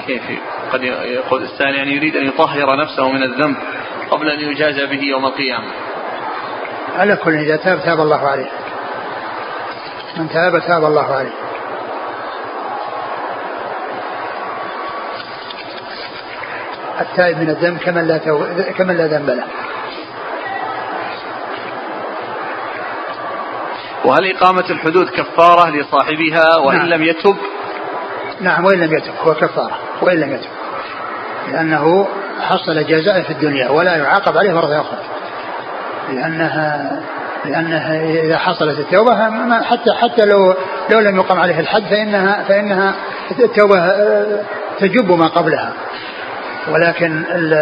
كيف 0.08 0.22
قد 0.74 0.84
يقول 0.84 1.44
الثاني 1.44 1.78
يعني 1.78 1.96
يريد 1.96 2.16
أن 2.16 2.28
يطهر 2.28 2.76
نفسه 2.82 3.10
من 3.10 3.24
الذنب 3.24 3.58
قبل 4.12 4.30
أن 4.30 4.40
يجازى 4.40 4.86
به 4.86 5.04
يوم 5.04 5.26
القيامة. 5.26 5.68
على 6.98 7.16
كل 7.16 7.36
إذا 7.36 7.56
تاب 7.56 7.84
تاب 7.84 8.00
الله 8.00 8.28
عليه. 8.28 8.50
من 10.18 10.30
تاب 10.30 10.60
تاب 10.60 10.86
الله 10.86 11.16
عليه. 11.16 11.34
التائب 17.02 17.38
من 17.38 17.50
الذنب 17.50 17.78
كمن 17.78 18.08
لا 18.08 18.18
تو... 18.18 18.46
كمن 18.78 18.98
لا 18.98 19.08
ذنب 19.08 19.30
له. 19.30 19.44
وهل 24.06 24.36
إقامة 24.36 24.66
الحدود 24.70 25.10
كفارة 25.10 25.70
لصاحبها 25.70 26.58
وإن 26.58 26.78
نعم. 26.78 26.88
لم 26.88 27.04
يتب؟ 27.04 27.36
نعم 28.42 28.66
وإن 28.66 28.80
لم 28.80 28.94
يتب 28.94 29.14
هو 29.24 29.34
كفارة 29.34 29.78
وإن 30.02 30.18
لم 30.18 30.34
يتب 30.34 30.50
لأنه 31.52 32.08
حصل 32.42 32.84
جزاء 32.84 33.22
في 33.22 33.30
الدنيا 33.30 33.70
ولا 33.70 33.96
يعاقب 33.96 34.38
عليه 34.38 34.54
مرة 34.54 34.82
أخرى 34.82 35.00
لأنها 36.10 37.00
لأنها 37.46 38.04
إذا 38.04 38.38
حصلت 38.38 38.80
التوبة 38.80 39.16
حتى 39.64 39.94
حتى 39.94 40.26
لو 40.26 40.56
لو 40.90 41.00
لم 41.00 41.16
يقم 41.16 41.40
عليه 41.40 41.60
الحد 41.60 41.84
فإنها 41.84 42.44
فإنها 42.44 42.94
التوبة 43.40 43.80
آه، 43.80 44.44
تجب 44.80 45.12
ما 45.12 45.28
قبلها 45.28 45.74
ولكن 46.68 47.24
ال 47.32 47.54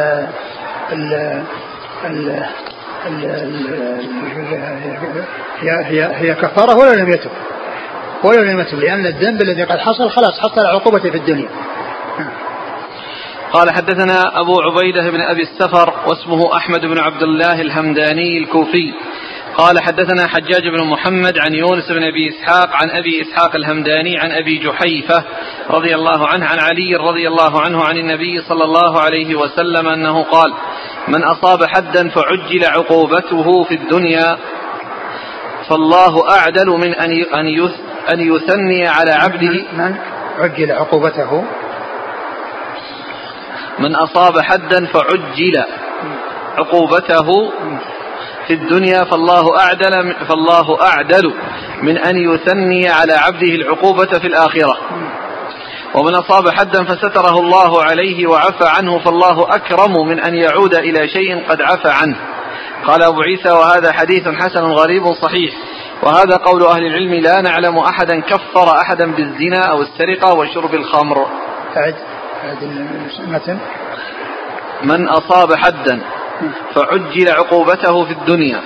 ال 0.91 1.43
ال 2.05 2.45
هي 5.59 5.71
هي 5.85 6.11
هي 6.15 6.35
كفارة 6.35 6.77
ولا 6.77 6.95
لم 6.95 7.09
يتب؟ 7.09 7.31
ولا 8.23 8.51
لم 8.51 8.59
يتب. 8.59 8.79
لأن 8.79 9.05
الذنب 9.05 9.41
الذي 9.41 9.63
قد 9.63 9.77
حصل 9.77 10.09
خلاص 10.09 10.39
حصل 10.39 10.65
عقوبته 10.65 11.09
في 11.09 11.17
الدنيا. 11.17 11.49
قال 13.51 13.71
حدثنا 13.71 14.39
أبو 14.41 14.61
عبيدة 14.61 15.09
بن 15.09 15.21
أبي 15.21 15.41
السفر 15.41 15.93
واسمه 16.07 16.57
أحمد 16.57 16.85
بن 16.85 16.97
عبد 16.97 17.23
الله 17.23 17.61
الهمداني 17.61 18.37
الكوفي. 18.37 18.93
قال 19.55 19.79
حدثنا 19.79 20.27
حجاج 20.27 20.67
بن 20.67 20.87
محمد 20.87 21.37
عن 21.37 21.53
يونس 21.53 21.91
بن 21.91 22.03
أبي 22.03 22.29
إسحاق 22.29 22.69
عن 22.73 22.89
أبي 22.89 23.21
إسحاق 23.21 23.55
الهمداني 23.55 24.17
عن 24.17 24.31
أبي 24.31 24.57
جحيفة 24.57 25.23
رضي 25.69 25.95
الله 25.95 26.27
عنه 26.27 26.45
عن 26.45 26.59
علي 26.59 26.95
رضي 26.95 27.27
الله 27.27 27.61
عنه 27.61 27.83
عن 27.83 27.97
النبي 27.97 28.41
صلى 28.41 28.63
الله 28.63 28.99
عليه 28.99 29.35
وسلم 29.35 29.87
أنه 29.87 30.23
قال: 30.23 30.53
من 31.09 31.23
أصاب 31.23 31.65
حدا 31.65 32.09
فعجل 32.09 32.65
عقوبته 32.65 33.63
في 33.63 33.75
الدنيا 33.75 34.37
فالله 35.69 36.29
أعدل 36.29 36.67
من 36.67 36.93
أن 36.93 37.11
أن 37.11 37.69
أن 38.13 38.19
يثني 38.19 38.87
على 38.87 39.11
عبده. 39.11 39.65
من 39.73 39.95
عجل 40.39 40.71
عقوبته؟ 40.71 41.43
من 43.79 43.95
أصاب 43.95 44.39
حدا 44.39 44.85
فعجل 44.85 45.63
عقوبته 46.57 47.51
في 48.47 48.53
الدنيا 48.53 49.03
فالله 49.03 49.59
أعدل 49.59 50.15
فالله 50.29 50.81
أعدل 50.81 51.33
من 51.83 51.97
أن 51.97 52.17
يثني 52.17 52.89
على 52.89 53.13
عبده 53.13 53.55
العقوبة 53.55 54.19
في 54.19 54.27
الآخرة. 54.27 54.77
ومن 55.99 56.15
أصاب 56.15 56.49
حدا 56.49 56.83
فستره 56.83 57.39
الله 57.39 57.83
عليه 57.83 58.27
وعفى 58.27 58.67
عنه 58.67 58.99
فالله 58.99 59.55
أكرم 59.55 60.07
من 60.07 60.19
أن 60.19 60.35
يعود 60.35 60.75
إلى 60.75 61.07
شيء 61.07 61.43
قد 61.49 61.61
عفى 61.61 61.89
عنه. 61.89 62.15
قال 62.85 63.03
أبو 63.03 63.21
عيسى 63.21 63.51
وهذا 63.51 63.91
حديث 63.91 64.27
حسن 64.27 64.63
غريب 64.63 65.13
صحيح. 65.13 65.53
وهذا 66.03 66.35
قول 66.35 66.63
أهل 66.63 66.85
العلم 66.85 67.13
لا 67.13 67.41
نعلم 67.41 67.77
أحدا 67.77 68.21
كفر 68.21 68.77
أحدا 68.81 69.11
بالزنا 69.11 69.65
أو 69.71 69.81
السرقة 69.81 70.33
وشرب 70.33 70.73
الخمر. 70.73 71.27
أعد 71.77 71.95
أعد 72.45 72.63
المتن 73.19 73.59
من 74.83 75.07
أصاب 75.07 75.55
حدا 75.55 76.01
فعجل 76.75 77.29
عقوبته 77.29 78.05
في 78.05 78.11
الدنيا. 78.11 78.61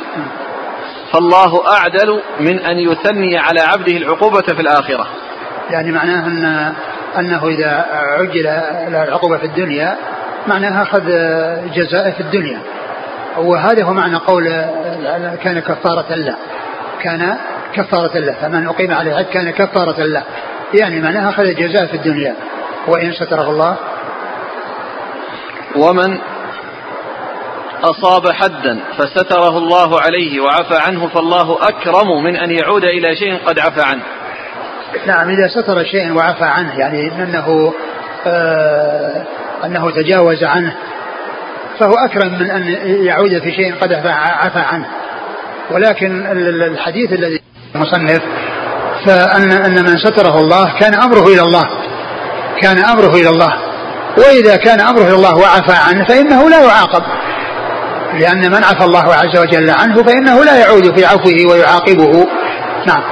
فالله 1.11 1.67
أعدل 1.67 2.21
من 2.39 2.59
أن 2.59 2.77
يثني 2.77 3.37
على 3.37 3.61
عبده 3.61 3.97
العقوبة 3.97 4.41
في 4.41 4.61
الآخرة. 4.61 5.07
يعني 5.69 5.91
معناه 5.91 6.27
أن 6.27 6.73
أنه 7.19 7.47
إذا 7.47 7.85
عجل 7.91 8.47
العقوبة 8.87 9.37
في 9.37 9.45
الدنيا 9.45 9.97
معناها 10.47 10.81
أخذ 10.81 11.05
جزاء 11.73 12.11
في 12.11 12.19
الدنيا. 12.19 12.59
وهذا 13.37 13.83
هو 13.83 13.93
معنى 13.93 14.15
قول 14.15 14.43
كان 15.43 15.59
كفارة 15.59 16.15
له. 16.15 16.35
كان 17.01 17.37
كفارة 17.73 18.17
له. 18.17 18.33
فمن 18.41 18.67
أقيم 18.67 18.91
عليه 18.91 19.11
الحد 19.11 19.25
كان 19.25 19.49
كفارة 19.49 20.03
له. 20.03 20.23
يعني 20.73 21.01
معناها 21.01 21.29
أخذ 21.29 21.43
جزاء 21.43 21.85
في 21.85 21.93
الدنيا. 21.93 22.35
وإن 22.87 23.13
ستره 23.13 23.49
الله. 23.49 23.75
ومن 25.75 26.17
أصاب 27.83 28.31
حدا 28.31 28.79
فستره 28.97 29.57
الله 29.57 30.01
عليه 30.01 30.41
وعفى 30.41 30.75
عنه 30.87 31.07
فالله 31.07 31.57
أكرم 31.61 32.23
من 32.23 32.35
أن 32.35 32.51
يعود 32.51 32.83
إلى 32.83 33.15
شيء 33.15 33.37
قد 33.45 33.59
عفى 33.59 33.81
عنه. 33.81 34.03
نعم 35.07 35.29
إذا 35.29 35.47
ستر 35.47 35.83
شيء 35.83 36.11
وعفى 36.11 36.43
عنه 36.43 36.79
يعني 36.79 37.23
أنه 37.23 37.73
آه 38.27 39.23
أنه 39.65 39.91
تجاوز 39.91 40.43
عنه 40.43 40.73
فهو 41.79 41.93
أكرم 41.93 42.39
من 42.39 42.51
أن 42.51 42.63
يعود 43.05 43.39
في 43.39 43.51
شيء 43.51 43.75
قد 43.81 43.93
عفى 43.93 44.59
عنه. 44.59 44.85
ولكن 45.71 46.25
الحديث 46.71 47.13
الذي 47.13 47.41
المصنف 47.75 48.21
فأن 49.05 49.51
أن 49.51 49.83
من 49.83 49.97
ستره 49.97 50.39
الله 50.39 50.79
كان 50.79 50.93
أمره 50.93 51.27
إلى 51.27 51.41
الله 51.41 51.69
كان 52.61 52.77
أمره 52.77 53.15
إلى 53.15 53.29
الله. 53.29 53.53
وإذا 54.17 54.55
كان 54.55 54.81
أمره 54.81 55.07
إلى 55.07 55.15
الله 55.15 55.37
وعفى 55.37 55.73
عنه 55.89 56.05
فإنه 56.05 56.49
لا 56.49 56.63
يعاقب. 56.63 57.03
لأن 58.19 58.51
من 58.51 58.63
عفى 58.63 58.83
الله 58.83 59.13
عز 59.13 59.37
وجل 59.37 59.69
عنه 59.69 60.03
فإنه 60.03 60.43
لا 60.43 60.59
يعود 60.59 60.99
في 60.99 61.05
عفوه 61.05 61.51
ويعاقبه. 61.51 62.27
نعم. 62.85 63.03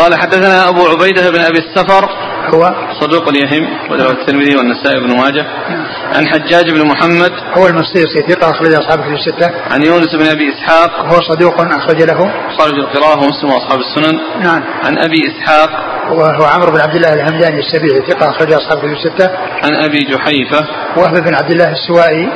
قال 0.00 0.14
حدثنا 0.20 0.68
أبو 0.68 0.86
عبيدة 0.86 1.30
بن 1.30 1.40
أبي 1.40 1.58
السفر. 1.58 2.08
هو؟ 2.54 2.74
صدوق 3.00 3.28
اليهم 3.28 3.90
ورواه 3.90 4.10
الترمذي 4.10 4.56
والنسائي 4.56 5.00
بن 5.00 5.16
ماجه. 5.16 5.42
نعم. 5.42 5.86
عن 6.14 6.28
حجاج 6.28 6.70
بن 6.70 6.86
محمد. 6.86 7.32
هو 7.58 7.66
المصيصي 7.66 8.22
ثقة 8.28 8.50
أخرج 8.50 8.72
أصحابه 8.72 9.02
في 9.02 9.14
الستة. 9.14 9.50
عن 9.70 9.82
يونس 9.82 10.14
بن 10.14 10.26
أبي 10.26 10.52
إسحاق. 10.54 10.90
هو 11.00 11.20
صدوق 11.20 11.60
أخرج 11.60 12.02
له. 12.02 12.32
خرج 12.58 12.74
القراءة 12.74 13.24
ومسلم 13.24 13.50
وأصحاب 13.50 13.78
السنن. 13.78 14.20
نعم. 14.42 14.62
عن 14.84 14.98
أبي 14.98 15.20
إسحاق. 15.28 15.70
وهو 16.10 16.44
عمرو 16.44 16.72
بن 16.72 16.80
عبد 16.80 16.94
الله 16.94 17.14
الهمداني 17.14 17.58
السبيعي 17.60 18.00
ثقة 18.10 18.30
أخرج 18.30 18.52
أصحابه 18.52 18.80
في 18.80 18.92
الستة. 18.92 19.30
عن 19.64 19.74
أبي 19.84 19.98
جحيفة. 19.98 20.66
وهب 20.96 21.24
بن 21.24 21.34
عبد 21.34 21.50
الله 21.50 21.72
السوائي 21.72 22.28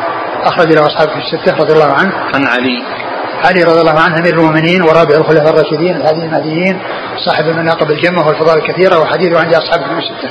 أخرج 0.42 0.72
له 0.72 0.86
أصحابه 0.86 1.12
في 1.12 1.18
الستة 1.18 1.56
رضي 1.56 1.72
الله 1.72 1.92
عنه. 1.92 2.12
عن 2.34 2.46
علي. 2.46 2.82
علي 3.44 3.62
رضي 3.62 3.80
الله 3.80 4.00
عنه 4.00 4.18
أمير 4.18 4.34
المؤمنين 4.34 4.82
ورابع 4.82 5.14
الخلفاء 5.14 5.50
الراشدين 5.50 5.96
الهادي 5.96 6.24
المهديين 6.24 6.78
صاحب 7.26 7.44
المناقب 7.44 7.90
الجمة 7.90 8.26
والفضائل 8.26 8.58
الكثيرة 8.58 8.98
وحديثه 8.98 9.40
عند 9.40 9.54
أصحابه 9.54 9.84
في 9.84 9.98
السته. 9.98 10.30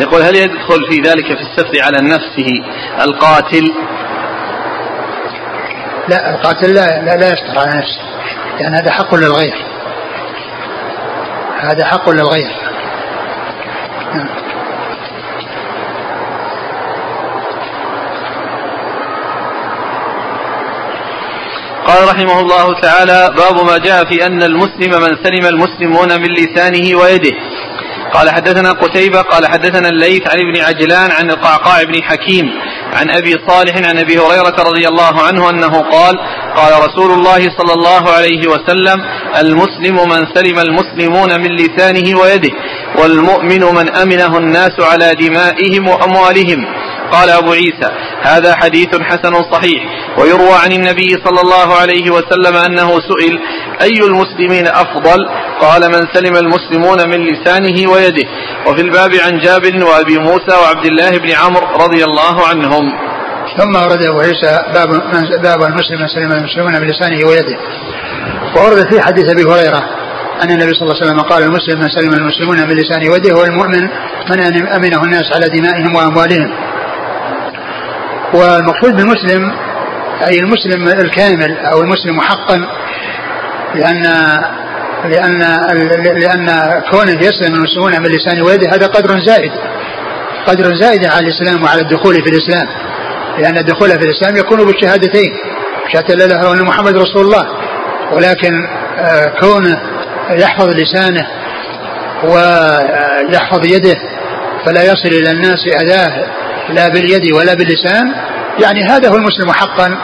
يقول 0.00 0.22
هل 0.22 0.36
يدخل 0.36 0.86
في 0.90 1.00
ذلك 1.00 1.26
في 1.26 1.42
السفر 1.42 1.82
على 1.82 2.08
نفسه 2.08 2.64
القاتل 3.04 3.72
لا 6.08 6.34
القاتل 6.34 6.74
لا 6.74 7.02
لا, 7.02 7.16
لا 7.16 7.32
يستر 7.32 7.58
على 7.58 7.78
نفسه 7.78 8.02
لأن 8.60 8.74
هذا 8.74 8.90
حق 8.90 9.14
للغير. 9.14 9.54
هذا 11.60 11.84
حق 11.84 12.10
للغير. 12.10 12.50
قال 21.86 22.08
رحمه 22.08 22.40
الله 22.40 22.80
تعالى 22.80 23.34
باب 23.36 23.64
ما 23.66 23.78
جاء 23.78 24.04
في 24.04 24.26
أن 24.26 24.42
المسلم 24.42 24.90
من 24.90 25.16
سلم 25.24 25.46
المسلمون 25.46 26.20
من 26.20 26.28
لسانه 26.28 26.98
ويده. 26.98 27.36
قال 28.12 28.30
حدثنا 28.30 28.72
قتيبة 28.72 29.20
قال 29.22 29.46
حدثنا 29.46 29.88
الليث 29.88 30.28
عن 30.28 30.38
ابن 30.38 30.60
عجلان 30.62 31.10
عن 31.10 31.30
القعقاع 31.30 31.82
بن 31.82 32.02
حكيم. 32.02 32.52
عن 32.96 33.10
أبي 33.10 33.34
صالح 33.48 33.76
عن 33.88 33.98
أبي 33.98 34.18
هريرة 34.18 34.56
رضي 34.70 34.88
الله 34.88 35.22
عنه 35.22 35.50
أنه 35.50 35.80
قال 35.80 36.14
قال 36.56 36.72
رسول 36.88 37.10
الله 37.12 37.38
صلى 37.58 37.72
الله 37.78 38.10
عليه 38.16 38.42
وسلم 38.48 38.98
المسلم 39.40 39.96
من 40.08 40.26
سلم 40.34 40.58
المسلمون 40.58 41.40
من 41.40 41.50
لسانه 41.56 42.20
ويده 42.20 42.50
والمؤمن 42.98 43.60
من 43.78 43.96
أمنه 43.96 44.38
الناس 44.38 44.74
على 44.80 45.10
دمائهم 45.20 45.88
وأموالهم. 45.88 46.60
قال 47.12 47.30
أبو 47.30 47.52
عيسى 47.52 47.90
هذا 48.22 48.56
حديث 48.56 48.88
حسن 49.02 49.34
صحيح 49.52 49.82
ويروى 50.18 50.54
عن 50.64 50.72
النبي 50.72 51.08
صلى 51.08 51.40
الله 51.40 51.74
عليه 51.80 52.10
وسلم 52.10 52.56
أنه 52.56 52.88
سئل 53.00 53.38
أي 53.82 53.98
المسلمين 54.06 54.66
أفضل؟ 54.66 55.28
قال 55.60 55.88
من 55.88 56.00
سلم 56.14 56.36
المسلمون 56.36 57.08
من 57.08 57.26
لسانه 57.26 57.90
ويده. 57.92 58.28
وفي 58.66 58.80
الباب 58.80 59.14
عن 59.14 59.38
جابر 59.38 59.84
وأبي 59.84 60.18
موسى 60.18 60.56
وعبد 60.62 60.86
الله 60.86 61.10
بن 61.18 61.30
عمرو 61.30 61.66
رضي 61.84 62.04
الله 62.04 62.46
عنهم. 62.46 62.92
ثم 63.58 63.76
ورد 63.76 64.02
أبو 64.02 64.20
عيسى 64.20 64.58
باب 64.74 64.88
باب 65.42 65.62
المسلم 65.62 66.00
من 66.00 66.08
سلم 66.08 66.32
المسلمون 66.32 66.80
من 66.80 66.86
لسانه 66.86 67.28
ويده. 67.28 67.58
وورد 68.56 68.92
في 68.92 69.00
حديث 69.00 69.30
أبي 69.30 69.42
هريرة 69.42 69.82
أن 70.42 70.50
النبي 70.50 70.72
صلى 70.74 70.82
الله 70.82 70.96
عليه 70.96 71.06
وسلم 71.06 71.20
قال 71.20 71.42
المسلم 71.42 71.80
من 71.80 71.88
سلم 71.88 72.12
المسلمون 72.12 72.68
من 72.68 72.76
لسانه 72.76 73.12
ويده 73.12 73.34
والمؤمن 73.34 73.82
من 74.30 74.68
أمنه 74.68 75.04
الناس 75.04 75.32
على 75.34 75.48
دمائهم 75.48 75.96
وأموالهم. 75.96 76.65
والمقصود 78.34 78.96
بالمسلم 78.96 79.52
أي 80.30 80.38
المسلم 80.38 80.88
الكامل 80.88 81.58
أو 81.58 81.80
المسلم 81.80 82.20
حقا 82.20 82.66
لأن 83.74 84.02
لأن 85.04 85.38
لأن 86.20 86.80
كونه 86.90 87.12
يسلم 87.12 87.54
المسلمون 87.54 87.92
من 88.02 88.06
لسان 88.06 88.42
ويده 88.42 88.74
هذا 88.74 88.86
قدر 88.86 89.20
زائد. 89.20 89.52
قدر 90.46 90.74
زائد 90.74 91.06
على 91.06 91.26
الإسلام 91.26 91.64
وعلى 91.64 91.80
الدخول 91.80 92.14
في 92.14 92.30
الإسلام. 92.30 92.68
لأن 93.38 93.58
الدخول 93.58 93.88
في 93.88 94.04
الإسلام 94.04 94.36
يكون 94.36 94.64
بالشهادتين. 94.64 95.30
شهادة 95.92 96.14
لا 96.14 96.24
إله 96.24 96.52
إلا 96.52 96.62
محمد 96.62 96.96
رسول 96.96 97.24
الله. 97.24 97.46
ولكن 98.12 98.66
آه، 98.98 99.26
كونه 99.40 99.82
يحفظ 100.30 100.68
لسانه 100.68 101.26
ويحفظ 102.24 103.64
يده 103.64 103.96
فلا 104.66 104.82
يصل 104.82 105.08
إلى 105.08 105.30
الناس 105.30 105.58
أذاه 105.80 106.26
لا 106.74 106.88
باليد 106.88 107.32
ولا 107.32 107.54
باللسان. 107.54 108.04
يعني 108.62 108.84
هذا 108.84 109.08
هو 109.08 109.16
المسلم 109.16 109.52
حقا 109.52 109.98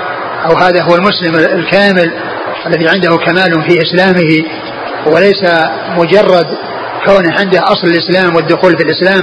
أو 0.44 0.56
هذا 0.56 0.82
هو 0.82 0.94
المسلم 0.94 1.36
الكامل 1.36 2.12
الذي 2.66 2.88
عنده 2.88 3.16
كمال 3.16 3.62
في 3.68 3.82
إسلامه 3.82 4.44
وليس 5.06 5.44
مجرد 5.96 6.46
كونه 7.04 7.38
عنده 7.38 7.62
أصل 7.62 7.86
الإسلام 7.86 8.36
والدخول 8.36 8.76
في 8.78 8.84
الإسلام. 8.84 9.22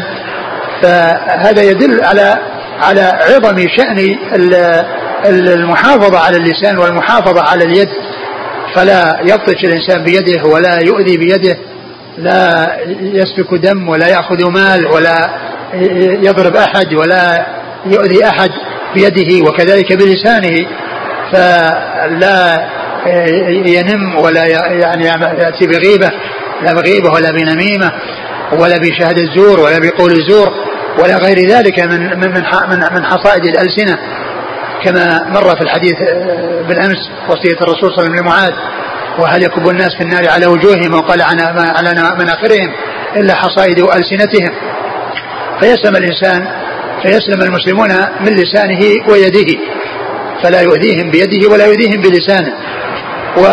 فهذا 0.81 1.61
يدل 1.61 2.03
على 2.03 2.39
على 2.81 3.01
عظم 3.01 3.67
شأن 3.77 4.17
المحافظة 5.25 6.19
على 6.19 6.37
اللسان 6.37 6.77
والمحافظة 6.77 7.41
على 7.41 7.63
اليد. 7.63 7.89
فلا 8.75 9.19
يبطش 9.23 9.63
الإنسان 9.63 10.03
بيده 10.03 10.43
ولا 10.45 10.79
يؤذي 10.79 11.17
بيده 11.17 11.57
لا 12.17 12.67
يسفك 13.01 13.53
دم 13.53 13.89
ولا 13.89 14.07
يأخذ 14.07 14.49
مال 14.49 14.87
ولا 14.87 15.29
يضرب 16.23 16.55
أحد 16.55 16.93
ولا 16.93 17.45
يؤذي 17.85 18.25
أحد 18.25 18.49
بيده 18.95 19.49
وكذلك 19.49 19.93
بلسانه 19.93 20.67
فلا 21.31 22.69
ينم 23.65 24.15
ولا 24.15 24.45
يعني 24.69 25.05
يأتي 25.39 25.67
بغيبة 25.67 26.11
لا 26.61 26.73
بغيبة 26.73 27.13
ولا 27.13 27.31
بنميمة 27.31 27.91
ولا 28.51 28.77
بشهادة 28.77 29.25
زور 29.35 29.59
ولا 29.59 29.79
بقول 29.79 30.11
زور 30.29 30.49
ولا 31.03 31.17
غير 31.17 31.49
ذلك 31.49 31.79
من 31.79 32.19
من 32.19 32.33
من 32.69 32.79
من 32.93 33.05
حصائد 33.05 33.45
الألسنة. 33.45 33.97
كما 34.83 35.29
مر 35.29 35.55
في 35.55 35.61
الحديث 35.61 36.01
آه، 36.01 36.61
بالأمس 36.67 37.09
وصية 37.29 37.57
الرسول 37.61 37.91
صلى 37.91 37.97
الله 37.97 37.99
عليه 37.99 38.11
وسلم 38.11 38.15
لمعاذ 38.15 38.53
وهل 39.19 39.43
يكب 39.43 39.69
الناس 39.69 39.95
في 39.97 40.03
النار 40.03 40.29
على 40.29 40.45
وجوههم 40.45 40.93
وقال 40.93 41.21
على 41.21 42.15
مناخرهم 42.19 42.71
إلا 43.15 43.35
حصائد 43.35 43.79
ألسنتهم. 43.79 44.49
فيسلم 45.59 45.95
الإنسان 45.95 46.47
فيسلم 47.01 47.41
المسلمون 47.41 47.89
من 48.21 48.35
لسانه 48.35 48.79
ويده 49.07 49.59
فلا 50.43 50.61
يؤذيهم 50.61 51.11
بيده 51.11 51.49
ولا 51.49 51.65
يؤذيهم 51.65 52.01
بلسانه. 52.01 52.53
و 53.37 53.45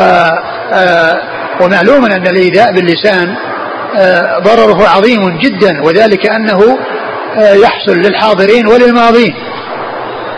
آه، 0.72 1.20
ومعلوم 1.60 2.04
أن 2.04 2.26
الإيذاء 2.26 2.72
باللسان 2.72 3.34
آه، 3.96 4.38
ضرره 4.38 4.88
عظيم 4.88 5.38
جدا 5.38 5.82
وذلك 5.82 6.26
أنه 6.26 6.78
آه، 7.38 7.54
يحصل 7.54 7.96
للحاضرين 7.96 8.66
وللماضين. 8.66 9.34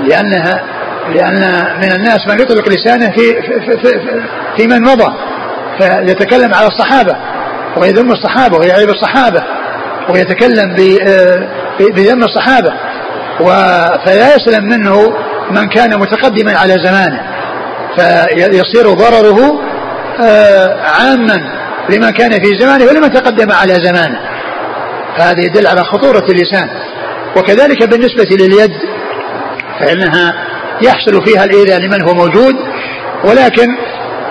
لأنها 0.00 0.62
لأن 1.14 1.64
من 1.82 1.92
الناس 1.92 2.18
من 2.28 2.40
يطلق 2.40 2.68
لسانه 2.68 3.10
في 3.10 3.42
في, 3.42 3.78
في, 3.78 4.00
في 4.56 4.66
من 4.66 4.82
مضى 4.82 5.12
فيتكلم 5.78 6.54
على 6.54 6.66
الصحابة 6.66 7.16
ويذم 7.76 8.12
الصحابة 8.12 8.58
ويعيب 8.58 8.88
الصحابة. 8.88 9.42
ويتكلم 10.10 10.74
بذم 11.80 12.24
الصحابة. 12.24 12.72
فلا 14.04 14.34
يسلم 14.34 14.64
منه 14.64 15.14
من 15.50 15.68
كان 15.68 15.98
متقدما 15.98 16.58
على 16.58 16.74
زمانه. 16.84 17.20
فيصير 17.96 18.92
ضرره 18.92 19.60
آه، 20.20 20.76
عاما 20.82 21.38
لمن 21.90 22.10
كان 22.10 22.30
في 22.30 22.58
زمانه 22.60 22.84
ولمن 22.84 23.12
تقدم 23.12 23.52
على 23.52 23.74
زمانه. 23.74 24.20
فهذا 25.16 25.40
يدل 25.40 25.66
على 25.66 25.84
خطورة 25.84 26.24
اللسان. 26.28 26.68
وكذلك 27.36 27.82
بالنسبة 27.82 28.36
لليد 28.36 28.72
فإنها 29.80 30.34
يحصل 30.82 31.24
فيها 31.26 31.44
الإيذاء 31.44 31.80
لمن 31.80 32.02
هو 32.02 32.14
موجود. 32.14 32.54
ولكن 33.24 33.76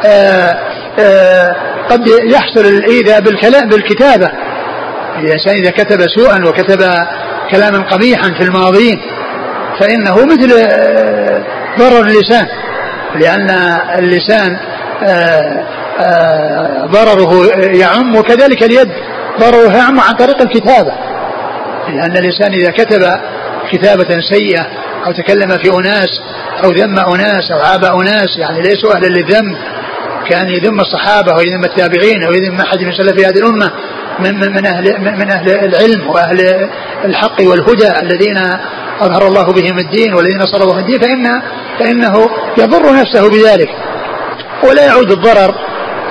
آآ 0.06 0.52
آه، 0.52 0.58
آآ 1.00 1.50
آه، 1.50 1.56
قد 1.90 2.08
يحصل 2.08 2.66
الإيذاء 2.66 3.22
بالكلام 3.22 3.70
بالكتابة. 3.70 4.32
الإنسان 5.18 5.56
إذا 5.56 5.72
كتب 5.72 6.00
سوءا 6.18 6.46
وكتب 6.50 6.84
كلاما 7.52 7.84
قبيحا 7.84 8.34
في 8.34 8.44
الماضين 8.44 9.02
فإنه 9.80 10.26
مثل 10.26 10.54
ضرر 11.80 12.02
اللسان 12.02 12.48
لأن 13.16 13.50
اللسان 14.00 14.58
ضرره 16.92 17.46
يعم 17.58 18.16
وكذلك 18.16 18.64
اليد 18.64 18.90
ضرره 19.40 19.78
يعم 19.78 20.00
عن 20.00 20.14
طريق 20.14 20.42
الكتابة. 20.42 20.92
لأن 21.88 22.18
الإنسان 22.18 22.54
إذا 22.54 22.72
كتب 22.72 23.02
كتابة 23.72 24.20
سيئة 24.32 24.68
أو 25.06 25.12
تكلم 25.12 25.58
في 25.58 25.70
أناس 25.70 26.10
أو 26.64 26.70
ذم 26.70 27.00
أناس 27.00 27.52
أو 27.52 27.60
عاب 27.60 27.86
أناس 27.86 28.38
يعني 28.38 28.62
ليسوا 28.62 28.96
أهلا 28.96 29.08
للذم 29.08 29.58
كان 30.30 30.50
يذم 30.50 30.80
الصحابة 30.80 31.34
ويذم 31.34 31.64
التابعين 31.64 32.24
أو 32.24 32.32
يذم 32.32 32.62
أحد 32.62 32.84
من 32.84 32.92
سلف 32.92 33.26
هذه 33.26 33.38
الأمة 33.38 33.72
من, 34.20 34.40
من, 34.40 34.52
من 34.52 34.66
أهل 34.66 35.02
من 35.02 35.32
أهل 35.32 35.50
العلم 35.50 36.10
وأهل 36.10 36.70
الحق 37.06 37.42
والهدى 37.42 38.00
الذين 38.02 38.38
أظهر 39.02 39.28
الله 39.28 39.54
بهم 39.54 39.80
الدين 39.80 40.14
والذين 40.14 40.46
صرفوا 40.46 40.80
الدين 40.80 41.00
فإن 41.00 41.42
فإنه 41.80 42.30
يضر 42.58 42.96
نفسه 42.96 43.30
بذلك. 43.30 43.70
ولا 44.64 44.86
يعود 44.86 45.12
الضرر 45.12 45.56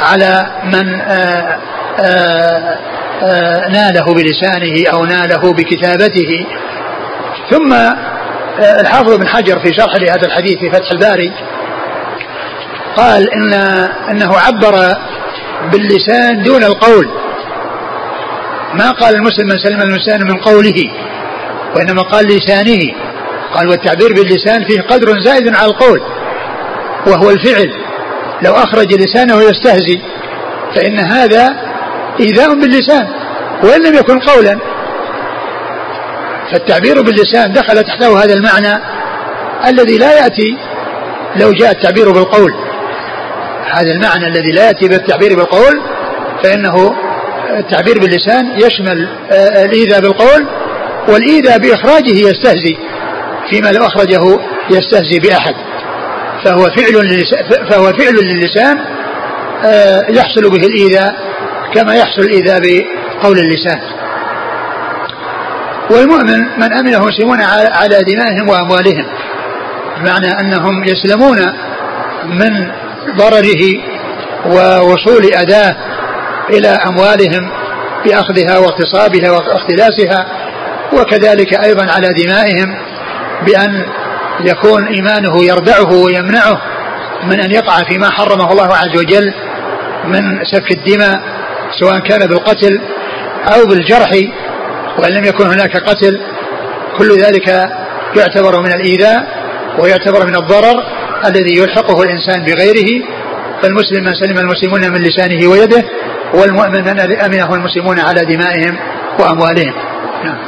على 0.00 0.46
من 0.64 1.00
آآ 1.00 1.58
آآ 2.00 2.78
آآ 3.22 3.68
ناله 3.68 4.04
بلسانه 4.04 4.90
أو 4.92 5.04
ناله 5.04 5.52
بكتابته. 5.52 6.46
ثم 7.50 7.72
الحافظ 8.80 9.16
بن 9.16 9.28
حجر 9.28 9.58
في 9.58 9.74
شرح 9.78 9.94
لهذا 10.00 10.26
الحديث 10.26 10.58
في 10.58 10.70
فتح 10.70 10.90
الباري 10.92 11.32
قال 12.96 13.28
إن 13.34 13.54
أنه 14.10 14.36
عبر 14.38 14.96
باللسان 15.72 16.42
دون 16.42 16.64
القول. 16.64 17.25
ما 18.74 18.90
قال 18.90 19.14
المسلم 19.14 19.46
من 19.48 19.58
سلم 19.58 19.82
اللسان 19.82 20.22
من 20.22 20.36
قوله 20.36 20.84
وإنما 21.76 22.02
قال 22.02 22.26
لسانه. 22.26 22.92
قال 23.54 23.68
والتعبير 23.68 24.12
باللسان 24.12 24.64
فيه 24.64 24.80
قدر 24.80 25.20
زائد 25.20 25.56
على 25.56 25.66
القول 25.66 26.00
وهو 27.06 27.30
الفعل. 27.30 27.70
لو 28.42 28.52
أخرج 28.52 28.94
لسانه 28.94 29.42
يستهزي 29.42 30.00
فإن 30.74 30.98
هذا 30.98 31.56
إيذاء 32.20 32.54
باللسان 32.54 33.08
وإن 33.62 33.82
لم 33.82 33.94
يكن 33.94 34.18
قولا. 34.18 34.58
فالتعبير 36.52 37.02
باللسان 37.02 37.52
دخل 37.52 37.84
تحته 37.84 38.24
هذا 38.24 38.34
المعنى 38.34 38.82
الذي 39.66 39.98
لا 39.98 40.12
يأتي 40.18 40.58
لو 41.36 41.52
جاء 41.52 41.70
التعبير 41.70 42.10
بالقول. 42.10 42.54
هذا 43.70 43.92
المعنى 43.92 44.26
الذي 44.26 44.52
لا 44.52 44.66
يأتي 44.66 44.88
بالتعبير 44.88 45.36
بالقول 45.36 45.82
فإنه 46.42 46.94
التعبير 47.50 47.98
باللسان 47.98 48.60
يشمل 48.60 49.08
آه، 49.30 49.64
الإيذاء 49.64 50.00
بالقول 50.00 50.46
والإيذاء 51.08 51.58
بإخراجه 51.58 52.28
يستهزي 52.28 52.76
فيما 53.50 53.68
لو 53.72 53.86
أخرجه 53.86 54.38
يستهزي 54.70 55.18
بأحد. 55.18 55.54
فهو 56.44 56.62
فعل 56.64 57.24
فهو 57.70 57.92
فعل 57.92 58.14
للسان 58.14 58.78
آه، 59.64 60.06
يحصل 60.08 60.50
به 60.50 60.66
الإيذاء 60.66 61.14
كما 61.74 61.94
يحصل 61.94 62.22
الإيذاء 62.22 62.60
بقول 62.60 63.38
اللسان. 63.38 63.80
والمؤمن 65.90 66.38
من 66.58 66.72
أمنه 66.72 66.98
المسلمون 66.98 67.40
على 67.72 68.04
دمائهم 68.04 68.48
وأموالهم 68.48 69.06
بمعنى 70.00 70.40
أنهم 70.40 70.84
يسلمون 70.84 71.38
من 72.24 72.70
ضرره 73.16 73.62
ووصول 74.46 75.24
أداة 75.34 75.76
إلى 76.50 76.68
أموالهم 76.68 77.50
بأخذها 78.04 78.58
واغتصابها 78.58 79.30
واختلاسها 79.30 80.26
وكذلك 80.92 81.64
أيضا 81.64 81.92
على 81.92 82.08
دمائهم 82.22 82.76
بأن 83.46 83.86
يكون 84.40 84.86
إيمانه 84.86 85.44
يردعه 85.44 85.92
ويمنعه 85.92 86.62
من 87.22 87.40
أن 87.40 87.50
يقع 87.50 87.82
فيما 87.88 88.10
حرمه 88.10 88.52
الله 88.52 88.74
عز 88.74 88.98
وجل 88.98 89.32
من 90.04 90.44
سفك 90.44 90.70
الدماء 90.70 91.20
سواء 91.80 91.98
كان 91.98 92.28
بالقتل 92.28 92.80
أو 93.54 93.66
بالجرح 93.66 94.10
وإن 94.98 95.12
لم 95.12 95.24
يكن 95.24 95.46
هناك 95.46 95.76
قتل 95.76 96.20
كل 96.98 97.22
ذلك 97.22 97.48
يعتبر 98.16 98.60
من 98.60 98.72
الإيذاء 98.72 99.26
ويعتبر 99.78 100.26
من 100.26 100.36
الضرر 100.36 100.84
الذي 101.26 101.58
يلحقه 101.58 102.02
الإنسان 102.02 102.44
بغيره 102.44 103.04
فالمسلم 103.62 104.04
من 104.04 104.14
سلم 104.14 104.38
المسلمون 104.38 104.92
من 104.92 105.02
لسانه 105.02 105.48
ويده 105.48 105.84
والمؤمن 106.36 106.84
من 106.84 107.00
أمنه 107.00 107.54
المسلمون 107.54 108.00
على 108.00 108.20
دمائهم 108.24 108.78
وأموالهم 109.20 109.74
نعم. 110.24 110.38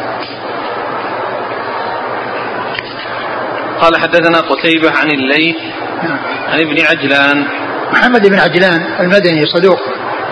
قال 3.80 3.96
حدثنا 3.96 4.40
قتيبة 4.40 4.90
عن 4.90 5.10
الليث 5.10 5.56
نعم. 6.02 6.18
عن 6.48 6.60
ابن 6.60 6.86
عجلان 6.86 7.44
محمد 7.92 8.26
بن 8.26 8.38
عجلان 8.38 8.86
المدني 9.00 9.42
صدوق 9.46 9.80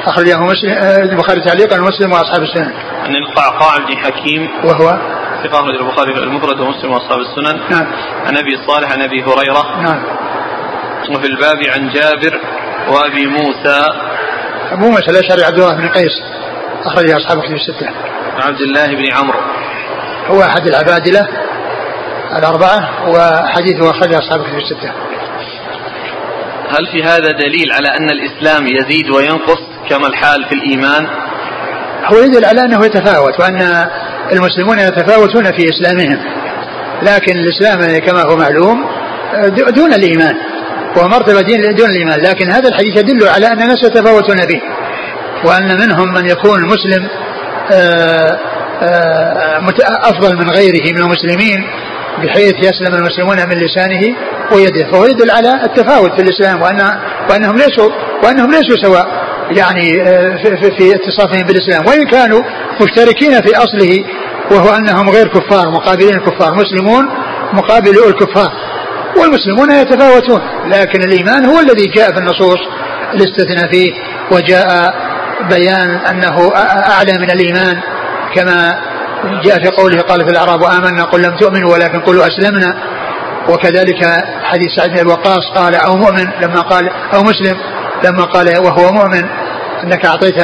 أخرجه 0.05 0.39
مسلم 0.39 0.71
آه، 0.71 1.03
البخاري 1.03 1.41
تعليقا 1.41 1.81
ومسلم 1.81 2.13
وأصحاب 2.13 2.43
السنن. 2.43 2.73
عن 3.05 3.17
القعقاع 3.17 3.77
بن 3.77 3.97
حكيم 3.97 4.49
وهو 4.65 4.99
ثقة 5.45 5.61
أخرج 5.61 5.77
البخاري 5.81 6.13
المفرد 6.13 6.61
ومسلم 6.61 6.93
وأصحاب 6.93 7.19
السنن. 7.21 7.61
نعم. 7.71 7.87
عن 8.27 8.37
أبي 8.37 8.57
صالح 8.67 8.93
عن 8.93 9.03
أبي 9.03 9.23
هريرة. 9.23 9.83
نعم. 9.83 10.03
وفي 11.11 11.27
الباب 11.27 11.57
عن 11.75 11.89
جابر 11.89 12.41
وأبي 12.89 13.27
موسى. 13.27 13.87
أبو 14.73 14.91
موسى 14.91 15.11
الأشعري 15.11 15.45
عبد 15.45 15.59
الله 15.59 15.75
بن 15.75 15.89
قيس 15.89 16.23
أخرجه 16.85 17.17
أصحاب 17.17 17.43
كتب 17.43 17.55
الستة. 17.55 17.89
عبد 18.39 18.61
الله 18.61 18.87
بن 18.87 19.13
عمرو. 19.13 19.39
هو 20.27 20.43
أحد 20.43 20.67
العبادلة 20.67 21.29
الأربعة 22.39 23.09
وحديثه 23.09 23.91
أخرجه 23.91 24.19
أصحاب 24.19 24.43
كتب 24.43 24.57
الستة. 24.57 24.93
هل 26.69 26.87
في 26.93 27.03
هذا 27.03 27.31
دليل 27.31 27.73
على 27.73 27.89
أن 27.89 28.11
الإسلام 28.11 28.67
يزيد 28.67 29.11
وينقص 29.11 29.59
كما 29.91 30.07
الحال 30.07 30.45
في 30.45 30.55
الإيمان 30.55 31.07
هو 32.05 32.19
يدل 32.19 32.45
على 32.45 32.61
أنه 32.61 32.85
يتفاوت 32.87 33.41
وأن 33.41 33.87
المسلمون 34.33 34.79
يتفاوتون 34.79 35.45
في 35.53 35.69
إسلامهم 35.71 36.19
لكن 37.03 37.39
الإسلام 37.39 37.99
كما 37.99 38.23
هو 38.23 38.37
معلوم 38.37 38.87
دون 39.69 39.93
الإيمان 39.95 40.37
ومرتبة 40.97 41.41
دون 41.73 41.91
الإيمان. 41.91 42.21
لكن 42.21 42.51
هذا 42.51 42.69
الحديث 42.69 42.99
يدل 42.99 43.29
على 43.29 43.47
أن 43.47 43.63
الناس 43.63 43.85
يتفاوتون 43.85 44.37
فيه 44.37 44.61
وأن 45.45 45.79
منهم 45.81 46.15
من 46.15 46.27
يكون 46.27 46.65
مسلم 46.65 47.09
آه، 47.73 48.39
آه، 48.83 49.61
أفضل 50.03 50.37
من 50.37 50.51
غيره 50.51 50.93
من 50.93 50.99
المسلمين 50.99 51.59
بحيث 52.23 52.55
يسلم 52.59 52.95
المسلمون 52.95 53.37
من 53.49 53.57
لسانه 53.57 54.17
ويده. 54.53 54.91
فهو 54.93 55.05
يدل 55.05 55.31
على 55.31 55.55
التفاوت 55.65 56.11
في 56.17 56.23
الإسلام 56.23 56.63
وأن 56.63 56.81
وأنهم 57.31 57.57
ليسوا 57.57 57.91
وأنهم 58.25 58.51
ليسوا 58.51 58.77
سواء 58.83 59.07
يعني 59.57 60.03
آه، 60.03 60.37
في 60.79 60.95
اتصافهم 60.95 61.47
بالإسلام. 61.47 61.87
وإن 61.87 62.07
كانوا 62.07 62.43
مشتركين 62.81 63.33
في 63.33 63.57
أصله 63.57 64.05
وهو 64.51 64.77
أنهم 64.77 65.11
غير 65.11 65.29
كفار 65.29 65.71
مقابلين 65.71 66.15
الكفار 66.15 66.55
مسلمون 66.55 67.05
مقابل 67.53 67.91
الكفار. 68.09 68.53
والمسلمون 69.21 69.71
يتفاوتون 69.71 70.41
لكن 70.67 71.03
الإيمان 71.03 71.45
هو 71.45 71.61
الذي 71.61 71.87
جاء 71.87 72.13
في 72.13 72.19
النصوص 72.19 72.59
الاستثناء 73.15 73.71
فيه 73.73 73.93
وجاء 74.31 74.95
بيان 75.51 75.91
أنه 75.91 76.53
أعلى 76.93 77.13
من 77.19 77.31
الإيمان 77.31 77.81
كما 78.35 78.81
جاء 79.45 79.63
في 79.63 79.69
قوله 79.69 80.01
قال 80.01 80.25
في 80.25 80.31
الأعراب 80.31 80.63
آمنا 80.63 81.05
قل 81.05 81.23
لم 81.23 81.37
تؤمنوا 81.37 81.73
ولكن 81.73 82.01
قلوا 82.01 82.27
أسلمنا. 82.27 82.77
وكذلك 83.49 84.25
حديث 84.43 84.69
سعد 84.77 84.91
بن 84.91 85.07
وقاص 85.07 85.53
قال 85.55 85.75
أو 85.75 85.97
مؤمن؟ 85.97 86.29
لما 86.43 86.61
قال 86.61 86.89
أو 87.15 87.23
مسلم؟ 87.23 87.57
لما 88.05 88.25
قال 88.25 88.59
وهو 88.59 88.93
مؤمن؟ 88.93 89.25
أنك 89.85 90.07
أعطيت 90.07 90.35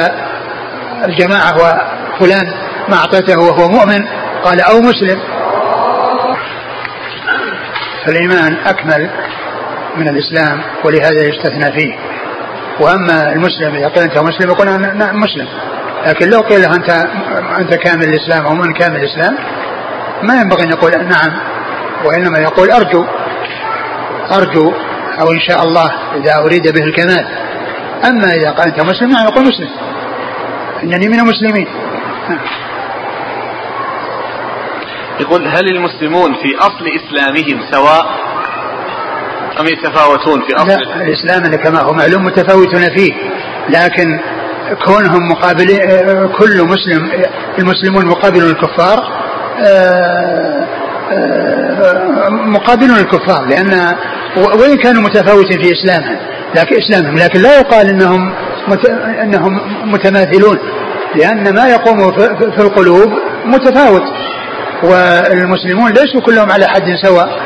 الجماعة 1.05 1.55
وفلان 1.57 2.55
ما 2.89 2.97
أعطيته 2.97 3.39
وهو 3.41 3.68
مؤمن؟ 3.68 4.05
قال 4.45 4.61
أو 4.61 4.81
مسلم؟ 4.81 5.18
فالإيمان 8.07 8.57
أكمل 8.67 9.11
من 9.97 10.09
الإسلام 10.09 10.61
ولهذا 10.85 11.21
يستثنى 11.29 11.73
فيه. 11.73 11.95
وأما 12.81 13.33
المسلم 13.33 13.75
إذا 13.75 13.89
قيل 13.89 14.03
أنت 14.03 14.19
مسلم 14.19 14.51
يقول 14.51 14.69
أنا 14.69 14.93
نعم 14.93 15.21
مسلم. 15.21 15.49
لكن 16.07 16.29
لو 16.31 16.41
قيل 16.41 16.63
له 16.63 16.75
أنت 16.75 16.91
أنت 17.59 17.75
كامل 17.75 18.05
الإسلام 18.05 18.47
أو 18.47 18.55
من 18.55 18.73
كامل 18.73 18.97
الإسلام 18.97 19.39
ما 20.23 20.41
ينبغي 20.41 20.63
أن 20.65 20.69
يقول 20.71 20.91
نعم 20.91 21.33
وإنما 22.05 22.39
يقول 22.39 22.71
أرجو 22.71 23.05
أرجو 24.33 24.73
أو 25.21 25.33
إن 25.33 25.41
شاء 25.41 25.63
الله 25.63 25.91
إذا 26.17 26.39
أريد 26.39 26.69
به 26.69 26.85
الكمال. 26.85 27.27
أما 28.05 28.35
إذا 28.35 28.51
قال 28.51 28.67
أنت 28.67 28.81
مسلم 28.81 29.11
نعم 29.11 29.27
يقول 29.27 29.45
مسلم. 29.45 29.71
إنني 30.83 31.09
من 31.09 31.21
المسلمين. 31.21 31.67
يقول 35.23 35.49
هل 35.49 35.68
المسلمون 35.68 36.35
في 36.35 36.57
أصل 36.59 36.85
إسلامهم 36.89 37.61
سواء 37.70 38.05
أم 39.61 39.66
يتفاوتون 39.66 40.43
في 40.43 40.55
أصل 40.57 40.68
لا 40.68 41.03
الإسلام 41.03 41.57
كما 41.57 41.81
هو 41.81 41.93
معلوم 41.93 42.25
متفاوتون 42.25 42.97
فيه 42.97 43.12
لكن 43.68 44.20
كونهم 44.85 45.29
مقابلين 45.29 45.79
كل 46.39 46.62
مسلم 46.64 47.11
المسلمون 47.59 48.07
مقابلون 48.07 48.51
الكفار 48.51 48.99
آه، 49.59 50.66
آه، 51.12 52.29
مقابلون 52.29 52.97
الكفار 52.97 53.47
لأن 53.47 53.95
وإن 54.37 54.77
كانوا 54.77 55.03
متفاوتين 55.03 55.62
في 55.62 55.73
إسلامهم 55.73 56.16
لكن 56.57 56.77
إسلامهم 56.77 57.18
لكن 57.18 57.41
لا 57.41 57.59
يقال 57.59 57.89
أنهم 57.89 58.33
أنهم 59.23 59.61
متماثلون 59.93 60.59
لأن 61.14 61.55
ما 61.55 61.68
يقوم 61.68 62.12
في 62.57 62.59
القلوب 62.59 63.12
متفاوت. 63.45 64.03
والمسلمون 64.83 65.93
ليسوا 65.93 66.20
كلهم 66.20 66.51
على 66.51 66.66
حد 66.66 66.95
سواء 67.03 67.41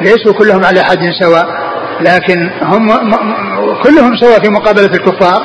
ليسوا 0.00 0.32
كلهم 0.32 0.64
على 0.64 0.82
حد 0.82 1.10
سواء 1.20 1.46
لكن 2.00 2.50
هم 2.62 2.88
كلهم 3.82 4.16
سواء 4.16 4.40
في 4.40 4.48
مقابلة 4.48 4.86
الكفار 4.94 5.42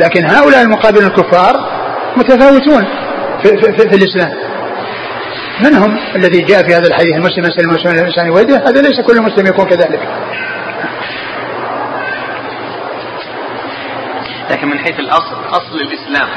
لكن 0.00 0.24
هؤلاء 0.24 0.62
المقابلين 0.62 1.06
الكفار 1.06 1.70
متفاوتون 2.16 2.84
في, 3.42 3.48
في, 3.48 3.72
في, 3.72 3.88
في 3.88 3.96
الإسلام. 3.96 4.32
منهم 5.60 5.98
الذي 6.16 6.40
جاء 6.40 6.62
في 6.62 6.74
هذا 6.74 6.86
الحديث؟ 6.86 7.16
المسلم 7.16 7.44
يسلم 7.44 7.70
المسلم 7.70 7.92
الإنسان 7.92 8.30
ويده؟ 8.30 8.56
هذا 8.56 8.82
ليس 8.82 9.00
كل 9.00 9.20
مسلم 9.20 9.46
يكون 9.46 9.66
كذلك. 9.66 10.00
لكن 14.50 14.68
من 14.68 14.78
حيث 14.78 14.98
الأصل 15.00 15.36
أصل 15.50 15.80
الإسلام. 15.80 16.28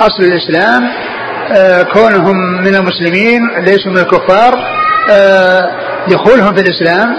أصل 0.00 0.22
الإسلام 0.22 0.92
كونهم 1.92 2.36
من 2.64 2.74
المسلمين 2.74 3.40
ليسوا 3.64 3.92
من 3.92 3.98
الكفار 3.98 4.54
آه 5.12 5.70
دخولهم 6.08 6.54
في 6.54 6.60
الإسلام 6.60 7.16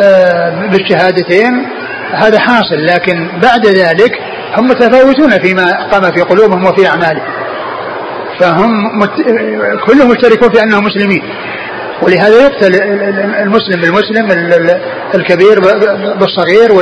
آه 0.00 0.66
بالشهادتين 0.70 1.66
هذا 2.12 2.38
حاصل. 2.38 2.86
لكن 2.86 3.28
بعد 3.42 3.66
ذلك 3.66 4.12
هم 4.56 4.68
متفاوتون 4.68 5.30
فيما 5.30 5.88
قام 5.92 6.02
في 6.02 6.20
قلوبهم 6.20 6.64
وفي 6.64 6.86
أعمالهم. 6.86 7.22
فهم 8.40 8.98
مت... 8.98 9.10
كلهم 9.86 10.10
مشتركون 10.10 10.50
في 10.50 10.62
أنهم 10.62 10.84
مسلمين. 10.84 11.22
ولهذا 12.02 12.42
يقتل 12.42 12.74
المسلم 13.42 13.80
بالمسلم 13.80 14.30
الكبير 15.14 15.60
بالصغير 16.20 16.72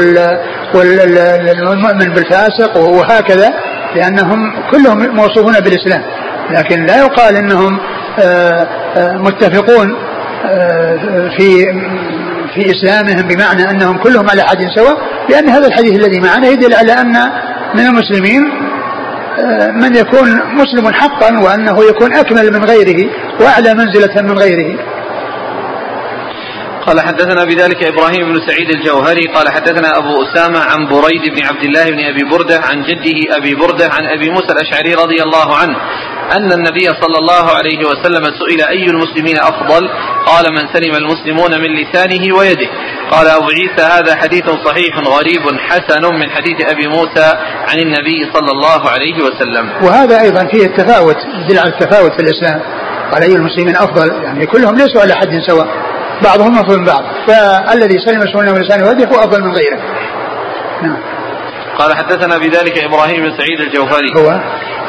والمؤمن 0.74 2.12
بالفاسق 2.14 2.76
وهكذا 2.76 3.52
لأنهم 3.94 4.52
كلهم 4.70 5.14
موصوفون 5.16 5.60
بالإسلام. 5.60 6.02
لكن 6.50 6.86
لا 6.86 6.96
يقال 6.96 7.36
أنهم 7.36 7.78
آه، 8.18 8.68
آه، 8.96 9.16
متفقون 9.16 9.96
آه، 10.44 10.96
في 11.38 11.66
في 12.54 12.70
إسلامهم 12.70 13.28
بمعنى 13.28 13.70
أنهم 13.70 13.98
كلهم 13.98 14.30
على 14.30 14.42
حد 14.42 14.58
سواء 14.76 14.96
لأن 15.30 15.48
هذا 15.48 15.66
الحديث 15.66 15.92
الذي 15.92 16.20
معنا 16.20 16.48
يدل 16.48 16.74
على 16.74 16.92
أن 16.92 17.12
من 17.74 17.86
المسلمين 17.86 18.42
من 19.74 19.94
يكون 19.94 20.40
مسلم 20.54 20.92
حقا 20.92 21.38
وأنه 21.38 21.84
يكون 21.84 22.12
أكمل 22.12 22.52
من 22.52 22.64
غيره 22.64 23.10
وأعلى 23.40 23.74
منزلة 23.74 24.22
من 24.22 24.38
غيره. 24.38 24.78
قال 26.86 27.00
حدثنا 27.00 27.44
بذلك 27.44 27.84
إبراهيم 27.84 28.32
بن 28.32 28.46
سعيد 28.46 28.70
الجوهري 28.70 29.22
قال 29.34 29.48
حدثنا 29.48 29.98
أبو 29.98 30.22
أسامة 30.22 30.60
عن 30.60 30.86
بريد 30.88 31.34
بن 31.34 31.46
عبد 31.46 31.64
الله 31.64 31.84
بن 31.84 32.00
أبي 32.00 32.24
بردة 32.30 32.60
عن 32.60 32.82
جده 32.82 33.36
أبي 33.36 33.54
بردة 33.54 33.84
عن 33.84 34.06
أبي 34.06 34.30
موسى 34.30 34.52
الأشعري 34.52 34.94
رضي 34.94 35.22
الله 35.22 35.56
عنه 35.56 35.76
أن 36.36 36.52
النبي 36.52 36.86
صلى 36.86 37.18
الله 37.18 37.56
عليه 37.56 37.78
وسلم 37.78 38.24
سئل 38.24 38.60
أي 38.68 38.84
المسلمين 38.84 39.38
أفضل؟ 39.38 39.88
قال 40.26 40.44
من 40.52 40.68
سلم 40.72 40.94
المسلمون 40.94 41.60
من 41.60 41.70
لسانه 41.80 42.36
ويده. 42.36 42.68
قال 43.10 43.26
أبو 43.26 43.46
عيسى 43.46 43.82
هذا 43.82 44.16
حديث 44.16 44.44
صحيح 44.64 44.98
غريب 44.98 45.58
حسن 45.58 46.14
من 46.14 46.30
حديث 46.30 46.70
أبي 46.70 46.88
موسى 46.88 47.32
عن 47.68 47.78
النبي 47.78 48.30
صلى 48.34 48.50
الله 48.52 48.90
عليه 48.90 49.22
وسلم. 49.22 49.72
وهذا 49.82 50.20
أيضا 50.20 50.46
فيه 50.52 50.66
التفاوت 50.66 51.16
يدل 51.44 51.58
على 51.58 51.68
التفاوت 51.68 52.12
في 52.12 52.20
الإسلام. 52.20 52.60
قال 53.12 53.22
أي 53.22 53.36
المسلمين 53.36 53.76
أفضل؟ 53.76 54.24
يعني 54.24 54.46
كلهم 54.46 54.74
ليسوا 54.74 55.00
على 55.02 55.14
حد 55.14 55.40
سواء. 55.48 55.95
بعضهم 56.24 56.58
أفضل 56.58 56.78
من 56.78 56.84
بعض. 56.84 57.04
فالذي 57.26 57.98
سلم 57.98 58.20
سنه 58.32 58.52
من 58.52 58.60
لسانه 58.60 58.84
ويده 58.86 59.08
هو 59.08 59.20
أفضل 59.20 59.42
من 59.42 59.52
غيره. 59.52 59.80
نعم. 60.82 60.98
قال 61.78 61.96
حدثنا 61.96 62.38
بذلك 62.38 62.78
إبراهيم 62.78 63.22
بن 63.22 63.36
سعيد 63.36 63.60
الجوهري. 63.60 64.08
هو؟ 64.16 64.40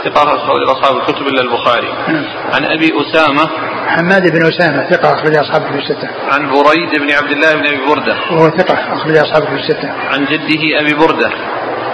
ثقة 0.05 0.23
أخرج 0.23 0.69
أصحاب 0.69 0.97
الكتب 0.97 1.27
إلا 1.27 1.41
البخاري. 1.41 1.87
نعم. 2.07 2.25
عن 2.53 2.65
أبي 2.65 2.91
أسامة. 3.01 3.49
حماد 3.87 4.31
بن 4.31 4.45
أسامة 4.45 4.89
ثقة 4.89 5.13
أخرج 5.13 5.35
أصحاب 5.35 5.61
الكتب 5.61 5.77
الستة. 5.77 6.09
عن 6.31 6.49
بريد 6.49 7.01
بن 7.01 7.11
عبد 7.11 7.31
الله 7.31 7.53
بن 7.53 7.67
أبي 7.67 7.85
بردة. 7.89 8.15
وهو 8.31 8.49
ثقة 8.49 8.93
أخرج 8.93 9.17
أصحاب 9.17 9.43
الكتب 9.43 9.55
الستة. 9.55 9.89
عن 10.13 10.25
جده 10.25 10.79
أبي 10.81 10.93
بردة. 10.93 11.31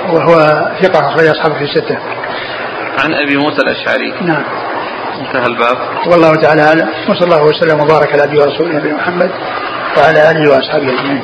وهو 0.10 0.36
ثقة 0.82 1.00
أخرج 1.00 1.28
أصحاب 1.28 1.52
الكتب 1.52 1.64
الستة. 1.64 1.98
عن 3.04 3.14
أبي 3.14 3.38
موسى 3.38 3.58
الأشعري. 3.58 4.14
نعم. 4.22 4.44
انتهى 5.20 5.46
الباب 5.46 5.78
والله 6.08 6.36
تعالى 6.36 6.62
أعلم 6.62 6.90
وصلى 7.10 7.26
الله 7.26 7.44
وسلم 7.44 7.80
وبارك 7.80 8.14
على 8.14 8.24
نبينا 8.24 8.44
ورسوله 8.44 8.72
نبينا 8.72 8.96
محمد 8.96 9.32
وعلى 9.98 10.32
آله 10.32 10.52
وأصحابه 10.52 10.88
أجمعين. 10.90 11.24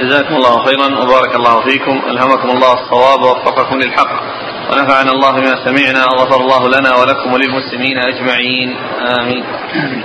جزاكم 0.00 0.34
الله 0.34 0.64
خيرا 0.64 0.86
وبارك 1.02 1.34
الله 1.34 1.60
فيكم 1.60 2.00
ألهمكم 2.08 2.50
الله 2.50 2.72
الصواب 2.72 3.20
ووفقكم 3.22 3.78
للحق 3.78 4.12
ونفعنا 4.70 5.10
الله 5.10 5.30
بما 5.30 5.64
سمعنا 5.64 6.04
وغفر 6.12 6.40
الله 6.40 6.68
لنا 6.68 6.96
ولكم 6.96 7.32
وللمسلمين 7.32 7.98
أجمعين 7.98 8.76
امين. 9.20 9.44
آمين. 9.74 10.04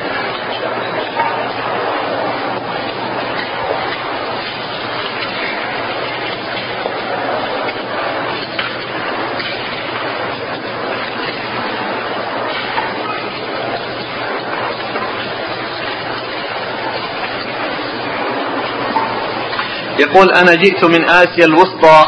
يقول 20.00 20.32
أنا 20.32 20.56
جئت 20.56 20.84
من 20.84 21.10
آسيا 21.10 21.45
الوسطى 21.45 22.06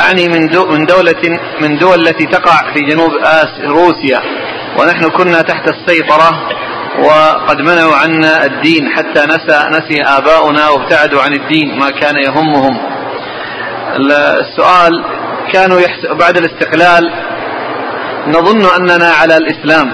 أعني 0.00 0.28
من 0.28 0.40
من 0.70 0.86
دولة 0.86 1.40
من 1.60 1.78
دول 1.78 2.08
التي 2.08 2.26
تقع 2.26 2.74
في 2.74 2.80
جنوب 2.80 3.10
آسيا 3.22 3.68
روسيا 3.68 4.20
ونحن 4.78 5.08
كنا 5.08 5.42
تحت 5.42 5.68
السيطرة 5.68 6.30
وقد 6.98 7.60
منعوا 7.60 7.94
عنا 7.94 8.44
الدين 8.44 8.88
حتى 8.88 9.26
نسى 9.26 9.68
نسي 9.70 10.02
آباؤنا 10.02 10.68
وابتعدوا 10.68 11.22
عن 11.22 11.32
الدين 11.32 11.78
ما 11.78 11.90
كان 11.90 12.16
يهمهم. 12.16 12.78
السؤال 14.40 15.04
كانوا 15.52 15.80
بعد 16.10 16.36
الاستقلال 16.36 17.12
نظن 18.26 18.64
أننا 18.80 19.10
على 19.10 19.36
الإسلام 19.36 19.92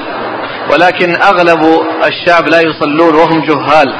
ولكن 0.72 1.14
أغلب 1.22 1.60
الشعب 2.04 2.48
لا 2.48 2.60
يصلون 2.60 3.14
وهم 3.14 3.44
جهال. 3.46 3.94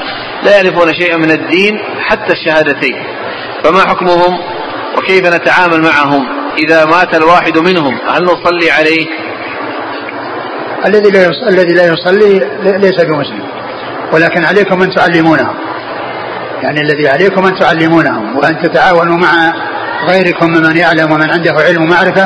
لا 0.45 0.57
يعرفون 0.57 0.95
شيئا 0.95 1.17
من 1.17 1.31
الدين 1.31 1.79
حتى 2.09 2.33
الشهادتين. 2.33 3.05
فما 3.65 3.81
حكمهم؟ 3.81 4.39
وكيف 4.99 5.27
نتعامل 5.27 5.83
معهم 5.83 6.27
إذا 6.59 6.85
مات 6.85 7.15
الواحد 7.15 7.59
منهم؟ 7.59 7.99
هل 8.09 8.25
نصلي 8.25 8.71
عليه؟ 8.71 9.07
الذي 10.87 11.11
لا 11.11 11.31
الذي 11.49 11.75
لا 11.75 11.85
يصلي 11.85 12.39
ليس 12.63 13.05
بمسلم. 13.05 13.43
ولكن 14.13 14.45
عليكم 14.45 14.83
أن 14.83 14.95
تعلمونهم. 14.95 15.55
يعني 16.63 16.81
الذي 16.81 17.09
عليكم 17.09 17.47
أن 17.47 17.59
تعلمونهم 17.59 18.37
وأن 18.37 18.63
تتعاونوا 18.63 19.17
مع 19.17 19.53
غيركم 20.09 20.51
ممن 20.51 20.77
يعلم 20.77 21.13
ومن 21.13 21.31
عنده 21.31 21.53
علم 21.53 21.83
ومعرفة 21.83 22.25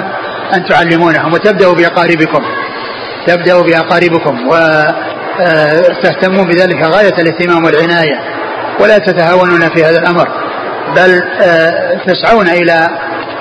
أن 0.54 0.64
تعلمونهم 0.64 1.32
وتبدأوا 1.32 1.74
بأقاربكم. 1.74 2.42
تبدأوا 3.26 3.62
بأقاربكم. 3.62 4.48
وتهتمون 5.40 6.46
بذلك 6.46 6.82
غاية 6.82 7.14
الاهتمام 7.18 7.64
والعناية 7.64 8.20
ولا 8.80 8.98
تتهاونون 8.98 9.68
في 9.68 9.84
هذا 9.84 9.98
الأمر 9.98 10.28
بل 10.96 11.22
آه، 11.42 12.00
تسعون 12.06 12.48
إلى 12.48 12.88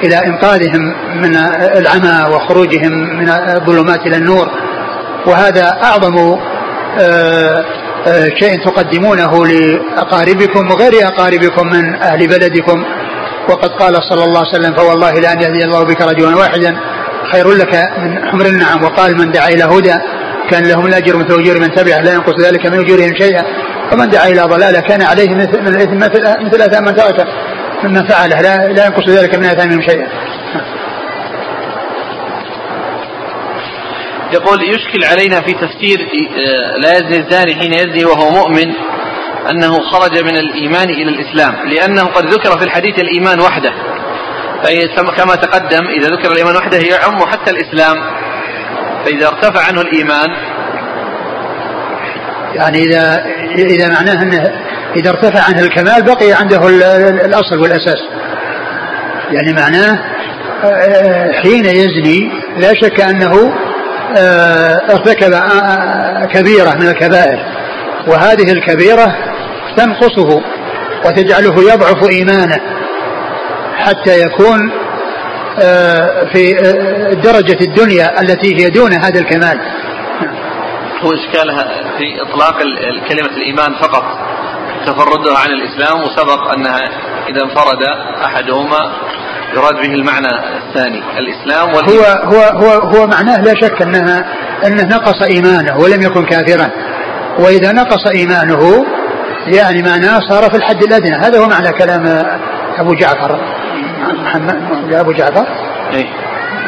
إلى 0.04 0.28
إنقاذهم 0.28 0.82
من 1.22 1.36
العمى 1.78 2.36
وخروجهم 2.36 2.91
من 2.91 3.30
الظلمات 3.30 4.00
إلى 4.08 4.16
النور. 4.16 4.50
وهذا 5.26 5.78
أعظم 5.84 6.38
آه، 7.00 7.66
آه، 8.08 8.30
شيء 8.39 8.66
تقدمونه 8.66 9.46
لأقاربكم 9.46 10.72
وغير 10.72 11.08
أقاربكم 11.08 11.68
من 11.68 11.96
أهل 11.96 12.28
بلدكم. 12.28 12.86
وقد 13.50 13.70
قال 13.70 13.96
صلى 14.10 14.24
الله 14.24 14.39
عليه 14.39 14.50
وسلم 14.50 14.74
فوالله 14.74 15.12
لأن 15.12 15.41
يهدي 15.41 15.66
الله 15.66 15.84
بك 15.84 16.02
رجلا 16.02 16.36
واحدا 16.36 16.76
خير 17.32 17.52
لك 17.52 17.89
من 17.98 18.30
حمر 18.32 18.46
النعم 18.46 18.84
وقال 18.84 19.18
من 19.18 19.32
دعا 19.32 19.48
إلى 19.48 19.64
هدى 19.64 19.96
كان 20.50 20.64
لهم 20.64 20.86
الأجر 20.86 21.18
مثل 21.18 21.39
أجور 21.39 21.60
من 21.60 21.72
تبعه 21.72 22.00
لا 22.00 22.14
ينقص 22.14 22.46
ذلك 22.46 22.66
من 22.66 22.80
أجورهم 22.80 23.16
شيئا. 23.16 23.43
ومن 23.93 24.10
دعا 24.10 24.28
إلى 24.28 24.41
ضلالة 24.41 24.80
كان 24.80 25.02
عليه 25.02 25.30
مثل 25.36 25.62
من 25.62 25.68
الإثم 25.68 25.98
مثل 26.46 26.62
أثام 26.62 26.84
من 26.84 26.96
تركه 26.96 27.26
مما 27.84 28.08
فعله 28.10 28.41
لا, 28.41 28.74
لا 28.74 28.86
ينقص 28.86 29.10
ذلك 29.10 29.36
من 29.36 29.46
أثامهم 29.46 29.82
شيئا. 29.82 30.08
يقول 34.34 34.58
يشكل 34.64 35.04
علينا 35.04 35.41
في 35.41 35.54
تفسير 35.54 36.00
آه، 36.00 36.78
لا 36.78 36.93
يزني 36.98 37.18
الزاني 37.18 37.56
حين 37.56 37.74
يزني 37.74 38.06
وهو 38.06 38.30
مؤمن 38.30 38.74
أنه 39.50 39.80
خرج 39.91 40.24
من 40.24 40.38
الإيمان 40.38 40.89
إلى 40.89 41.10
الإسلام 41.10 41.70
لأنه 41.70 42.04
قد 42.04 42.26
ذكر 42.26 42.58
في 42.58 42.64
الحديث 42.64 43.00
الإيمان 43.00 43.39
وحده. 43.39 43.74
كما 45.18 45.36
تقدم 45.36 45.88
إذا 45.88 46.08
ذكر 46.08 46.32
الإيمان 46.32 46.56
وحده 46.56 46.78
يعم 46.78 47.26
حتى 47.26 47.52
الإسلام. 47.52 48.24
فإذا 49.06 49.28
ارتفع 49.28 49.68
عنه 49.68 49.82
الإيمان 49.82 50.28
يعني 52.56 52.84
إذا 52.84 53.26
إذا 53.56 53.89
معناه 53.89 54.22
أنه 54.22 54.51
إذا 54.95 55.10
ارتفع 55.10 55.43
عنه 55.43 55.60
الكمال 55.60 56.03
بقي 56.03 56.32
عنده 56.32 56.68
الأصل 57.26 57.60
والأساس. 57.62 58.01
يعني 59.32 59.53
معناه 59.53 59.99
حين 61.43 61.66
يزني 61.66 62.32
لا 62.58 62.74
شك 62.74 63.01
أنه 63.01 63.53
آه، 64.18 64.82
ارتكب 64.89 65.34
آه، 65.34 66.26
كبيرة 66.26 66.76
من 66.76 66.88
الكبائر. 66.88 67.39
وهذه 68.08 68.51
الكبيرة 68.51 69.16
تنقصه 69.78 70.41
وتجعله 71.06 71.74
يضعف 71.74 72.10
إيمانه 72.10 72.60
حتى 73.78 74.22
يكون 74.22 74.72
في 76.34 76.53
درجة 77.24 77.58
الدنيا 77.62 78.22
التي 78.22 78.56
هي 78.56 78.70
دون 78.70 78.93
هذا 78.93 79.20
الكمال. 79.20 79.60
هو 81.03 81.14
إشكالها 81.14 81.64
في 81.97 82.22
إطلاق 82.22 82.58
كلمة 83.10 83.38
الإيمان 83.38 83.74
فقط 83.82 84.03
تفردها 84.86 85.38
عن 85.38 85.49
الإسلام 85.49 86.01
وسبق 86.01 86.53
أنها 86.58 86.80
إذا 87.30 87.41
انفرد 87.43 87.84
أحدهما 88.26 88.91
يراد 89.53 89.74
به 89.74 89.93
المعنى 89.93 90.28
الثاني 90.68 91.03
الإسلام 91.18 91.70
هو 91.70 92.06
هو 92.24 92.41
هو 92.41 92.72
هو 92.72 93.08
معناه 93.08 93.41
لا 93.41 93.56
شك 93.56 93.82
أنها 93.82 94.26
أنه 94.66 94.84
نقص 94.84 95.22
إيمانه 95.22 95.78
ولم 95.78 96.01
يكن 96.01 96.26
كافرا. 96.26 96.70
وإذا 97.39 97.72
نقص 97.72 98.08
إيمانه 98.08 98.86
يعني 99.47 99.82
معناه 99.82 100.20
صار 100.30 100.49
في 100.49 100.58
الحد 100.58 100.84
الأدنى. 100.84 101.16
هذا 101.16 101.39
هو 101.39 101.47
معنى 101.47 101.72
كلام 101.72 102.26
أبو 102.78 102.93
جعفر. 102.93 103.39
محمد؟ 104.14 104.93
أبو 104.93 105.12
جعفر؟ 105.12 105.45
إيه؟ 105.93 106.06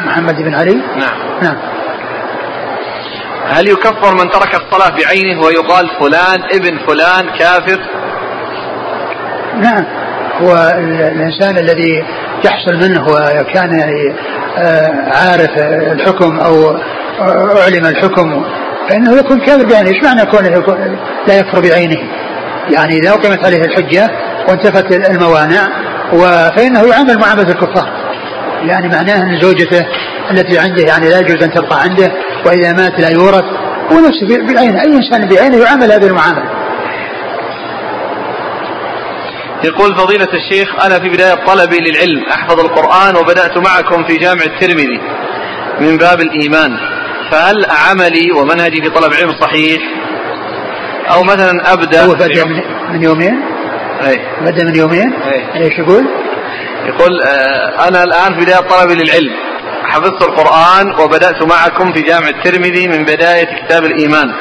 محمد 0.06 0.42
بن 0.42 0.54
علي؟ 0.54 0.74
نعم. 0.74 1.42
نعم. 1.42 1.56
هل 3.50 3.68
يكفر 3.68 4.14
من 4.14 4.30
ترك 4.30 4.54
الصلاة 4.54 4.96
بعينه 4.96 5.40
ويقال 5.40 5.88
فلان 6.00 6.42
ابن 6.52 6.78
فلان 6.86 7.30
كافر؟ 7.38 7.80
نعم. 9.60 9.84
هو 10.42 10.74
الإنسان 10.78 11.58
الذي 11.58 12.04
يحصل 12.44 12.74
منه 12.74 13.06
وكان 13.08 13.80
آه، 14.58 14.90
عارف 15.14 15.50
الحكم 15.92 16.38
أو 16.40 16.76
أعلم 17.62 17.86
الحكم 17.86 18.44
فإنه 18.88 19.18
يكون 19.18 19.40
كافر 19.40 19.66
بعينه. 19.66 19.88
إيش 19.88 20.04
معنى 20.04 20.26
كونه 20.26 20.48
لا 21.26 21.38
يكفر 21.38 21.60
بعينه؟ 21.60 21.98
يعني 22.70 22.98
إذا 22.98 23.10
أقيمت 23.10 23.44
عليه 23.44 23.60
الحجة 23.60 24.10
وانتفت 24.48 24.92
الموانع 25.10 25.68
فإنه 26.56 26.82
يعامل 26.88 27.18
معاملة 27.18 27.50
الكفار. 27.50 27.88
يعني 28.62 28.88
معناه 28.88 29.22
أن 29.22 29.40
زوجته 29.40 29.86
التي 30.30 30.58
عنده 30.58 30.82
يعني 30.82 31.08
لا 31.10 31.18
يجوز 31.18 31.42
أن 31.42 31.50
تبقى 31.50 31.82
عنده 31.82 32.12
وإذا 32.46 32.72
مات 32.72 33.00
لا 33.00 33.08
يورث. 33.08 33.44
هو 33.92 33.98
نفسه 33.98 34.54
بعينه 34.54 34.82
أي 34.82 34.96
إنسان 34.96 35.28
بعينه 35.28 35.56
يعامل 35.56 35.92
هذه 35.92 36.06
المعاملة. 36.06 36.50
يقول 39.64 39.94
فضيلة 39.96 40.28
الشيخ 40.34 40.84
أنا 40.84 40.98
في 40.98 41.08
بداية 41.08 41.34
طلبي 41.34 41.78
للعلم 41.78 42.24
أحفظ 42.32 42.60
القرآن 42.60 43.16
وبدأت 43.16 43.58
معكم 43.58 44.04
في 44.04 44.16
جامع 44.16 44.42
الترمذي 44.42 45.00
من 45.80 45.96
باب 45.96 46.20
الإيمان. 46.20 46.76
فهل 47.30 47.66
عملي 47.70 48.32
ومنهجي 48.32 48.82
في 48.82 48.90
طلب 48.90 49.12
علم 49.14 49.32
صحيح؟ 49.40 49.82
أو 51.10 51.22
مثلا 51.22 51.72
أبدأ 51.72 52.04
هو 52.04 52.14
بدأ 52.14 52.44
من 52.90 53.02
يومين؟ 53.02 53.57
أي 54.06 54.20
بدأ 54.40 54.64
من 54.64 54.76
يومين 54.76 55.12
أي 55.22 55.64
إيش 55.64 55.78
يقول؟ 55.78 56.04
يقول 56.86 57.22
آه، 57.22 57.88
أنا 57.88 58.02
الآن 58.02 58.34
في 58.34 58.40
بداية 58.40 58.60
طلبي 58.60 58.94
للعلم. 58.94 59.32
حفظت 59.84 60.22
القرآن 60.22 61.00
وبدأت 61.00 61.42
معكم 61.42 61.92
في 61.92 62.02
جامع 62.02 62.28
الترمذي 62.28 62.88
من 62.88 63.04
بداية 63.04 63.64
كتاب 63.64 63.84
الإيمان. 63.84 64.32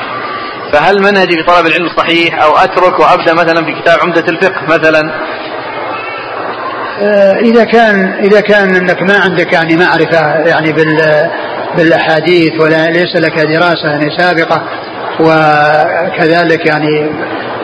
فهل 0.74 1.02
منهجي 1.02 1.38
في 1.38 1.44
طلب 1.44 1.66
العلم 1.68 1.90
صحيح 1.98 2.44
أو 2.44 2.58
أترك 2.58 3.00
وأبدأ 3.00 3.34
مثلا 3.34 3.66
في 3.66 3.82
كتاب 3.82 4.00
عمدة 4.00 4.24
الفقه 4.28 4.62
مثلا؟ 4.68 5.12
آه، 7.02 7.34
إذا 7.34 7.64
كان 7.64 8.14
إذا 8.24 8.42
كان 8.42 8.76
أنك 8.76 9.02
ما 9.02 9.18
عندك 9.18 9.54
يعني 9.54 9.78
معرفة 9.78 10.48
يعني 10.48 10.74
بال 10.74 11.30
بالأحاديث 11.78 12.52
ولا 12.62 12.90
ليس 12.90 13.16
لك 13.16 13.40
دراسة 13.40 13.88
يعني 13.90 14.18
سابقة 14.18 14.64
وكذلك 15.20 16.66
يعني 16.66 17.10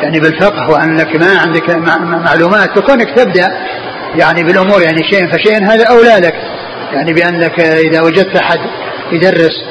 يعني 0.03 0.19
بالفقه 0.19 0.69
وأنك 0.69 1.15
ما 1.15 1.39
عندك 1.39 1.69
معلومات 2.25 2.79
فكونك 2.79 3.17
تبدأ 3.17 3.47
يعني 4.15 4.43
بالأمور 4.43 4.81
يعني 4.81 5.03
شيء 5.03 5.27
فشيء 5.27 5.63
هذا 5.63 5.85
أولى 5.89 6.27
لك 6.27 6.35
يعني 6.93 7.13
بأنك 7.13 7.59
إذا 7.59 8.01
وجدت 8.01 8.35
أحد 8.35 8.59
يدرس 9.11 9.63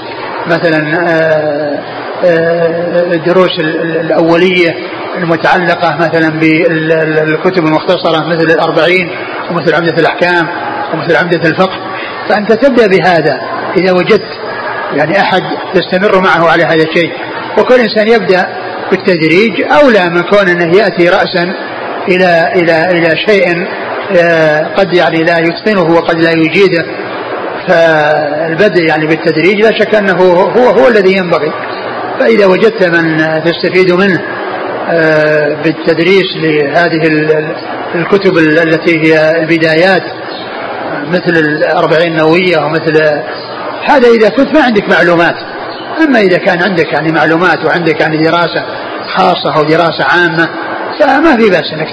مثلا 0.47 0.99
آه، 1.09 1.79
آه، 2.25 3.15
الدروس 3.15 3.59
الأولية 4.01 4.77
المتعلقة 5.19 5.97
مثلا 5.97 6.29
بالكتب 6.41 7.67
المختصرة 7.67 8.29
مثل 8.29 8.51
الأربعين 8.51 9.11
ومثل 9.51 9.75
عمدة 9.75 9.95
الأحكام 9.99 10.49
ومثل 10.95 11.17
عمدة 11.17 11.49
الفقه 11.49 11.79
فأنت 12.29 12.53
تبدأ 12.53 12.87
بهذا 12.87 13.41
إذا 13.77 13.93
وجدت 13.93 14.39
يعني 14.97 15.21
أحد 15.21 15.43
تستمر 15.75 16.21
معه 16.21 16.51
على 16.51 16.65
هذا 16.65 16.83
الشيء. 16.83 17.13
وكل 17.59 17.75
إنسان 17.75 18.09
يبدأ 18.09 18.47
بالتدريج 18.93 19.63
أولى 19.83 20.11
من 20.11 20.23
كون 20.23 20.49
أنه 20.49 20.77
يأتي 20.77 21.09
رأسا 21.09 21.55
إلى 22.09 22.53
إلى 22.55 22.91
إلى 22.91 23.17
شيء 23.27 23.67
آه، 24.17 24.75
قد 24.77 24.95
يعني 24.95 25.25
لا 25.25 25.39
يتقنه 25.39 25.95
وقد 25.95 26.19
لا 26.21 26.31
يجيده. 26.31 26.85
فالبدء 27.69 28.83
يعني 28.83 29.07
بالتدريج 29.07 29.61
لا 29.61 29.79
شك 29.79 29.95
أنه 29.95 30.17
هو 30.33 30.71
هو 30.71 30.89
الذي 30.89 31.17
ينبغي. 31.17 31.53
فإذا 32.21 32.47
وجدت 32.47 32.85
من 32.85 33.19
تستفيد 33.45 33.93
منه 33.93 34.21
آه، 34.91 35.57
بالتدريس 35.65 36.37
لهذه 36.37 37.09
الكتب 37.95 38.39
التي 38.39 38.99
هي 38.99 39.41
البدايات 39.41 40.03
مثل 41.09 41.39
الأربعين 41.39 42.13
النووية 42.13 42.59
ومثل 42.59 43.03
هذا 43.85 44.09
إذا 44.09 44.29
كنت 44.29 44.55
ما 44.55 44.63
عندك 44.63 44.89
معلومات. 44.89 45.37
أما 46.01 46.21
إذا 46.21 46.39
كان 46.39 46.63
عندك 46.63 46.93
يعني 46.93 47.13
معلومات 47.13 47.65
وعندك 47.65 48.01
يعني 48.01 48.17
دراسة 48.17 48.65
خاصة 49.17 49.57
أو 49.57 49.63
دراسة 49.63 50.05
عامة 50.05 50.49
فما 51.01 51.37
في 51.37 51.51
بأس 51.51 51.73
أنك 51.73 51.91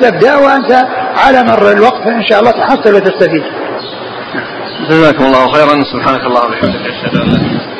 تبدأ 0.00 0.36
وأنت 0.36 0.86
على 1.16 1.42
مر 1.42 1.72
الوقت 1.72 2.06
إن 2.06 2.26
شاء 2.26 2.40
الله 2.40 2.50
تحصل 2.50 2.94
وتستفيد. 2.94 3.42
جزاكم 4.90 5.24
الله 5.24 5.52
خيرا. 5.52 5.84
سبحانك 5.92 6.20
اللهم 6.20 6.46
وبحمدك 6.46 6.86
أشهد 6.86 7.16
أن 7.16 7.28
لا 7.28 7.74